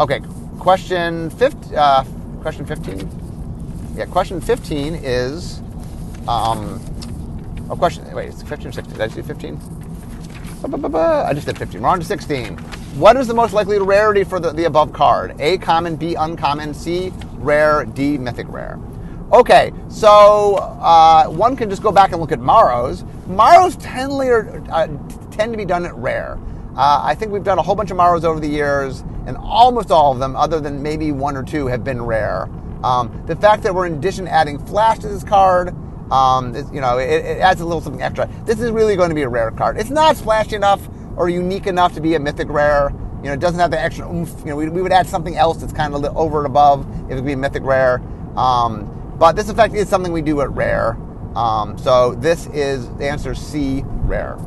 Okay, 0.00 0.20
Question 0.58 1.30
15. 1.30 1.74
Uh, 1.74 2.04
question 2.40 2.66
15. 2.66 3.94
Yeah, 3.96 4.06
question 4.06 4.40
15 4.40 4.94
is. 4.94 5.60
Um, 6.28 6.80
oh, 7.68 7.76
question. 7.76 8.10
Wait, 8.14 8.28
it's 8.28 8.42
question 8.42 8.72
16. 8.72 8.92
Did 8.94 9.02
I 9.02 9.08
do 9.08 9.22
15? 9.22 9.60
I 10.64 11.34
just 11.34 11.46
did 11.46 11.58
15. 11.58 11.82
We're 11.82 11.88
on 11.88 11.98
to 11.98 12.04
16. 12.04 12.56
What 12.98 13.16
is 13.16 13.26
the 13.26 13.34
most 13.34 13.52
likely 13.52 13.78
rarity 13.78 14.22
for 14.22 14.38
the, 14.38 14.52
the 14.52 14.64
above 14.64 14.92
card? 14.92 15.34
A 15.40 15.58
common, 15.58 15.96
B 15.96 16.14
uncommon, 16.14 16.74
C 16.74 17.12
rare, 17.34 17.84
D 17.84 18.18
mythic 18.18 18.46
rare. 18.48 18.78
Okay, 19.32 19.72
so 19.88 20.56
uh, 20.56 21.26
one 21.26 21.56
can 21.56 21.70
just 21.70 21.82
go 21.82 21.90
back 21.90 22.12
and 22.12 22.20
look 22.20 22.32
at 22.32 22.38
Maros. 22.38 23.02
Maros 23.26 23.76
tend, 23.76 24.12
uh, 24.70 24.86
tend 25.30 25.52
to 25.52 25.56
be 25.56 25.64
done 25.64 25.86
at 25.86 25.94
rare. 25.94 26.38
Uh, 26.76 27.02
I 27.04 27.14
think 27.14 27.32
we've 27.32 27.44
done 27.44 27.58
a 27.58 27.62
whole 27.62 27.74
bunch 27.74 27.90
of 27.90 27.98
Maros 27.98 28.24
over 28.24 28.40
the 28.40 28.48
years 28.48 29.00
and 29.26 29.36
almost 29.36 29.90
all 29.90 30.12
of 30.12 30.18
them, 30.18 30.34
other 30.36 30.58
than 30.58 30.82
maybe 30.82 31.12
one 31.12 31.36
or 31.36 31.42
two, 31.42 31.66
have 31.66 31.84
been 31.84 32.00
rare. 32.00 32.48
Um, 32.82 33.22
the 33.26 33.36
fact 33.36 33.62
that 33.64 33.74
we're 33.74 33.86
in 33.86 33.94
addition 33.94 34.26
adding 34.26 34.58
flash 34.58 34.98
to 35.00 35.08
this 35.08 35.22
card, 35.22 35.74
um, 36.10 36.54
you 36.72 36.80
know, 36.80 36.98
it, 36.98 37.24
it, 37.24 37.38
adds 37.38 37.60
a 37.60 37.64
little 37.64 37.80
something 37.80 38.02
extra. 38.02 38.28
This 38.44 38.58
is 38.58 38.70
really 38.70 38.96
going 38.96 39.10
to 39.10 39.14
be 39.14 39.22
a 39.22 39.28
rare 39.28 39.50
card. 39.50 39.78
It's 39.78 39.90
not 39.90 40.16
splashy 40.16 40.56
enough 40.56 40.88
or 41.16 41.28
unique 41.28 41.66
enough 41.66 41.94
to 41.94 42.00
be 42.00 42.14
a 42.14 42.20
mythic 42.20 42.48
rare. 42.48 42.90
You 43.18 43.28
know, 43.28 43.34
it 43.34 43.40
doesn't 43.40 43.60
have 43.60 43.70
the 43.70 43.80
extra 43.80 44.10
oomph. 44.10 44.34
You 44.40 44.46
know, 44.46 44.56
we, 44.56 44.68
we 44.68 44.82
would 44.82 44.92
add 44.92 45.06
something 45.06 45.36
else 45.36 45.58
that's 45.58 45.72
kind 45.72 45.94
of 45.94 46.04
over 46.16 46.38
and 46.38 46.46
above 46.46 46.86
if 47.04 47.12
it 47.12 47.14
would 47.16 47.26
be 47.26 47.32
a 47.32 47.36
mythic 47.36 47.62
rare. 47.62 48.02
Um, 48.34 49.14
but 49.18 49.36
this 49.36 49.48
effect 49.48 49.74
is 49.74 49.88
something 49.88 50.10
we 50.10 50.22
do 50.22 50.40
at 50.40 50.50
rare. 50.50 50.96
Um, 51.36 51.78
so 51.78 52.14
this 52.14 52.46
is 52.46 52.88
the 52.96 53.08
answer 53.08 53.34
C, 53.34 53.84
rare. 53.86 54.38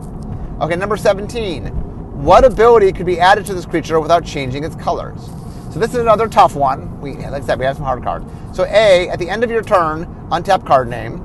Okay, 0.60 0.76
number 0.76 0.98
17 0.98 1.85
what 2.16 2.46
ability 2.46 2.92
could 2.94 3.06
be 3.06 3.20
added 3.20 3.46
to 3.46 3.54
this 3.54 3.66
creature 3.66 4.00
without 4.00 4.26
changing 4.26 4.64
its 4.64 4.76
colors? 4.76 5.22
So 5.72 5.80
this 5.80 5.90
is 5.92 5.98
another 5.98 6.28
tough 6.30 6.56
one. 6.56 7.02
We, 7.02 7.16
like 7.16 7.44
I 7.44 7.46
said, 7.46 7.60
we 7.60 7.66
have 7.66 7.76
some 7.76 7.86
hard 7.86 8.02
cards. 8.02 8.26
So 8.54 8.64
A, 8.64 9.10
at 9.10 9.20
the 9.20 9.30
end 9.30 9.44
of 9.44 9.52
your 9.52 9.62
turn, 9.62 10.06
untap 10.30 10.66
card 10.66 10.88
name. 10.88 11.22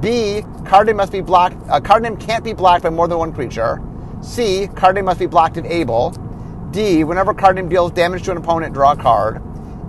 B, 0.00 0.42
card 0.64 0.86
name 0.86 0.96
must 0.96 1.10
be 1.10 1.20
blocked. 1.20 1.56
Uh, 1.68 1.80
card 1.80 2.04
name 2.04 2.16
can't 2.16 2.44
be 2.44 2.52
blocked 2.52 2.84
by 2.84 2.90
more 2.90 3.08
than 3.08 3.18
one 3.18 3.32
creature. 3.32 3.82
C, 4.22 4.68
card 4.76 4.94
name 4.94 5.06
must 5.06 5.18
be 5.18 5.26
blocked 5.26 5.56
if 5.56 5.64
able. 5.64 6.10
D, 6.70 7.02
whenever 7.02 7.34
card 7.34 7.56
name 7.56 7.68
deals 7.68 7.90
damage 7.90 8.22
to 8.22 8.30
an 8.30 8.36
opponent, 8.36 8.72
draw 8.72 8.92
a 8.92 8.96
card. 8.96 9.42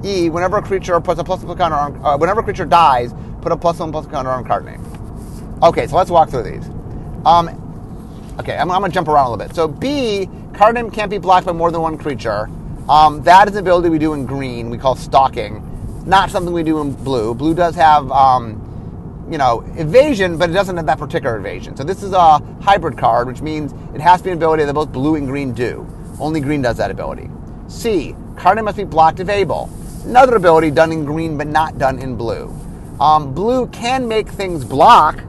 E, 0.04 0.32
whenever 0.32 0.58
a 0.58 0.62
creature 0.63 0.99
puts 0.99 1.19
a 1.19 1.23
plus 1.23 1.43
one 1.43 1.56
counter 1.56 1.77
on, 1.77 2.04
uh, 2.04 2.17
whenever 2.17 2.39
a 2.39 2.43
creature 2.43 2.65
dies, 2.65 3.13
put 3.41 3.51
a 3.51 3.58
plus 3.58 3.77
one 3.77 3.91
plus 3.91 4.08
counter 4.08 4.32
on 4.32 4.43
card 4.43 4.65
name. 4.65 4.84
Okay, 5.62 5.86
so 5.86 5.95
let's 5.95 6.10
walk 6.10 6.32
through 6.32 6.43
these. 6.43 6.67
Um, 7.23 7.61
okay, 8.39 8.56
I'm, 8.56 8.72
I'm, 8.72 8.82
gonna 8.82 8.94
jump 8.94 9.08
around 9.08 9.28
a 9.28 9.32
little 9.32 9.46
bit. 9.46 9.56
So 9.56 9.67
B, 9.67 10.30
card 10.54 10.76
name 10.76 10.91
can't 10.91 11.10
be 11.10 11.17
blocked 11.17 11.46
by 11.46 11.52
more 11.52 11.72
than 11.72 11.82
one 11.82 11.98
creature. 11.98 12.50
Um, 12.89 13.22
that 13.24 13.48
is 13.48 13.56
an 13.56 13.60
ability 13.60 13.89
we 13.89 14.00
do 14.00 14.13
in 14.13 14.26
green. 14.26 14.70
We 14.70 14.78
call 14.78 14.96
stalking. 14.96 15.67
Not 16.06 16.32
something 16.32 16.54
we 16.54 16.63
do 16.63 16.82
in 16.82 16.94
blue. 16.94 17.34
Blue 17.36 17.54
does 17.54 17.76
have, 17.76 18.12
um, 18.12 19.28
you 19.32 19.38
know, 19.38 19.62
evasion, 19.76 20.38
but 20.38 20.50
it 20.50 20.54
doesn't 20.54 20.76
have 20.76 20.88
that 20.88 20.98
particular 20.98 21.38
evasion. 21.38 21.76
So 21.78 21.84
this 21.84 22.02
is 22.04 22.12
a 22.12 22.39
hybrid 22.62 22.98
card, 22.98 23.28
which 23.28 23.41
means 23.41 23.74
it 23.94 24.02
has 24.02 24.20
to 24.22 24.26
be 24.26 24.30
an 24.32 24.38
ability 24.38 24.65
that 24.65 24.74
both 24.74 24.91
blue 24.91 25.15
and 25.15 25.28
green 25.28 25.54
do. 25.54 25.88
Only 26.20 26.41
green 26.41 26.62
does 26.62 26.78
that 26.78 26.91
ability. 26.91 27.30
C, 27.67 28.15
card 28.36 28.58
name 28.58 28.65
must 28.65 28.78
be 28.78 28.84
blocked 28.84 29.20
if 29.20 29.30
able. 29.30 29.70
Another 30.04 30.36
ability 30.36 30.72
done 30.72 30.91
in 30.91 31.06
green 31.06 31.38
but 31.38 31.48
not 31.48 31.78
done 31.78 32.00
in 32.00 32.15
blue. 32.15 32.54
Um, 33.00 33.34
blue 33.34 33.67
can 33.67 34.08
make 34.08 34.28
things 34.28 34.65
block, 34.65 35.24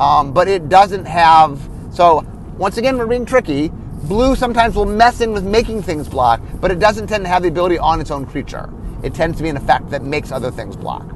um, 0.00 0.32
but 0.32 0.48
it 0.48 0.68
doesn't 0.68 1.04
have. 1.04 1.60
So 1.92 2.26
once 2.56 2.76
again, 2.76 2.96
we're 2.96 3.06
being 3.06 3.26
tricky. 3.26 3.68
Blue 4.04 4.36
sometimes 4.36 4.76
will 4.76 4.86
mess 4.86 5.20
in 5.20 5.32
with 5.32 5.44
making 5.44 5.82
things 5.82 6.08
block, 6.08 6.40
but 6.60 6.70
it 6.70 6.78
doesn't 6.78 7.06
tend 7.06 7.24
to 7.24 7.28
have 7.28 7.42
the 7.42 7.48
ability 7.48 7.78
on 7.78 8.00
its 8.00 8.10
own 8.10 8.26
creature. 8.26 8.72
It 9.02 9.14
tends 9.14 9.36
to 9.38 9.42
be 9.42 9.48
an 9.48 9.56
effect 9.56 9.90
that 9.90 10.02
makes 10.02 10.30
other 10.30 10.50
things 10.50 10.76
block. 10.76 11.10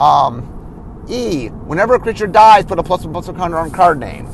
Um, 0.00 1.04
e, 1.08 1.48
whenever 1.48 1.94
a 1.94 1.98
creature 1.98 2.26
dies, 2.26 2.64
put 2.64 2.78
a 2.78 2.82
plus 2.82 3.04
one 3.04 3.12
plus 3.12 3.26
one 3.26 3.36
counter 3.36 3.58
on 3.58 3.70
card 3.70 4.00
name. 4.00 4.26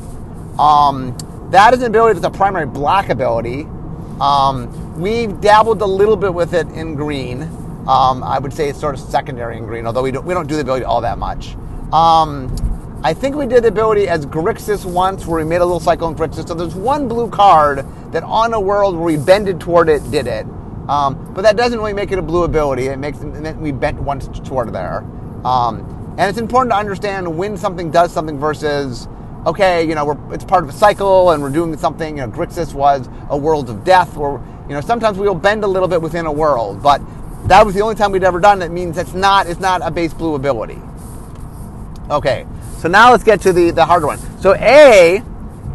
Um, 0.59 1.17
that 1.51 1.75
is 1.75 1.81
an 1.81 1.87
ability 1.87 2.21
that's 2.21 2.35
a 2.35 2.37
primary 2.37 2.67
black 2.67 3.09
ability. 3.09 3.67
Um, 4.21 4.99
we've 4.99 5.41
dabbled 5.41 5.83
a 5.83 5.87
little 5.87 6.17
bit 6.17 6.33
with 6.33 6.55
it 6.55 6.67
in 6.69 6.95
green. 6.95 7.43
Um, 7.87 8.23
I 8.25 8.39
would 8.39 8.53
say 8.53 8.69
it's 8.69 8.81
sort 8.81 8.95
of 8.95 9.01
secondary 9.01 9.57
in 9.57 9.67
green, 9.67 9.87
although 9.87 10.03
we 10.03 10.11
don't, 10.11 10.25
we 10.25 10.35
don't 10.35 10.49
do 10.49 10.55
the 10.55 10.63
ability 10.63 10.85
all 10.85 11.03
that 11.03 11.19
much. 11.19 11.57
Um, 11.93 12.55
I 13.03 13.15
think 13.15 13.37
we 13.37 13.47
did 13.47 13.63
the 13.63 13.69
ability 13.69 14.09
as 14.09 14.27
Grixis 14.27 14.85
once, 14.85 15.27
where 15.27 15.45
we 15.45 15.49
made 15.49 15.61
a 15.61 15.65
little 15.65 15.81
cycle 15.81 16.09
in 16.09 16.15
Grixis. 16.15 16.49
So 16.49 16.55
there's 16.55 16.75
one 16.75 17.09
blue 17.09 17.29
card 17.29 17.85
that 18.13 18.23
on 18.23 18.55
a 18.55 18.61
world 18.61 18.97
where 18.97 19.05
we 19.05 19.17
bended 19.17 19.61
toward 19.61 19.89
it 19.89 20.11
did 20.11 20.27
it. 20.27 20.47
Um, 20.89 21.33
but 21.35 21.43
that 21.43 21.57
doesn't 21.57 21.79
really 21.79 21.93
make 21.93 22.13
it 22.13 22.19
a 22.19 22.23
blue 22.23 22.45
ability. 22.45 22.87
It 22.87 22.99
makes 22.99 23.21
it, 23.21 23.57
we 23.57 23.73
bent 23.73 24.01
once 24.01 24.29
toward 24.41 24.73
there. 24.73 25.05
Um, 25.45 26.15
and 26.19 26.31
it's 26.31 26.39
important 26.39 26.73
to 26.73 26.77
understand 26.77 27.37
when 27.37 27.57
something 27.57 27.91
does 27.91 28.13
something 28.13 28.39
versus, 28.39 29.07
okay, 29.47 29.87
you 29.87 29.95
know, 29.95 30.19
it's 30.33 30.45
part 30.45 30.65
of 30.65 30.71
a 30.71 30.73
cycle 30.73 31.31
and 31.31 31.43
we're 31.43 31.51
doing 31.51 31.77
something. 31.77 32.19
You 32.19 32.27
know, 32.27 32.33
Grixis 32.33 32.73
was 32.73 33.09
a 33.29 33.37
world 33.37 33.69
of 33.69 33.85
death 33.85 34.17
where, 34.17 34.41
you 34.69 34.75
know, 34.75 34.81
sometimes 34.81 35.19
we'll 35.19 35.35
bend 35.35 35.65
a 35.65 35.69
little 35.69 35.89
bit 35.89 36.01
within 36.01 36.27
a 36.27 36.33
world, 36.33 36.83
but 36.83 37.03
that 37.49 37.65
was 37.65 37.75
the 37.75 37.83
only 37.83 37.95
time 37.95 38.11
we'd 38.11 38.25
ever 38.25 38.41
done 38.41 38.63
it. 38.63 38.71
Means 38.71 38.97
it's 38.97 39.15
not 39.15 39.47
it's 39.47 39.61
not 39.61 39.81
a 39.85 39.91
base 39.91 40.15
blue 40.15 40.35
ability. 40.35 40.81
Okay, 42.11 42.47
so 42.79 42.89
now 42.89 43.11
let's 43.11 43.25
get 43.25 43.41
to 43.43 43.53
the, 43.53 43.71
the 43.71 43.85
harder 43.85 44.07
one. 44.07 44.19
So 44.41 44.55
A, 44.55 45.23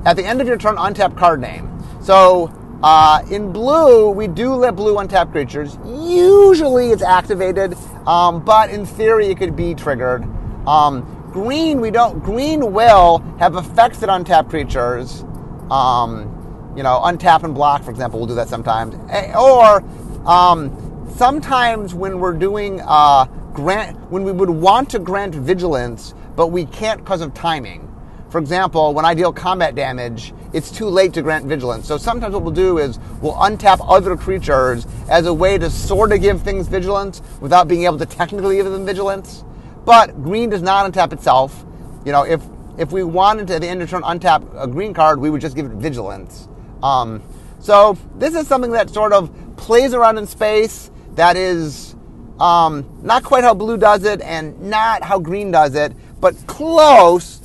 at 0.05 0.15
the 0.15 0.25
end 0.25 0.41
of 0.41 0.47
your 0.47 0.57
turn, 0.57 0.75
untap 0.75 1.17
card 1.17 1.41
name. 1.41 1.67
So 2.01 2.51
uh, 2.83 3.23
in 3.29 3.51
blue, 3.51 4.09
we 4.09 4.27
do 4.27 4.53
let 4.53 4.75
blue 4.75 4.95
untap 4.95 5.31
creatures. 5.31 5.77
Usually 5.85 6.91
it's 6.91 7.03
activated, 7.03 7.75
um, 8.07 8.43
but 8.43 8.69
in 8.69 8.85
theory 8.85 9.27
it 9.27 9.37
could 9.37 9.55
be 9.55 9.75
triggered. 9.75 10.23
Um, 10.67 11.29
green, 11.31 11.81
we 11.81 11.91
don't. 11.91 12.23
Green 12.23 12.71
will 12.71 13.19
have 13.39 13.55
effects 13.55 13.99
that 13.99 14.09
untap 14.09 14.49
creatures. 14.49 15.23
Um, 15.69 16.73
you 16.75 16.83
know, 16.83 17.01
untap 17.03 17.43
and 17.43 17.53
block, 17.53 17.83
for 17.83 17.91
example, 17.91 18.19
we'll 18.19 18.27
do 18.27 18.35
that 18.35 18.47
sometimes. 18.47 18.95
Or 19.35 19.83
um, 20.27 21.07
sometimes 21.15 21.93
when 21.93 22.19
we're 22.19 22.33
doing 22.33 22.81
uh, 22.83 23.25
grant, 23.53 23.99
when 24.09 24.23
we 24.23 24.31
would 24.31 24.49
want 24.49 24.89
to 24.91 24.99
grant 24.99 25.35
vigilance, 25.35 26.13
but 26.41 26.47
we 26.47 26.65
can't 26.65 27.01
because 27.01 27.21
of 27.21 27.35
timing. 27.35 27.87
For 28.31 28.39
example, 28.39 28.95
when 28.95 29.05
I 29.05 29.13
deal 29.13 29.31
combat 29.31 29.75
damage, 29.75 30.33
it's 30.53 30.71
too 30.71 30.87
late 30.87 31.13
to 31.13 31.21
grant 31.21 31.45
vigilance. 31.45 31.87
So 31.87 31.99
sometimes 31.99 32.33
what 32.33 32.41
we'll 32.41 32.51
do 32.51 32.79
is 32.79 32.97
we'll 33.21 33.35
untap 33.35 33.77
other 33.87 34.17
creatures 34.17 34.87
as 35.07 35.27
a 35.27 35.33
way 35.35 35.59
to 35.59 35.69
sort 35.69 36.11
of 36.11 36.19
give 36.19 36.41
things 36.41 36.67
vigilance 36.67 37.21
without 37.41 37.67
being 37.67 37.83
able 37.83 37.99
to 37.99 38.07
technically 38.07 38.55
give 38.55 38.65
them 38.65 38.87
vigilance. 38.87 39.43
But 39.85 40.23
green 40.23 40.49
does 40.49 40.63
not 40.63 40.91
untap 40.91 41.13
itself. 41.13 41.63
You 42.05 42.11
know, 42.11 42.23
if 42.23 42.41
if 42.79 42.91
we 42.91 43.03
wanted 43.03 43.45
to 43.49 43.55
at 43.57 43.61
the 43.61 43.67
end 43.67 43.83
of 43.83 43.91
turn 43.91 44.01
untap 44.01 44.41
a 44.59 44.65
green 44.65 44.95
card, 44.95 45.19
we 45.19 45.29
would 45.29 45.41
just 45.41 45.55
give 45.55 45.67
it 45.67 45.73
vigilance. 45.73 46.47
Um, 46.81 47.21
so 47.59 47.99
this 48.15 48.33
is 48.33 48.47
something 48.47 48.71
that 48.71 48.89
sort 48.89 49.13
of 49.13 49.31
plays 49.57 49.93
around 49.93 50.17
in 50.17 50.25
space. 50.25 50.89
That 51.13 51.37
is 51.37 51.95
um, 52.39 52.99
not 53.03 53.23
quite 53.23 53.43
how 53.43 53.53
blue 53.53 53.77
does 53.77 54.05
it, 54.05 54.21
and 54.21 54.59
not 54.59 55.03
how 55.03 55.19
green 55.19 55.51
does 55.51 55.75
it 55.75 55.93
but 56.21 56.35
close. 56.47 57.41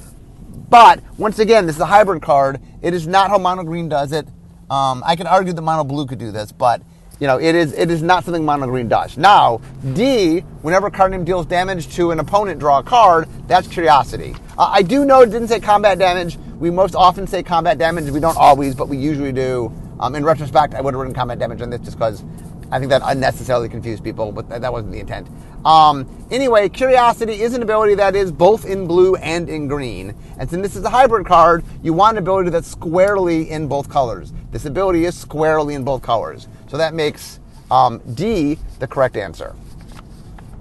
But 0.69 1.03
once 1.19 1.39
again, 1.39 1.67
this 1.67 1.77
is 1.77 1.81
a 1.81 1.87
hybrid 1.87 2.23
card. 2.23 2.61
It 2.83 2.95
is 2.95 3.07
not 3.07 3.31
how 3.31 3.39
mono 3.39 3.65
green 3.65 3.89
does 3.89 4.13
it. 4.13 4.29
Um, 4.69 5.03
I 5.07 5.17
can 5.17 5.27
argue 5.27 5.53
that 5.53 5.63
mono 5.63 5.85
blue 5.85 6.07
could 6.07 6.19
do 6.19 6.31
this, 6.31 6.53
but 6.53 6.83
you 7.19 7.27
know, 7.27 7.41
it 7.41 7.55
is 7.55 7.73
it 7.73 7.91
is 7.91 8.03
not 8.03 8.25
something 8.25 8.45
mono 8.45 8.67
green 8.67 8.89
does. 8.89 9.17
Now, 9.17 9.61
D, 9.95 10.41
whenever 10.61 10.89
a 10.89 10.91
card 10.91 11.13
name 11.13 11.25
deals 11.25 11.47
damage 11.47 11.95
to 11.97 12.11
an 12.11 12.21
opponent, 12.21 12.61
draw 12.61 12.81
a 12.81 12.83
card. 12.83 13.29
That's 13.49 13.67
curiosity. 13.67 14.35
Uh, 14.59 14.71
I 14.71 14.83
do 14.83 15.05
know 15.05 15.23
it 15.23 15.31
didn't 15.31 15.49
say 15.49 15.61
combat 15.61 15.99
damage. 15.99 16.37
We 16.59 16.71
most 16.71 16.95
often 16.95 17.27
say 17.27 17.43
combat 17.43 17.79
damage. 17.79 18.11
We 18.11 18.21
don't 18.21 18.37
always, 18.37 18.75
but 18.75 18.89
we 18.89 18.99
usually 18.99 19.33
do. 19.33 19.73
Um, 19.99 20.15
in 20.15 20.25
retrospect, 20.25 20.75
I 20.75 20.83
would 20.83 20.93
have 20.93 21.01
written 21.01 21.15
combat 21.15 21.39
damage 21.39 21.63
on 21.63 21.71
this 21.71 21.81
just 21.81 21.97
because 21.97 22.23
I 22.71 22.79
think 22.79 22.91
that 22.91 23.03
unnecessarily 23.05 23.69
confused 23.69 24.05
people, 24.05 24.33
but 24.33 24.49
that 24.49 24.73
wasn't 24.73 24.93
the 24.93 25.01
intent. 25.01 25.29
Um, 25.67 26.07
anyway, 26.31 26.69
Curiosity 26.69 27.43
is 27.43 27.55
an 27.55 27.61
ability 27.61 27.97
that 27.97 28.15
is 28.15 28.31
both 28.31 28.65
in 28.65 28.87
blue 28.87 29.17
and 29.17 29.49
in 29.49 29.67
green. 29.67 30.15
And 30.39 30.49
since 30.49 30.63
this 30.63 30.77
is 30.77 30.85
a 30.85 30.91
hybrid 30.91 31.27
card, 31.27 31.65
you 31.83 31.93
want 31.93 32.17
an 32.17 32.23
ability 32.23 32.51
that's 32.51 32.69
squarely 32.69 33.51
in 33.51 33.67
both 33.67 33.91
colors. 33.91 34.33
This 34.53 34.65
ability 34.65 35.07
is 35.07 35.19
squarely 35.19 35.75
in 35.75 35.83
both 35.83 36.03
colors. 36.03 36.47
So 36.69 36.77
that 36.77 36.95
makes 36.95 37.41
um, 37.69 38.01
D 38.15 38.61
the 38.79 38.87
correct 38.87 39.17
answer. 39.17 39.57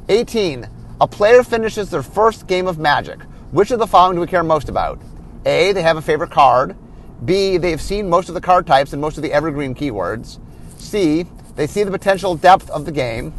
18. 0.10 0.68
A 1.00 1.08
player 1.08 1.44
finishes 1.44 1.92
their 1.92 2.02
first 2.02 2.48
game 2.48 2.66
of 2.66 2.80
Magic. 2.80 3.22
Which 3.52 3.70
of 3.70 3.78
the 3.78 3.88
following 3.88 4.16
do 4.16 4.22
we 4.22 4.28
care 4.28 4.44
most 4.44 4.70
about? 4.70 5.00
A. 5.46 5.72
They 5.72 5.84
have 5.84 5.98
a 5.98 6.02
favorite 6.02 6.32
card. 6.32 6.76
B. 7.24 7.58
They 7.58 7.70
have 7.70 7.82
seen 7.82 8.10
most 8.10 8.28
of 8.28 8.34
the 8.34 8.42
card 8.42 8.66
types 8.66 8.92
and 8.92 9.00
most 9.00 9.18
of 9.18 9.24
the 9.24 9.32
evergreen 9.32 9.76
keywords. 9.76 10.40
C. 10.80 11.28
They 11.56 11.68
see 11.68 11.84
the 11.84 11.92
potential 11.92 12.36
depth 12.36 12.72
of 12.72 12.86
the 12.86 12.92
game. 12.92 13.34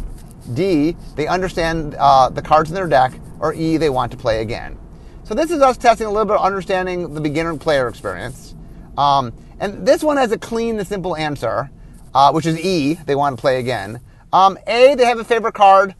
D, 0.46 0.96
they 1.14 1.26
understand 1.26 1.94
uh, 1.98 2.28
the 2.28 2.42
cards 2.42 2.70
in 2.70 2.74
their 2.74 2.88
deck. 2.88 3.12
Or 3.38 3.52
E, 3.52 3.76
they 3.76 3.90
want 3.90 4.12
to 4.12 4.18
play 4.18 4.40
again. 4.40 4.78
So 5.24 5.34
this 5.34 5.50
is 5.50 5.60
us 5.60 5.76
testing 5.76 6.06
a 6.06 6.10
little 6.10 6.24
bit 6.24 6.36
of 6.36 6.42
understanding 6.42 7.12
the 7.12 7.20
beginner 7.20 7.56
player 7.56 7.88
experience. 7.88 8.54
Um, 8.96 9.32
and 9.60 9.86
this 9.86 10.02
one 10.02 10.16
has 10.16 10.32
a 10.32 10.38
clean 10.38 10.78
and 10.78 10.86
simple 10.86 11.16
answer, 11.16 11.70
uh, 12.14 12.32
which 12.32 12.46
is 12.46 12.58
E, 12.58 12.94
they 12.94 13.14
want 13.14 13.36
to 13.36 13.40
play 13.40 13.58
again. 13.58 14.00
Um, 14.32 14.58
a, 14.66 14.94
they 14.94 15.04
have 15.04 15.18
a 15.18 15.24
favorite 15.24 15.54
card. 15.54 15.94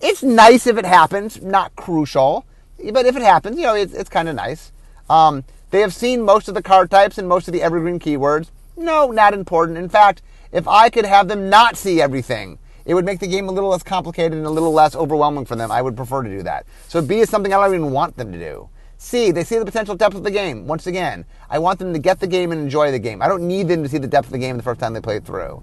It's 0.00 0.22
nice 0.22 0.66
if 0.66 0.76
it 0.76 0.84
happens, 0.84 1.40
not 1.40 1.74
crucial. 1.76 2.44
But 2.92 3.06
if 3.06 3.16
it 3.16 3.22
happens, 3.22 3.56
you 3.56 3.62
know, 3.62 3.74
it's, 3.74 3.94
it's 3.94 4.10
kind 4.10 4.28
of 4.28 4.34
nice. 4.34 4.72
Um, 5.08 5.44
they 5.70 5.80
have 5.80 5.94
seen 5.94 6.22
most 6.22 6.48
of 6.48 6.54
the 6.54 6.62
card 6.62 6.90
types 6.90 7.18
and 7.18 7.28
most 7.28 7.48
of 7.48 7.52
the 7.52 7.62
evergreen 7.62 7.98
keywords. 7.98 8.50
No, 8.76 9.10
not 9.10 9.32
important. 9.32 9.78
In 9.78 9.88
fact, 9.88 10.22
if 10.52 10.68
I 10.68 10.90
could 10.90 11.04
have 11.04 11.28
them 11.28 11.48
not 11.48 11.76
see 11.76 12.02
everything, 12.02 12.58
it 12.86 12.94
would 12.94 13.04
make 13.04 13.20
the 13.20 13.26
game 13.26 13.48
a 13.48 13.52
little 13.52 13.70
less 13.70 13.82
complicated 13.82 14.32
and 14.32 14.46
a 14.46 14.50
little 14.50 14.72
less 14.72 14.94
overwhelming 14.94 15.44
for 15.44 15.56
them. 15.56 15.70
I 15.70 15.82
would 15.82 15.96
prefer 15.96 16.22
to 16.22 16.28
do 16.28 16.42
that. 16.42 16.66
So 16.88 17.00
B 17.00 17.20
is 17.20 17.30
something 17.30 17.52
I 17.52 17.56
don't 17.56 17.74
even 17.74 17.92
want 17.92 18.16
them 18.16 18.32
to 18.32 18.38
do. 18.38 18.68
C, 18.98 19.30
they 19.30 19.44
see 19.44 19.58
the 19.58 19.64
potential 19.64 19.94
depth 19.94 20.14
of 20.14 20.22
the 20.22 20.30
game. 20.30 20.66
Once 20.66 20.86
again, 20.86 21.24
I 21.50 21.58
want 21.58 21.78
them 21.78 21.92
to 21.92 21.98
get 21.98 22.20
the 22.20 22.26
game 22.26 22.52
and 22.52 22.60
enjoy 22.60 22.90
the 22.90 22.98
game. 22.98 23.20
I 23.20 23.28
don't 23.28 23.46
need 23.46 23.68
them 23.68 23.82
to 23.82 23.88
see 23.88 23.98
the 23.98 24.06
depth 24.06 24.26
of 24.26 24.32
the 24.32 24.38
game 24.38 24.56
the 24.56 24.62
first 24.62 24.80
time 24.80 24.94
they 24.94 25.00
play 25.00 25.20
through. 25.20 25.62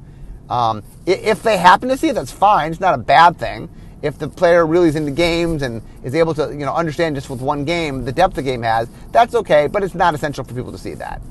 Um, 0.50 0.84
if 1.06 1.42
they 1.42 1.58
happen 1.58 1.90
to 1.90 1.98
see 1.98 2.10
it, 2.10 2.14
that's 2.14 2.32
fine. 2.32 2.72
It's 2.72 2.82
not 2.82 2.94
a 2.94 2.98
bad 2.98 3.38
thing. 3.38 3.70
If 4.02 4.18
the 4.18 4.28
player 4.28 4.66
really 4.66 4.90
is 4.90 4.96
into 4.96 5.12
games 5.12 5.62
and 5.62 5.82
is 6.04 6.14
able 6.14 6.34
to, 6.34 6.52
you 6.52 6.66
know, 6.66 6.74
understand 6.74 7.16
just 7.16 7.30
with 7.30 7.40
one 7.40 7.66
game 7.66 8.04
the 8.04 8.12
depth 8.12 8.36
the 8.36 8.42
game 8.42 8.64
has, 8.64 8.90
that's 9.12 9.34
okay. 9.34 9.68
But 9.68 9.84
it's 9.84 9.96
not 9.96 10.14
essential 10.14 10.44
for 10.44 10.54
people 10.54 10.72
to 10.72 10.78
see 10.78 10.96
that. 10.96 11.22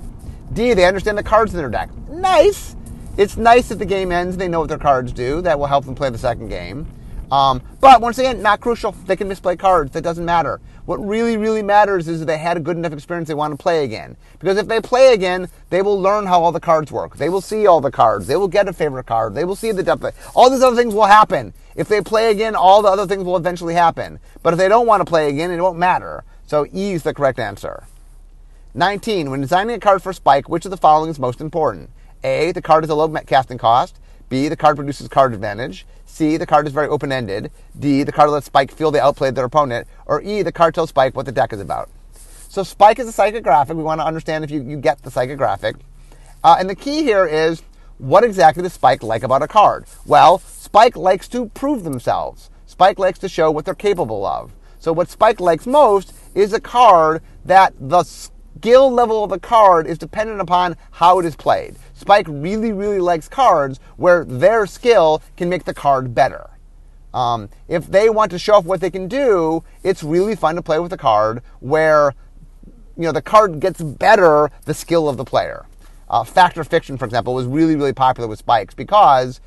D, 0.52 0.72
they 0.74 0.86
understand 0.86 1.18
the 1.18 1.22
cards 1.22 1.52
in 1.52 1.58
their 1.58 1.68
deck. 1.68 1.90
Nice. 2.08 2.76
It's 3.20 3.36
nice 3.36 3.70
if 3.70 3.78
the 3.78 3.84
game 3.84 4.12
ends 4.12 4.38
they 4.38 4.48
know 4.48 4.60
what 4.60 4.70
their 4.70 4.78
cards 4.78 5.12
do. 5.12 5.42
That 5.42 5.58
will 5.58 5.66
help 5.66 5.84
them 5.84 5.94
play 5.94 6.08
the 6.08 6.16
second 6.16 6.48
game. 6.48 6.86
Um, 7.30 7.60
but 7.78 8.00
once 8.00 8.16
again, 8.16 8.40
not 8.40 8.60
crucial. 8.60 8.92
They 8.92 9.14
can 9.14 9.28
misplay 9.28 9.56
cards. 9.56 9.92
That 9.92 10.00
doesn't 10.00 10.24
matter. 10.24 10.58
What 10.86 11.06
really, 11.06 11.36
really 11.36 11.62
matters 11.62 12.08
is 12.08 12.24
they 12.24 12.38
had 12.38 12.56
a 12.56 12.60
good 12.60 12.78
enough 12.78 12.94
experience 12.94 13.28
they 13.28 13.34
want 13.34 13.52
to 13.52 13.62
play 13.62 13.84
again. 13.84 14.16
Because 14.38 14.56
if 14.56 14.68
they 14.68 14.80
play 14.80 15.12
again, 15.12 15.50
they 15.68 15.82
will 15.82 16.00
learn 16.00 16.24
how 16.24 16.42
all 16.42 16.50
the 16.50 16.60
cards 16.60 16.90
work. 16.90 17.18
They 17.18 17.28
will 17.28 17.42
see 17.42 17.66
all 17.66 17.82
the 17.82 17.90
cards. 17.90 18.26
They 18.26 18.36
will 18.36 18.48
get 18.48 18.68
a 18.68 18.72
favorite 18.72 19.04
card. 19.04 19.34
They 19.34 19.44
will 19.44 19.54
see 19.54 19.70
the 19.70 19.82
depth. 19.82 20.32
All 20.34 20.48
these 20.48 20.62
other 20.62 20.74
things 20.74 20.94
will 20.94 21.04
happen. 21.04 21.52
If 21.76 21.88
they 21.88 22.00
play 22.00 22.30
again, 22.30 22.56
all 22.56 22.80
the 22.80 22.88
other 22.88 23.06
things 23.06 23.24
will 23.24 23.36
eventually 23.36 23.74
happen. 23.74 24.18
But 24.42 24.54
if 24.54 24.58
they 24.58 24.68
don't 24.70 24.86
want 24.86 25.02
to 25.02 25.04
play 25.04 25.28
again, 25.28 25.50
it 25.50 25.60
won't 25.60 25.78
matter. 25.78 26.24
So 26.46 26.64
E 26.74 26.92
is 26.92 27.02
the 27.02 27.12
correct 27.12 27.38
answer. 27.38 27.84
19. 28.72 29.30
When 29.30 29.42
designing 29.42 29.76
a 29.76 29.78
card 29.78 30.02
for 30.02 30.14
Spike, 30.14 30.48
which 30.48 30.64
of 30.64 30.70
the 30.70 30.78
following 30.78 31.10
is 31.10 31.18
most 31.18 31.42
important? 31.42 31.90
A, 32.24 32.52
the 32.52 32.62
card 32.62 32.84
has 32.84 32.90
a 32.90 32.94
low 32.94 33.08
casting 33.26 33.58
cost. 33.58 33.98
B, 34.28 34.48
the 34.48 34.56
card 34.56 34.76
produces 34.76 35.08
card 35.08 35.34
advantage. 35.34 35.86
C, 36.06 36.36
the 36.36 36.46
card 36.46 36.66
is 36.66 36.72
very 36.72 36.86
open 36.88 37.12
ended. 37.12 37.50
D, 37.78 38.02
the 38.02 38.12
card 38.12 38.30
lets 38.30 38.46
Spike 38.46 38.72
feel 38.72 38.90
they 38.90 39.00
outplayed 39.00 39.34
their 39.34 39.44
opponent. 39.44 39.88
Or 40.06 40.20
E, 40.22 40.42
the 40.42 40.52
card 40.52 40.74
tells 40.74 40.90
Spike 40.90 41.16
what 41.16 41.26
the 41.26 41.32
deck 41.32 41.52
is 41.52 41.60
about. 41.60 41.90
So 42.48 42.62
Spike 42.62 42.98
is 42.98 43.08
a 43.08 43.12
psychographic. 43.12 43.76
We 43.76 43.82
want 43.82 44.00
to 44.00 44.06
understand 44.06 44.44
if 44.44 44.50
you, 44.50 44.62
you 44.62 44.76
get 44.76 45.02
the 45.02 45.10
psychographic. 45.10 45.80
Uh, 46.42 46.56
and 46.58 46.68
the 46.68 46.74
key 46.74 47.02
here 47.02 47.26
is 47.26 47.62
what 47.98 48.24
exactly 48.24 48.62
does 48.62 48.72
Spike 48.72 49.02
like 49.02 49.22
about 49.22 49.42
a 49.42 49.48
card? 49.48 49.84
Well, 50.06 50.38
Spike 50.38 50.96
likes 50.96 51.28
to 51.28 51.46
prove 51.50 51.84
themselves. 51.84 52.50
Spike 52.66 52.98
likes 52.98 53.18
to 53.20 53.28
show 53.28 53.50
what 53.50 53.64
they're 53.64 53.74
capable 53.74 54.24
of. 54.24 54.52
So 54.78 54.92
what 54.92 55.10
Spike 55.10 55.40
likes 55.40 55.66
most 55.66 56.14
is 56.34 56.52
a 56.52 56.60
card 56.60 57.22
that 57.44 57.74
the 57.78 58.02
skill 58.60 58.92
level 58.92 59.24
of 59.24 59.30
the 59.30 59.38
card 59.38 59.86
is 59.86 59.96
dependent 59.96 60.38
upon 60.38 60.76
how 60.90 61.18
it 61.18 61.24
is 61.24 61.34
played. 61.34 61.76
Spike 61.94 62.26
really, 62.28 62.72
really 62.72 62.98
likes 62.98 63.26
cards 63.26 63.80
where 63.96 64.22
their 64.22 64.66
skill 64.66 65.22
can 65.38 65.48
make 65.48 65.64
the 65.64 65.72
card 65.72 66.14
better. 66.14 66.50
Um, 67.14 67.48
if 67.68 67.86
they 67.86 68.10
want 68.10 68.30
to 68.32 68.38
show 68.38 68.56
off 68.56 68.66
what 68.66 68.82
they 68.82 68.90
can 68.90 69.08
do, 69.08 69.64
it's 69.82 70.02
really 70.02 70.36
fun 70.36 70.56
to 70.56 70.62
play 70.62 70.78
with 70.78 70.92
a 70.92 70.98
card 70.98 71.42
where 71.60 72.12
you 72.98 73.04
know 73.04 73.12
the 73.12 73.22
card 73.22 73.60
gets 73.60 73.80
better 73.80 74.50
the 74.66 74.74
skill 74.74 75.08
of 75.08 75.16
the 75.16 75.24
player. 75.24 75.64
Uh, 76.10 76.22
Fact 76.22 76.58
or 76.58 76.64
Fiction, 76.64 76.98
for 76.98 77.06
example, 77.06 77.32
was 77.32 77.46
really, 77.46 77.76
really 77.76 77.94
popular 77.94 78.28
with 78.28 78.40
spikes 78.40 78.74
because, 78.74 79.40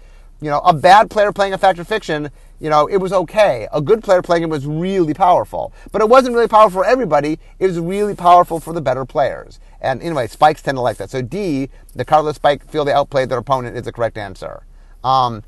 you 0.43 0.49
know, 0.49 0.59
a 0.59 0.73
bad 0.73 1.09
player 1.09 1.31
playing 1.31 1.53
a 1.53 1.57
Fact 1.57 1.79
or 1.79 1.83
Fiction, 1.83 2.29
you 2.59 2.69
know, 2.69 2.87
it 2.87 2.97
was 2.97 3.13
okay. 3.13 3.67
A 3.71 3.81
good 3.81 4.03
player 4.03 4.21
playing 4.21 4.43
it 4.43 4.49
was 4.49 4.65
really 4.65 5.13
powerful. 5.13 5.73
But 5.91 6.01
it 6.01 6.09
wasn't 6.09 6.35
really 6.35 6.47
powerful 6.47 6.81
for 6.81 6.85
everybody. 6.85 7.39
It 7.59 7.67
was 7.67 7.79
really 7.79 8.15
powerful 8.15 8.59
for 8.59 8.73
the 8.73 8.81
better 8.81 9.05
players. 9.05 9.59
And 9.81 10.01
anyway, 10.01 10.27
spikes 10.27 10.61
tend 10.61 10.77
to 10.77 10.81
like 10.81 10.97
that. 10.97 11.09
So 11.09 11.21
D, 11.21 11.69
the 11.95 12.05
cardless 12.05 12.35
spike 12.35 12.69
feel 12.69 12.85
they 12.85 12.93
outplayed 12.93 13.29
their 13.29 13.37
opponent 13.37 13.77
is 13.77 13.83
the 13.83 13.91
correct 13.91 14.17
answer. 14.17 14.65
Um, 15.03 15.43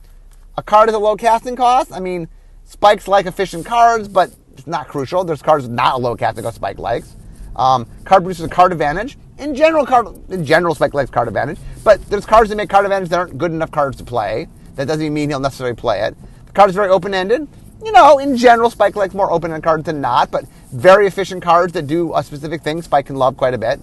a 0.57 0.63
card 0.63 0.89
is 0.89 0.95
a 0.95 0.99
low 0.99 1.15
casting 1.15 1.55
cost. 1.55 1.91
I 1.91 1.99
mean, 1.99 2.27
spikes 2.63 3.07
like 3.07 3.25
efficient 3.25 3.65
cards, 3.65 4.07
but 4.07 4.33
it's 4.53 4.67
not 4.67 4.87
crucial. 4.87 5.23
There's 5.23 5.41
cards 5.41 5.67
not 5.67 5.95
a 5.95 5.97
low 5.97 6.15
casting 6.15 6.43
cost 6.43 6.55
spike 6.55 6.79
likes. 6.79 7.15
Um, 7.55 7.87
card 8.03 8.23
produces 8.23 8.45
a 8.45 8.49
card 8.49 8.71
advantage. 8.71 9.17
In 9.37 9.53
general, 9.53 9.85
card 9.85 10.07
in 10.29 10.45
general, 10.45 10.75
Spike 10.75 10.93
likes 10.93 11.09
card 11.09 11.27
advantage, 11.27 11.57
but 11.83 12.01
there's 12.09 12.25
cards 12.25 12.49
that 12.49 12.55
make 12.55 12.69
card 12.69 12.85
advantage 12.85 13.09
that 13.09 13.19
aren't 13.19 13.37
good 13.37 13.51
enough 13.51 13.71
cards 13.71 13.97
to 13.97 14.03
play. 14.03 14.47
That 14.75 14.87
doesn't 14.87 15.13
mean 15.13 15.29
he'll 15.29 15.39
necessarily 15.39 15.75
play 15.75 16.01
it. 16.01 16.15
The 16.45 16.51
card 16.53 16.69
is 16.69 16.75
very 16.75 16.89
open 16.89 17.13
ended. 17.13 17.47
You 17.83 17.91
know, 17.91 18.19
in 18.19 18.37
general, 18.37 18.69
Spike 18.69 18.95
likes 18.95 19.13
more 19.13 19.31
open 19.31 19.51
ended 19.51 19.63
cards 19.63 19.83
than 19.85 20.01
not, 20.01 20.31
but 20.31 20.45
very 20.71 21.07
efficient 21.07 21.43
cards 21.43 21.73
that 21.73 21.87
do 21.87 22.15
a 22.15 22.23
specific 22.23 22.61
thing, 22.61 22.81
Spike 22.81 23.07
can 23.07 23.15
love 23.15 23.37
quite 23.37 23.53
a 23.53 23.57
bit. 23.57 23.79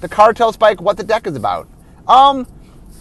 The 0.00 0.08
card 0.08 0.36
tells 0.36 0.54
Spike 0.54 0.80
what 0.80 0.96
the 0.96 1.04
deck 1.04 1.26
is 1.26 1.36
about. 1.36 1.68
Um, 2.06 2.46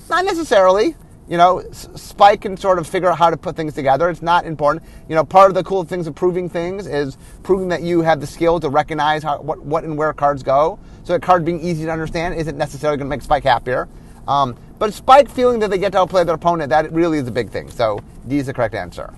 not 0.09 0.25
necessarily 0.25 0.95
you 1.27 1.37
know, 1.37 1.63
Spike 1.71 2.41
can 2.41 2.55
sort 2.55 2.77
of 2.77 2.85
figure 2.85 3.09
out 3.09 3.17
how 3.17 3.29
to 3.29 3.37
put 3.37 3.55
things 3.55 3.73
together. 3.73 4.09
It's 4.09 4.21
not 4.21 4.45
important. 4.45 4.85
You 5.09 5.15
know, 5.15 5.23
part 5.23 5.49
of 5.49 5.55
the 5.55 5.63
cool 5.63 5.83
things 5.83 6.05
of 6.05 6.13
proving 6.13 6.49
things 6.49 6.85
is 6.85 7.17
proving 7.41 7.69
that 7.69 7.81
you 7.81 8.01
have 8.01 8.19
the 8.19 8.27
skill 8.27 8.59
to 8.59 8.69
recognize 8.69 9.23
how, 9.23 9.41
what, 9.41 9.59
what 9.65 9.83
and 9.83 9.97
where 9.97 10.13
cards 10.13 10.43
go. 10.43 10.77
So 11.03 11.15
a 11.15 11.19
card 11.19 11.43
being 11.43 11.61
easy 11.61 11.85
to 11.85 11.91
understand 11.91 12.35
isn't 12.35 12.57
necessarily 12.57 12.97
going 12.97 13.09
to 13.09 13.15
make 13.15 13.23
Spike 13.23 13.43
happier. 13.43 13.87
Um, 14.27 14.55
but 14.79 14.93
Spike 14.93 15.29
feeling 15.29 15.59
that 15.59 15.69
they 15.69 15.77
get 15.77 15.91
to 15.93 15.99
outplay 15.99 16.23
their 16.23 16.35
opponent, 16.35 16.69
that 16.69 16.91
really 16.91 17.17
is 17.17 17.27
a 17.27 17.31
big 17.31 17.49
thing. 17.49 17.69
So 17.69 17.99
D 18.27 18.37
is 18.37 18.47
the 18.47 18.53
correct 18.53 18.75
answer. 18.75 19.13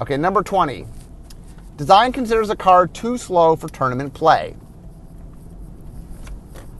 Okay, 0.00 0.16
number 0.16 0.42
20. 0.42 0.86
Design 1.76 2.12
considers 2.12 2.50
a 2.50 2.56
card 2.56 2.92
too 2.92 3.16
slow 3.16 3.56
for 3.56 3.68
tournament 3.68 4.12
play. 4.14 4.56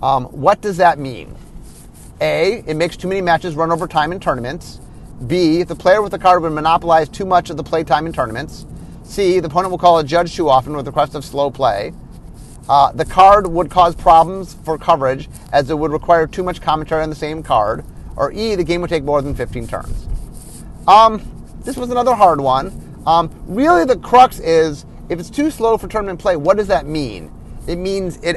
Um, 0.03 0.25
what 0.27 0.61
does 0.61 0.77
that 0.77 0.99
mean? 0.99 1.35
A, 2.21 2.65
it 2.67 2.75
makes 2.75 2.97
too 2.97 3.09
many 3.09 3.21
matches 3.21 3.55
run 3.55 3.71
over 3.71 3.87
time 3.87 4.13
in 4.13 4.21
tournaments. 4.21 4.81
B, 5.27 5.63
the 5.63 5.75
player 5.75 6.03
with 6.03 6.13
the 6.13 6.19
card 6.19 6.43
would 6.43 6.53
monopolize 6.53 7.09
too 7.09 7.25
much 7.25 7.51
of 7.51 7.57
the 7.57 7.65
play 7.65 7.83
time 7.83 8.07
in 8.07 8.13
tournaments. 8.13 8.67
C, 9.03 9.41
the 9.41 9.49
opponent 9.49 9.71
will 9.71 9.79
call 9.79 9.99
a 9.99 10.05
judge 10.05 10.35
too 10.35 10.49
often 10.49 10.77
with 10.77 10.87
request 10.87 11.15
of 11.15 11.25
slow 11.25 11.51
play. 11.51 11.93
Uh, 12.69 12.93
the 12.93 13.05
card 13.05 13.47
would 13.47 13.71
cause 13.71 13.95
problems 13.95 14.55
for 14.65 14.77
coverage 14.77 15.29
as 15.53 15.71
it 15.71 15.79
would 15.79 15.91
require 15.91 16.27
too 16.27 16.43
much 16.43 16.61
commentary 16.61 17.03
on 17.03 17.11
the 17.11 17.17
same 17.17 17.43
card. 17.43 17.85
Or 18.17 18.33
E, 18.33 18.55
the 18.55 18.65
game 18.65 18.81
would 18.81 18.91
take 18.91 19.05
more 19.05 19.23
than 19.23 19.35
15 19.35 19.67
turns. 19.67 20.07
Um, 20.87 21.23
this 21.65 21.77
was 21.77 21.91
another 21.91 22.15
hard 22.15 22.41
one. 22.41 23.03
Um, 23.07 23.31
really, 23.47 23.85
the 23.85 23.97
crux 23.97 24.39
is 24.39 24.85
if 25.09 25.19
it's 25.19 25.31
too 25.31 25.51
slow 25.51 25.79
for 25.79 25.89
tournament 25.89 26.21
play, 26.21 26.37
what 26.37 26.57
does 26.57 26.67
that 26.67 26.87
mean? 26.87 27.33
It 27.67 27.77
means 27.77 28.19
it 28.23 28.37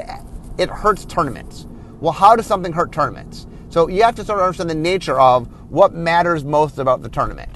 it 0.58 0.70
hurts 0.70 1.06
tournaments. 1.06 1.66
Well, 2.00 2.14
how 2.14 2.36
does 2.36 2.46
something 2.46 2.74
hurt 2.74 2.92
tournaments? 2.92 3.48
So 3.70 3.88
you 3.88 4.04
have 4.04 4.16
to 4.16 4.26
sort 4.26 4.40
of 4.40 4.46
understand 4.46 4.70
the 4.70 4.76
nature 4.76 5.20
of 5.20 5.48
what 5.72 5.94
matters 5.94 6.44
most 6.44 6.78
about 6.78 7.02
the 7.02 7.10
tournament. 7.10 7.50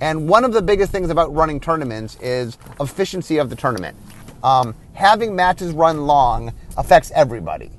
And 0.00 0.28
one 0.28 0.44
of 0.44 0.52
the 0.52 0.62
biggest 0.62 0.90
things 0.90 1.10
about 1.10 1.32
running 1.34 1.60
tournaments 1.60 2.16
is 2.20 2.58
efficiency 2.80 3.38
of 3.38 3.50
the 3.50 3.56
tournament. 3.56 3.96
Um, 4.42 4.74
having 4.94 5.34
matches 5.34 5.72
run 5.72 6.06
long 6.06 6.54
affects 6.76 7.10
everybody. 7.14 7.70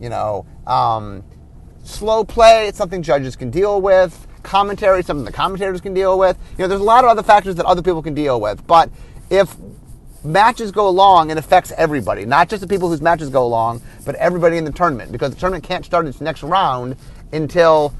You 0.00 0.08
know, 0.08 0.46
um, 0.66 1.24
slow 1.84 2.24
play, 2.24 2.68
it's 2.68 2.78
something 2.78 3.02
judges 3.02 3.36
can 3.36 3.50
deal 3.50 3.80
with. 3.80 4.26
Commentary, 4.42 5.02
something 5.02 5.24
the 5.24 5.32
commentators 5.32 5.80
can 5.80 5.92
deal 5.92 6.18
with. 6.18 6.38
You 6.52 6.64
know, 6.64 6.68
there's 6.68 6.80
a 6.80 6.84
lot 6.84 7.04
of 7.04 7.10
other 7.10 7.22
factors 7.22 7.56
that 7.56 7.66
other 7.66 7.82
people 7.82 8.02
can 8.02 8.14
deal 8.14 8.40
with. 8.40 8.66
But 8.66 8.90
if 9.28 9.54
matches 10.24 10.72
go 10.72 10.88
long, 10.90 11.30
it 11.30 11.36
affects 11.36 11.72
everybody, 11.76 12.24
not 12.24 12.48
just 12.48 12.62
the 12.62 12.68
people 12.68 12.88
whose 12.88 13.02
matches 13.02 13.28
go 13.28 13.46
long, 13.46 13.82
but 14.04 14.14
everybody 14.16 14.56
in 14.56 14.64
the 14.64 14.72
tournament, 14.72 15.12
because 15.12 15.30
the 15.34 15.40
tournament 15.40 15.64
can't 15.64 15.84
start 15.84 16.06
its 16.06 16.20
next 16.20 16.42
round 16.42 16.96
until 17.32 17.94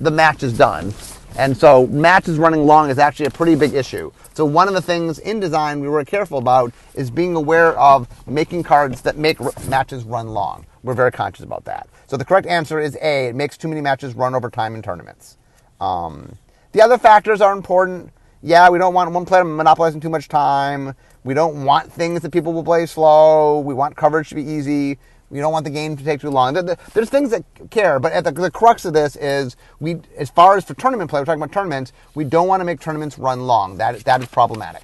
the 0.00 0.10
match 0.10 0.42
is 0.42 0.56
done. 0.56 0.92
And 1.38 1.56
so 1.56 1.86
matches 1.86 2.38
running 2.38 2.66
long 2.66 2.90
is 2.90 2.98
actually 2.98 3.26
a 3.26 3.30
pretty 3.30 3.54
big 3.54 3.74
issue. 3.74 4.12
So 4.34 4.44
one 4.44 4.68
of 4.68 4.74
the 4.74 4.82
things 4.82 5.18
in 5.18 5.40
design 5.40 5.80
we 5.80 5.88
were 5.88 6.04
careful 6.04 6.38
about 6.38 6.72
is 6.94 7.10
being 7.10 7.36
aware 7.36 7.78
of 7.78 8.08
making 8.26 8.62
cards 8.62 9.02
that 9.02 9.16
make 9.16 9.40
r- 9.40 9.52
matches 9.68 10.04
run 10.04 10.28
long. 10.28 10.66
We're 10.82 10.94
very 10.94 11.12
conscious 11.12 11.44
about 11.44 11.64
that. 11.66 11.88
So 12.06 12.16
the 12.16 12.24
correct 12.24 12.46
answer 12.46 12.80
is 12.80 12.96
A. 13.00 13.28
It 13.28 13.34
makes 13.34 13.56
too 13.56 13.68
many 13.68 13.80
matches 13.80 14.14
run 14.14 14.34
over 14.34 14.50
time 14.50 14.74
in 14.74 14.82
tournaments. 14.82 15.36
Um, 15.80 16.36
the 16.72 16.82
other 16.82 16.98
factors 16.98 17.40
are 17.40 17.52
important. 17.52 18.12
Yeah, 18.42 18.70
we 18.70 18.78
don't 18.78 18.94
want 18.94 19.10
one 19.12 19.24
player 19.24 19.44
monopolizing 19.44 20.00
too 20.00 20.08
much 20.08 20.28
time. 20.28 20.94
We 21.24 21.34
don't 21.34 21.64
want 21.64 21.92
things 21.92 22.22
that 22.22 22.32
people 22.32 22.52
will 22.52 22.64
play 22.64 22.86
slow. 22.86 23.60
We 23.60 23.74
want 23.74 23.96
coverage 23.96 24.30
to 24.30 24.34
be 24.34 24.42
easy. 24.42 24.98
We 25.30 25.38
don't 25.38 25.52
want 25.52 25.64
the 25.64 25.70
game 25.70 25.96
to 25.96 26.04
take 26.04 26.20
too 26.20 26.30
long. 26.30 26.54
There's 26.54 27.08
things 27.08 27.30
that 27.30 27.44
care, 27.70 28.00
but 28.00 28.12
at 28.12 28.24
the, 28.24 28.32
the 28.32 28.50
crux 28.50 28.84
of 28.84 28.92
this 28.92 29.14
is 29.14 29.56
we, 29.78 30.00
as 30.16 30.28
far 30.28 30.56
as 30.56 30.64
for 30.64 30.74
tournament 30.74 31.08
play, 31.08 31.20
we're 31.20 31.24
talking 31.24 31.40
about 31.40 31.52
tournaments. 31.52 31.92
We 32.16 32.24
don't 32.24 32.48
want 32.48 32.60
to 32.60 32.64
make 32.64 32.80
tournaments 32.80 33.16
run 33.16 33.46
long. 33.46 33.78
That 33.78 34.00
that 34.04 34.20
is 34.22 34.28
problematic. 34.28 34.82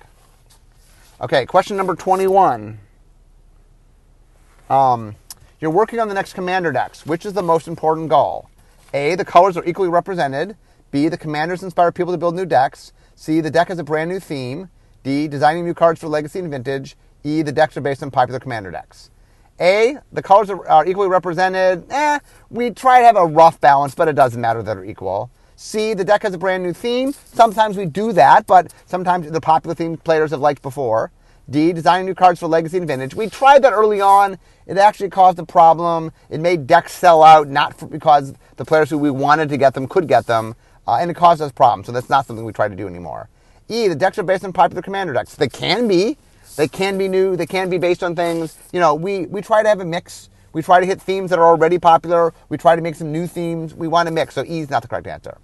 Okay, 1.20 1.46
question 1.46 1.76
number 1.76 1.96
21. 1.96 2.78
Um, 4.70 5.16
you're 5.60 5.70
working 5.70 5.98
on 5.98 6.08
the 6.08 6.14
next 6.14 6.34
commander 6.34 6.70
decks. 6.70 7.04
Which 7.04 7.26
is 7.26 7.32
the 7.32 7.42
most 7.42 7.66
important 7.66 8.08
goal? 8.08 8.48
A, 8.94 9.16
the 9.16 9.24
colors 9.24 9.56
are 9.56 9.64
equally 9.64 9.88
represented. 9.88 10.56
B, 10.92 11.08
the 11.08 11.18
commanders 11.18 11.62
inspire 11.62 11.90
people 11.90 12.12
to 12.12 12.18
build 12.18 12.36
new 12.36 12.46
decks. 12.46 12.92
C, 13.16 13.40
the 13.40 13.50
deck 13.50 13.68
has 13.68 13.78
a 13.78 13.84
brand 13.84 14.10
new 14.10 14.20
theme. 14.20 14.68
D, 15.02 15.26
designing 15.26 15.64
new 15.64 15.74
cards 15.74 16.00
for 16.00 16.08
legacy 16.08 16.38
and 16.38 16.50
vintage. 16.50 16.96
E, 17.24 17.42
the 17.42 17.52
decks 17.52 17.76
are 17.76 17.80
based 17.80 18.02
on 18.02 18.10
popular 18.10 18.38
commander 18.38 18.70
decks. 18.70 19.10
A, 19.60 19.96
the 20.12 20.22
colors 20.22 20.50
are, 20.50 20.68
are, 20.68 20.86
equally 20.86 21.08
represented. 21.08 21.90
Eh, 21.90 22.18
we 22.50 22.70
try 22.70 23.00
to 23.00 23.06
have 23.06 23.16
a 23.16 23.26
rough 23.26 23.60
balance, 23.60 23.94
but 23.94 24.08
it 24.08 24.14
doesn't 24.14 24.40
matter 24.40 24.62
that 24.62 24.74
they're 24.74 24.84
equal. 24.84 25.30
C, 25.56 25.94
the 25.94 26.04
deck 26.04 26.22
has 26.22 26.34
a 26.34 26.38
brand 26.38 26.62
new 26.62 26.74
theme. 26.74 27.12
Sometimes 27.12 27.78
we 27.78 27.86
do 27.86 28.12
that, 28.12 28.46
but 28.46 28.74
sometimes 28.84 29.30
the 29.30 29.40
popular 29.40 29.74
theme 29.74 29.96
players 29.96 30.30
have 30.30 30.40
liked 30.40 30.60
before. 30.60 31.10
D, 31.48 31.72
designing 31.72 32.06
new 32.06 32.14
cards 32.14 32.40
for 32.40 32.48
Legacy 32.48 32.76
and 32.76 32.86
Vintage. 32.86 33.14
We 33.14 33.30
tried 33.30 33.62
that 33.62 33.72
early 33.72 34.00
on. 34.00 34.36
It 34.66 34.76
actually 34.76 35.10
caused 35.10 35.38
a 35.38 35.46
problem. 35.46 36.10
It 36.28 36.40
made 36.40 36.66
decks 36.66 36.92
sell 36.92 37.22
out, 37.22 37.48
not 37.48 37.78
for, 37.78 37.86
because 37.86 38.34
the 38.56 38.64
players 38.64 38.90
who 38.90 38.98
we 38.98 39.10
wanted 39.10 39.48
to 39.50 39.56
get 39.56 39.72
them 39.72 39.86
could 39.86 40.08
get 40.08 40.26
them, 40.26 40.56
uh, 40.86 40.98
and 41.00 41.10
it 41.10 41.14
caused 41.14 41.40
us 41.40 41.52
problems. 41.52 41.86
So 41.86 41.92
that's 41.92 42.10
not 42.10 42.26
something 42.26 42.44
we 42.44 42.52
try 42.52 42.68
to 42.68 42.76
do 42.76 42.86
anymore. 42.88 43.28
E, 43.68 43.88
the 43.88 43.94
decks 43.94 44.18
are 44.18 44.24
based 44.24 44.44
on 44.44 44.52
popular 44.52 44.82
commander 44.82 45.12
decks. 45.12 45.34
They 45.36 45.48
can 45.48 45.88
be. 45.88 46.18
They 46.56 46.68
can 46.68 46.98
be 46.98 47.08
new. 47.08 47.36
They 47.36 47.46
can 47.46 47.68
be 47.68 47.78
based 47.78 48.02
on 48.02 48.16
things. 48.16 48.56
You 48.72 48.80
know, 48.80 48.94
we, 48.94 49.26
we 49.26 49.42
try 49.42 49.62
to 49.62 49.68
have 49.68 49.80
a 49.80 49.84
mix. 49.84 50.30
We 50.52 50.62
try 50.62 50.80
to 50.80 50.86
hit 50.86 51.00
themes 51.00 51.30
that 51.30 51.38
are 51.38 51.44
already 51.46 51.78
popular. 51.78 52.32
We 52.48 52.56
try 52.56 52.76
to 52.76 52.82
make 52.82 52.94
some 52.94 53.12
new 53.12 53.26
themes. 53.26 53.74
We 53.74 53.88
want 53.88 54.08
to 54.08 54.14
mix. 54.14 54.34
So 54.34 54.44
E 54.44 54.60
is 54.60 54.70
not 54.70 54.82
the 54.82 54.88
correct 54.88 55.06
answer. 55.06 55.38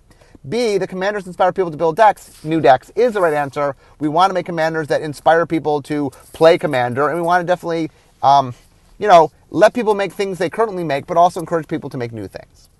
B, 0.49 0.79
the 0.79 0.87
commanders 0.87 1.27
inspire 1.27 1.53
people 1.53 1.71
to 1.71 1.77
build 1.77 1.97
decks. 1.97 2.43
New 2.43 2.61
decks 2.61 2.91
is 2.97 3.13
the 3.13 3.21
right 3.21 3.35
answer. 3.35 3.77
We 4.01 4.09
want 4.09 4.31
to 4.31 4.35
make 4.35 4.47
commanders 4.47 4.89
that 4.89 5.03
inspire 5.03 5.47
people 5.47 5.83
to 5.83 6.11
play 6.33 6.59
commander, 6.59 7.09
and 7.09 7.17
we 7.17 7.23
want 7.23 7.43
to 7.43 7.47
definitely, 7.47 7.91
um, 8.23 8.55
you 8.99 9.07
know, 9.07 9.31
let 9.51 9.73
people 9.73 9.95
make 9.95 10.13
things 10.13 10.39
they 10.39 10.51
currently 10.51 10.83
make, 10.83 11.07
but 11.07 11.17
also 11.17 11.39
encourage 11.39 11.69
people 11.69 11.91
to 11.91 11.97
make 11.97 12.11
new 12.11 12.27
things. 12.27 12.71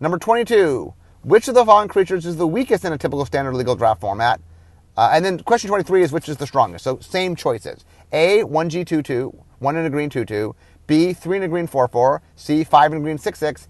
Number 0.00 0.18
22. 0.18 0.92
Which 1.22 1.46
of 1.46 1.54
the 1.54 1.64
following 1.64 1.88
creatures 1.88 2.26
is 2.26 2.36
the 2.36 2.48
weakest 2.48 2.84
in 2.84 2.92
a 2.92 2.98
typical 2.98 3.24
standard 3.24 3.54
legal 3.54 3.76
draft 3.76 4.00
format? 4.00 4.40
Uh, 5.02 5.10
and 5.12 5.24
then 5.24 5.36
question 5.40 5.66
23 5.66 6.04
is 6.04 6.12
which 6.12 6.28
is 6.28 6.36
the 6.36 6.46
strongest? 6.46 6.84
So 6.84 7.00
same 7.00 7.34
choices. 7.34 7.84
A, 8.12 8.44
1G22, 8.44 9.34
1 9.58 9.76
in 9.76 9.84
a 9.84 9.90
green 9.90 10.08
2-2. 10.08 10.54
B, 10.86 11.12
3 11.12 11.38
in 11.38 11.42
a 11.42 11.48
green 11.48 11.66
4-4. 11.66 12.20
C, 12.36 12.62
5 12.62 12.92
in 12.92 12.98
a 12.98 13.00
green 13.00 13.18
6-6. 13.18 13.66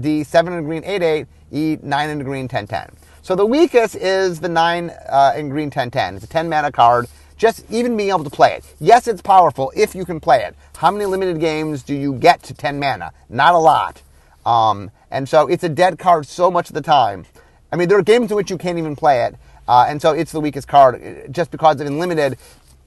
D, 0.00 0.24
7 0.24 0.52
in 0.54 0.58
a 0.60 0.62
green 0.62 0.82
8-8. 0.82 1.26
E, 1.52 1.76
9 1.82 2.08
in 2.08 2.20
a 2.22 2.24
green 2.24 2.48
10-10. 2.48 2.94
So 3.20 3.36
the 3.36 3.44
weakest 3.44 3.96
is 3.96 4.40
the 4.40 4.48
9 4.48 4.88
uh, 5.10 5.34
in 5.36 5.50
green 5.50 5.68
10 5.68 5.90
10. 5.90 6.14
It's 6.14 6.24
a 6.24 6.28
10 6.28 6.48
mana 6.48 6.72
card. 6.72 7.06
Just 7.36 7.70
even 7.70 7.94
being 7.94 8.08
able 8.08 8.24
to 8.24 8.30
play 8.30 8.54
it. 8.54 8.64
Yes, 8.80 9.06
it's 9.06 9.20
powerful 9.20 9.74
if 9.76 9.94
you 9.94 10.06
can 10.06 10.20
play 10.20 10.42
it. 10.42 10.56
How 10.78 10.90
many 10.90 11.04
limited 11.04 11.38
games 11.38 11.82
do 11.82 11.94
you 11.94 12.14
get 12.14 12.42
to 12.44 12.54
10 12.54 12.80
mana? 12.80 13.12
Not 13.28 13.52
a 13.52 13.58
lot. 13.58 14.00
Um, 14.46 14.90
and 15.10 15.28
so 15.28 15.48
it's 15.48 15.64
a 15.64 15.68
dead 15.68 15.98
card 15.98 16.24
so 16.24 16.50
much 16.50 16.70
of 16.70 16.74
the 16.74 16.80
time. 16.80 17.26
I 17.70 17.76
mean, 17.76 17.88
there 17.88 17.98
are 17.98 18.02
games 18.02 18.30
in 18.30 18.36
which 18.36 18.50
you 18.50 18.56
can't 18.56 18.78
even 18.78 18.96
play 18.96 19.24
it. 19.24 19.36
Uh, 19.68 19.86
and 19.88 20.02
so 20.02 20.12
it's 20.12 20.32
the 20.32 20.40
weakest 20.40 20.68
card 20.68 20.94
uh, 20.94 21.28
just 21.28 21.50
because 21.50 21.80
in 21.80 21.98
limited, 21.98 22.36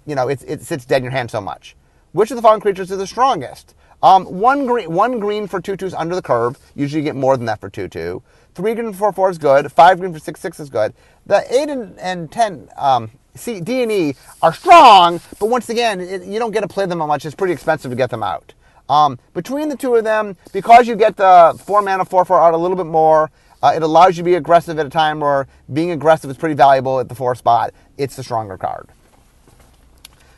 you 0.06 0.16
know, 0.16 0.28
it, 0.28 0.44
it 0.48 0.62
sits 0.62 0.86
dead 0.86 0.98
in 0.98 1.04
your 1.04 1.12
hand 1.12 1.32
so 1.32 1.42
much. 1.42 1.76
Which 2.12 2.32
of 2.32 2.36
the 2.36 2.42
following 2.42 2.62
creatures 2.62 2.92
is 2.92 2.98
the 2.98 3.08
strongest? 3.08 3.76
Um, 4.04 4.26
one 4.26 4.66
green, 4.66 4.92
one 4.92 5.20
green 5.20 5.48
for 5.48 5.60
two 5.60 5.76
two 5.76 5.86
is 5.86 5.94
under 5.94 6.16
the 6.16 6.22
curve. 6.22 6.58
Usually 6.76 7.02
you 7.02 7.06
get 7.06 7.16
more 7.16 7.38
than 7.38 7.46
that 7.48 7.60
for 7.60 7.70
two 7.70 7.88
two. 7.88 8.22
Three 8.54 8.74
green 8.74 8.92
for 8.92 8.98
four 8.98 9.12
four 9.14 9.30
is 9.30 9.38
good. 9.38 9.72
Five 9.72 10.00
green 10.00 10.14
for 10.14 10.20
six 10.20 10.40
six 10.40 10.60
is 10.60 10.70
good. 10.70 10.94
The 11.26 11.44
eight 11.54 11.70
and, 11.70 11.98
and 12.00 12.32
ten, 12.32 12.70
um, 12.78 13.12
C, 13.36 13.60
D 13.60 13.84
and 13.84 13.92
E 13.92 14.16
are 14.42 14.54
strong, 14.54 15.20
but 15.40 15.48
once 15.48 15.70
again, 15.70 16.00
it, 16.00 16.24
you 16.24 16.40
don't 16.40 16.52
get 16.52 16.62
to 16.62 16.68
play 16.68 16.86
them 16.86 17.00
much. 17.00 17.26
It's 17.26 17.36
pretty 17.36 17.54
expensive 17.54 17.92
to 17.92 17.98
get 17.98 18.10
them 18.10 18.24
out. 18.24 18.54
Um, 18.88 19.18
between 19.34 19.70
the 19.70 19.76
two 19.76 19.96
of 19.96 20.04
them, 20.04 20.38
because 20.54 20.88
you 20.88 20.96
get 20.96 21.18
the 21.18 21.60
four 21.66 21.82
mana 21.82 22.06
four 22.06 22.24
four 22.24 22.40
out 22.40 22.54
a 22.54 22.58
little 22.58 22.78
bit 22.78 22.86
more, 22.86 23.32
uh, 23.66 23.74
it 23.74 23.82
allows 23.82 24.16
you 24.16 24.22
to 24.22 24.26
be 24.26 24.36
aggressive 24.36 24.78
at 24.78 24.86
a 24.86 24.90
time 24.90 25.20
where 25.20 25.48
being 25.74 25.90
aggressive 25.90 26.30
is 26.30 26.38
pretty 26.38 26.54
valuable 26.54 27.00
at 27.00 27.10
the 27.10 27.16
four 27.16 27.34
spot. 27.34 27.74
It's 27.98 28.16
the 28.16 28.22
stronger 28.22 28.58
card. 28.60 28.90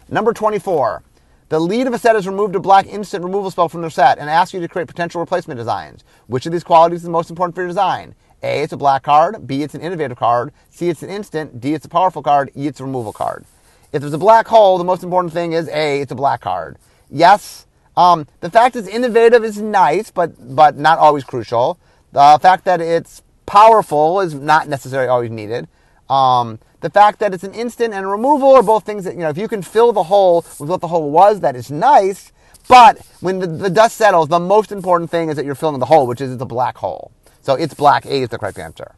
Number 0.07 0.31
24. 0.31 1.03
The 1.49 1.59
lead 1.59 1.87
of 1.87 1.93
a 1.93 1.99
set 1.99 2.15
is 2.15 2.25
removed 2.25 2.55
a 2.55 2.59
black 2.61 2.87
instant 2.87 3.25
removal 3.25 3.51
spell 3.51 3.67
from 3.67 3.81
their 3.81 3.89
set 3.89 4.17
and 4.17 4.29
asks 4.29 4.53
you 4.53 4.61
to 4.61 4.67
create 4.69 4.87
potential 4.87 5.19
replacement 5.19 5.57
designs. 5.57 6.05
Which 6.27 6.45
of 6.45 6.53
these 6.53 6.63
qualities 6.63 6.99
is 6.99 7.03
the 7.03 7.09
most 7.09 7.29
important 7.29 7.55
for 7.55 7.61
your 7.61 7.67
design? 7.67 8.15
A, 8.43 8.61
it's 8.61 8.71
a 8.71 8.77
black 8.77 9.03
card. 9.03 9.45
B, 9.45 9.61
it's 9.61 9.75
an 9.75 9.81
innovative 9.81 10.17
card. 10.17 10.53
C, 10.69 10.87
it's 10.87 11.03
an 11.03 11.09
instant. 11.09 11.59
D, 11.59 11.73
it's 11.73 11.85
a 11.85 11.89
powerful 11.89 12.23
card. 12.23 12.49
E, 12.55 12.67
it's 12.67 12.79
a 12.79 12.85
removal 12.85 13.11
card. 13.11 13.43
If 13.91 13.99
there's 14.01 14.13
a 14.13 14.17
black 14.17 14.47
hole, 14.47 14.77
the 14.77 14.85
most 14.85 15.03
important 15.03 15.33
thing 15.33 15.51
is 15.51 15.67
A, 15.67 15.99
it's 15.99 16.13
a 16.13 16.15
black 16.15 16.39
card. 16.39 16.77
Yes, 17.09 17.65
um, 17.97 18.25
the 18.39 18.49
fact 18.49 18.77
it's 18.77 18.87
innovative 18.87 19.43
is 19.43 19.59
nice, 19.59 20.11
but, 20.11 20.55
but 20.55 20.77
not 20.77 20.99
always 20.99 21.25
crucial. 21.25 21.77
The 22.17 22.39
fact 22.41 22.65
that 22.65 22.81
it's 22.81 23.21
powerful 23.45 24.21
is 24.21 24.33
not 24.33 24.67
necessarily 24.67 25.07
always 25.07 25.29
needed. 25.29 25.67
Um, 26.09 26.57
the 26.81 26.89
fact 26.89 27.19
that 27.19 27.31
it's 27.31 27.43
an 27.43 27.53
instant 27.53 27.93
and 27.93 28.09
removal 28.09 28.55
are 28.55 28.63
both 28.63 28.85
things 28.85 29.03
that, 29.03 29.13
you 29.13 29.19
know, 29.19 29.29
if 29.29 29.37
you 29.37 29.47
can 29.47 29.61
fill 29.61 29.93
the 29.93 30.01
hole 30.01 30.43
with 30.59 30.67
what 30.67 30.81
the 30.81 30.87
hole 30.87 31.11
was, 31.11 31.41
that 31.41 31.55
is 31.55 31.69
nice. 31.69 32.31
But 32.67 33.05
when 33.19 33.37
the, 33.37 33.45
the 33.45 33.69
dust 33.69 33.97
settles, 33.97 34.29
the 34.29 34.39
most 34.39 34.71
important 34.71 35.11
thing 35.11 35.29
is 35.29 35.35
that 35.35 35.45
you're 35.45 35.53
filling 35.53 35.77
the 35.77 35.85
hole, 35.85 36.07
which 36.07 36.19
is 36.19 36.33
it's 36.33 36.41
a 36.41 36.47
black 36.47 36.75
hole. 36.77 37.11
So 37.43 37.53
it's 37.53 37.75
black. 37.75 38.07
A 38.07 38.23
is 38.23 38.29
the 38.29 38.39
correct 38.39 38.57
answer. 38.57 38.95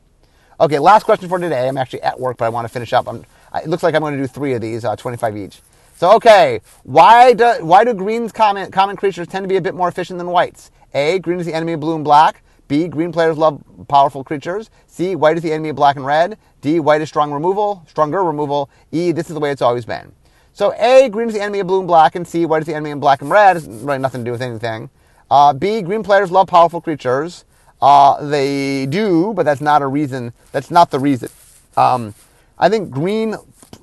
Okay, 0.61 0.79
last 0.79 1.03
question 1.03 1.27
for 1.27 1.39
today. 1.39 1.67
I'm 1.67 1.77
actually 1.77 2.03
at 2.03 2.17
work, 2.17 2.37
but 2.37 2.45
I 2.45 2.49
want 2.49 2.69
to 2.69 2.69
finish 2.71 2.93
up. 2.93 3.05
I'm, 3.05 3.25
it 3.53 3.67
looks 3.67 3.83
like 3.83 3.95
I'm 3.95 4.01
going 4.01 4.15
to 4.15 4.23
do 4.23 4.27
three 4.27 4.53
of 4.53 4.61
these, 4.61 4.85
uh, 4.85 4.95
25 4.95 5.35
each. 5.35 5.61
So, 5.97 6.15
okay, 6.15 6.61
why 6.83 7.33
do, 7.33 7.57
why 7.59 7.83
do 7.83 7.93
greens 7.93 8.31
common, 8.31 8.71
common 8.71 8.95
creatures 8.95 9.27
tend 9.27 9.43
to 9.43 9.49
be 9.49 9.57
a 9.57 9.61
bit 9.61 9.75
more 9.75 9.89
efficient 9.89 10.19
than 10.19 10.27
whites? 10.27 10.71
A, 10.93 11.19
green 11.19 11.41
is 11.41 11.45
the 11.45 11.53
enemy 11.53 11.73
of 11.73 11.81
blue 11.81 11.95
and 11.95 12.05
black. 12.05 12.43
B, 12.69 12.87
green 12.87 13.11
players 13.11 13.35
love 13.37 13.61
powerful 13.89 14.23
creatures. 14.23 14.69
C, 14.87 15.15
white 15.15 15.35
is 15.35 15.43
the 15.43 15.51
enemy 15.51 15.69
of 15.69 15.75
black 15.75 15.97
and 15.97 16.05
red. 16.05 16.37
D, 16.61 16.79
white 16.79 17.01
is 17.01 17.09
strong 17.09 17.31
removal, 17.33 17.83
stronger 17.89 18.23
removal. 18.23 18.69
E, 18.91 19.11
this 19.11 19.27
is 19.27 19.33
the 19.33 19.39
way 19.39 19.49
it's 19.51 19.61
always 19.61 19.85
been. 19.85 20.13
So 20.53 20.73
A, 20.75 21.09
green 21.09 21.29
is 21.29 21.33
the 21.33 21.41
enemy 21.41 21.59
of 21.59 21.67
blue 21.67 21.79
and 21.79 21.87
black, 21.87 22.15
and 22.15 22.27
C, 22.27 22.45
white 22.45 22.61
is 22.61 22.67
the 22.67 22.75
enemy 22.75 22.91
of 22.91 22.99
black 22.99 23.21
and 23.21 23.31
red. 23.31 23.57
It's 23.57 23.65
really 23.65 23.97
nothing 23.97 24.21
to 24.21 24.25
do 24.25 24.31
with 24.31 24.41
anything. 24.41 24.91
Uh, 25.31 25.51
B, 25.51 25.81
green 25.81 26.03
players 26.03 26.31
love 26.31 26.47
powerful 26.47 26.79
creatures. 26.79 27.43
Uh, 27.81 28.23
they 28.27 28.85
do, 28.85 29.33
but 29.33 29.43
that's 29.43 29.61
not 29.61 29.81
a 29.81 29.87
reason. 29.87 30.31
That's 30.51 30.69
not 30.69 30.91
the 30.91 30.99
reason. 30.99 31.29
Um, 31.75 32.13
I 32.59 32.69
think 32.69 32.91
green, 32.91 33.35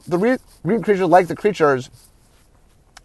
the 0.06 0.18
re- 0.18 0.38
green 0.64 0.82
creatures 0.82 1.08
like 1.08 1.26
the 1.26 1.36
creatures. 1.36 1.90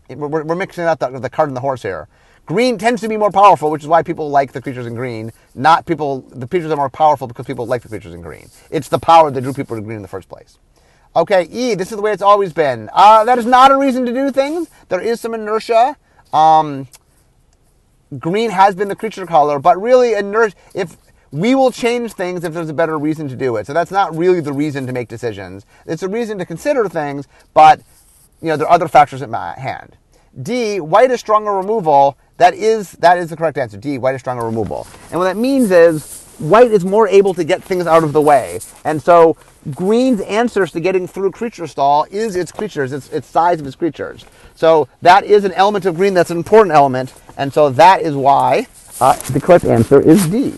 We're, 0.09 0.43
we're 0.43 0.55
mixing 0.55 0.83
up 0.83 0.99
the, 0.99 1.17
the 1.19 1.29
cart 1.29 1.47
and 1.47 1.55
the 1.55 1.61
horse 1.61 1.81
here. 1.81 2.07
Green 2.45 2.77
tends 2.77 3.01
to 3.01 3.07
be 3.07 3.17
more 3.17 3.31
powerful, 3.31 3.69
which 3.71 3.83
is 3.83 3.87
why 3.87 4.03
people 4.03 4.29
like 4.29 4.51
the 4.51 4.61
creatures 4.61 4.85
in 4.85 4.95
green. 4.95 5.31
Not 5.55 5.85
people, 5.85 6.21
the 6.31 6.47
creatures 6.47 6.71
are 6.71 6.75
more 6.75 6.89
powerful 6.89 7.27
because 7.27 7.45
people 7.45 7.65
like 7.65 7.83
the 7.83 7.89
creatures 7.89 8.13
in 8.13 8.21
green. 8.21 8.49
It's 8.69 8.89
the 8.89 8.99
power 8.99 9.31
that 9.31 9.41
drew 9.41 9.53
people 9.53 9.75
to 9.75 9.81
green 9.81 9.97
in 9.97 10.01
the 10.01 10.07
first 10.07 10.27
place. 10.27 10.57
Okay, 11.15 11.47
E, 11.51 11.75
this 11.75 11.91
is 11.91 11.97
the 11.97 12.01
way 12.01 12.13
it's 12.13 12.21
always 12.21 12.53
been. 12.53 12.89
Uh, 12.93 13.23
that 13.25 13.37
is 13.37 13.45
not 13.45 13.71
a 13.71 13.77
reason 13.77 14.05
to 14.05 14.13
do 14.13 14.31
things. 14.31 14.69
There 14.89 15.01
is 15.01 15.19
some 15.19 15.33
inertia. 15.33 15.97
Um, 16.33 16.87
green 18.17 18.49
has 18.49 18.75
been 18.75 18.87
the 18.87 18.95
creature 18.95 19.25
color, 19.25 19.59
but 19.59 19.81
really, 19.81 20.13
inertia, 20.13 20.55
if 20.73 20.97
we 21.31 21.55
will 21.55 21.71
change 21.71 22.13
things 22.13 22.43
if 22.43 22.53
there's 22.53 22.69
a 22.69 22.73
better 22.73 22.97
reason 22.97 23.27
to 23.29 23.35
do 23.35 23.55
it. 23.55 23.67
So 23.67 23.73
that's 23.73 23.91
not 23.91 24.15
really 24.15 24.41
the 24.41 24.53
reason 24.53 24.85
to 24.87 24.93
make 24.93 25.07
decisions. 25.07 25.65
It's 25.85 26.03
a 26.03 26.09
reason 26.09 26.37
to 26.39 26.45
consider 26.45 26.87
things, 26.89 27.27
but 27.53 27.81
you 28.41 28.49
know 28.49 28.57
there 28.57 28.67
are 28.67 28.73
other 28.73 28.87
factors 28.87 29.21
at 29.21 29.29
hand. 29.57 29.97
D, 30.41 30.79
white 30.79 31.11
is 31.11 31.19
stronger 31.19 31.51
removal. 31.51 32.17
That 32.41 32.55
is 32.55 32.93
that 32.93 33.19
is 33.19 33.29
the 33.29 33.37
correct 33.37 33.59
answer. 33.59 33.77
D, 33.77 33.99
white 33.99 34.15
is 34.15 34.21
stronger 34.21 34.43
removal. 34.43 34.87
And 35.11 35.19
what 35.19 35.25
that 35.25 35.37
means 35.37 35.69
is 35.69 36.25
white 36.39 36.71
is 36.71 36.83
more 36.83 37.07
able 37.07 37.35
to 37.35 37.43
get 37.43 37.61
things 37.63 37.85
out 37.85 38.03
of 38.03 38.13
the 38.13 38.21
way. 38.21 38.59
And 38.83 38.99
so 38.99 39.37
green's 39.75 40.21
answers 40.21 40.71
to 40.71 40.79
getting 40.79 41.05
through 41.05 41.33
creature 41.33 41.67
stall 41.67 42.07
is 42.09 42.35
its 42.35 42.51
creatures, 42.51 42.93
its, 42.93 43.09
its 43.09 43.27
size 43.27 43.61
of 43.61 43.67
its 43.67 43.75
creatures. 43.75 44.25
So 44.55 44.87
that 45.03 45.23
is 45.23 45.45
an 45.45 45.51
element 45.51 45.85
of 45.85 45.95
green 45.97 46.15
that's 46.15 46.31
an 46.31 46.37
important 46.37 46.73
element. 46.73 47.13
And 47.37 47.53
so 47.53 47.69
that 47.69 48.01
is 48.01 48.15
why 48.15 48.65
uh, 48.99 49.13
the 49.29 49.39
correct 49.39 49.65
answer 49.65 50.01
is 50.01 50.25
D. 50.25 50.55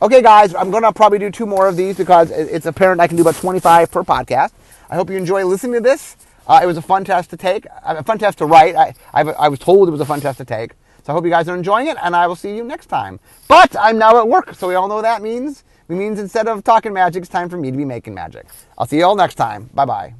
Okay, 0.00 0.22
guys, 0.22 0.54
I'm 0.54 0.70
going 0.70 0.84
to 0.84 0.92
probably 0.92 1.18
do 1.18 1.32
two 1.32 1.44
more 1.44 1.66
of 1.66 1.76
these 1.76 1.96
because 1.96 2.30
it's 2.30 2.66
apparent 2.66 3.00
I 3.00 3.08
can 3.08 3.16
do 3.16 3.24
about 3.24 3.34
25 3.34 3.90
per 3.90 4.04
podcast. 4.04 4.52
I 4.88 4.94
hope 4.94 5.10
you 5.10 5.16
enjoy 5.16 5.44
listening 5.44 5.72
to 5.72 5.80
this. 5.80 6.16
Uh, 6.46 6.60
it 6.62 6.66
was 6.66 6.76
a 6.76 6.82
fun 6.82 7.04
test 7.04 7.30
to 7.30 7.36
take, 7.36 7.66
a 7.84 8.04
fun 8.04 8.20
test 8.20 8.38
to 8.38 8.46
write. 8.46 8.76
I, 8.76 8.94
I, 9.12 9.22
I 9.22 9.48
was 9.48 9.58
told 9.58 9.88
it 9.88 9.90
was 9.90 10.00
a 10.00 10.04
fun 10.04 10.20
test 10.20 10.38
to 10.38 10.44
take. 10.44 10.70
So 11.06 11.12
I 11.12 11.14
hope 11.14 11.24
you 11.24 11.30
guys 11.30 11.48
are 11.48 11.54
enjoying 11.54 11.86
it, 11.86 11.96
and 12.02 12.16
I 12.16 12.26
will 12.26 12.34
see 12.34 12.56
you 12.56 12.64
next 12.64 12.86
time. 12.86 13.20
But 13.46 13.76
I'm 13.78 13.96
now 13.96 14.18
at 14.18 14.26
work, 14.26 14.56
so 14.56 14.66
we 14.66 14.74
all 14.74 14.88
know 14.88 15.00
that 15.02 15.22
means. 15.22 15.62
It 15.88 15.94
means 15.94 16.18
instead 16.18 16.48
of 16.48 16.64
talking 16.64 16.92
magic, 16.92 17.20
it's 17.20 17.30
time 17.30 17.48
for 17.48 17.56
me 17.56 17.70
to 17.70 17.76
be 17.76 17.84
making 17.84 18.12
magic. 18.12 18.46
I'll 18.76 18.88
see 18.88 18.98
you 18.98 19.04
all 19.04 19.14
next 19.14 19.36
time. 19.36 19.70
Bye 19.72 19.84
bye. 19.84 20.14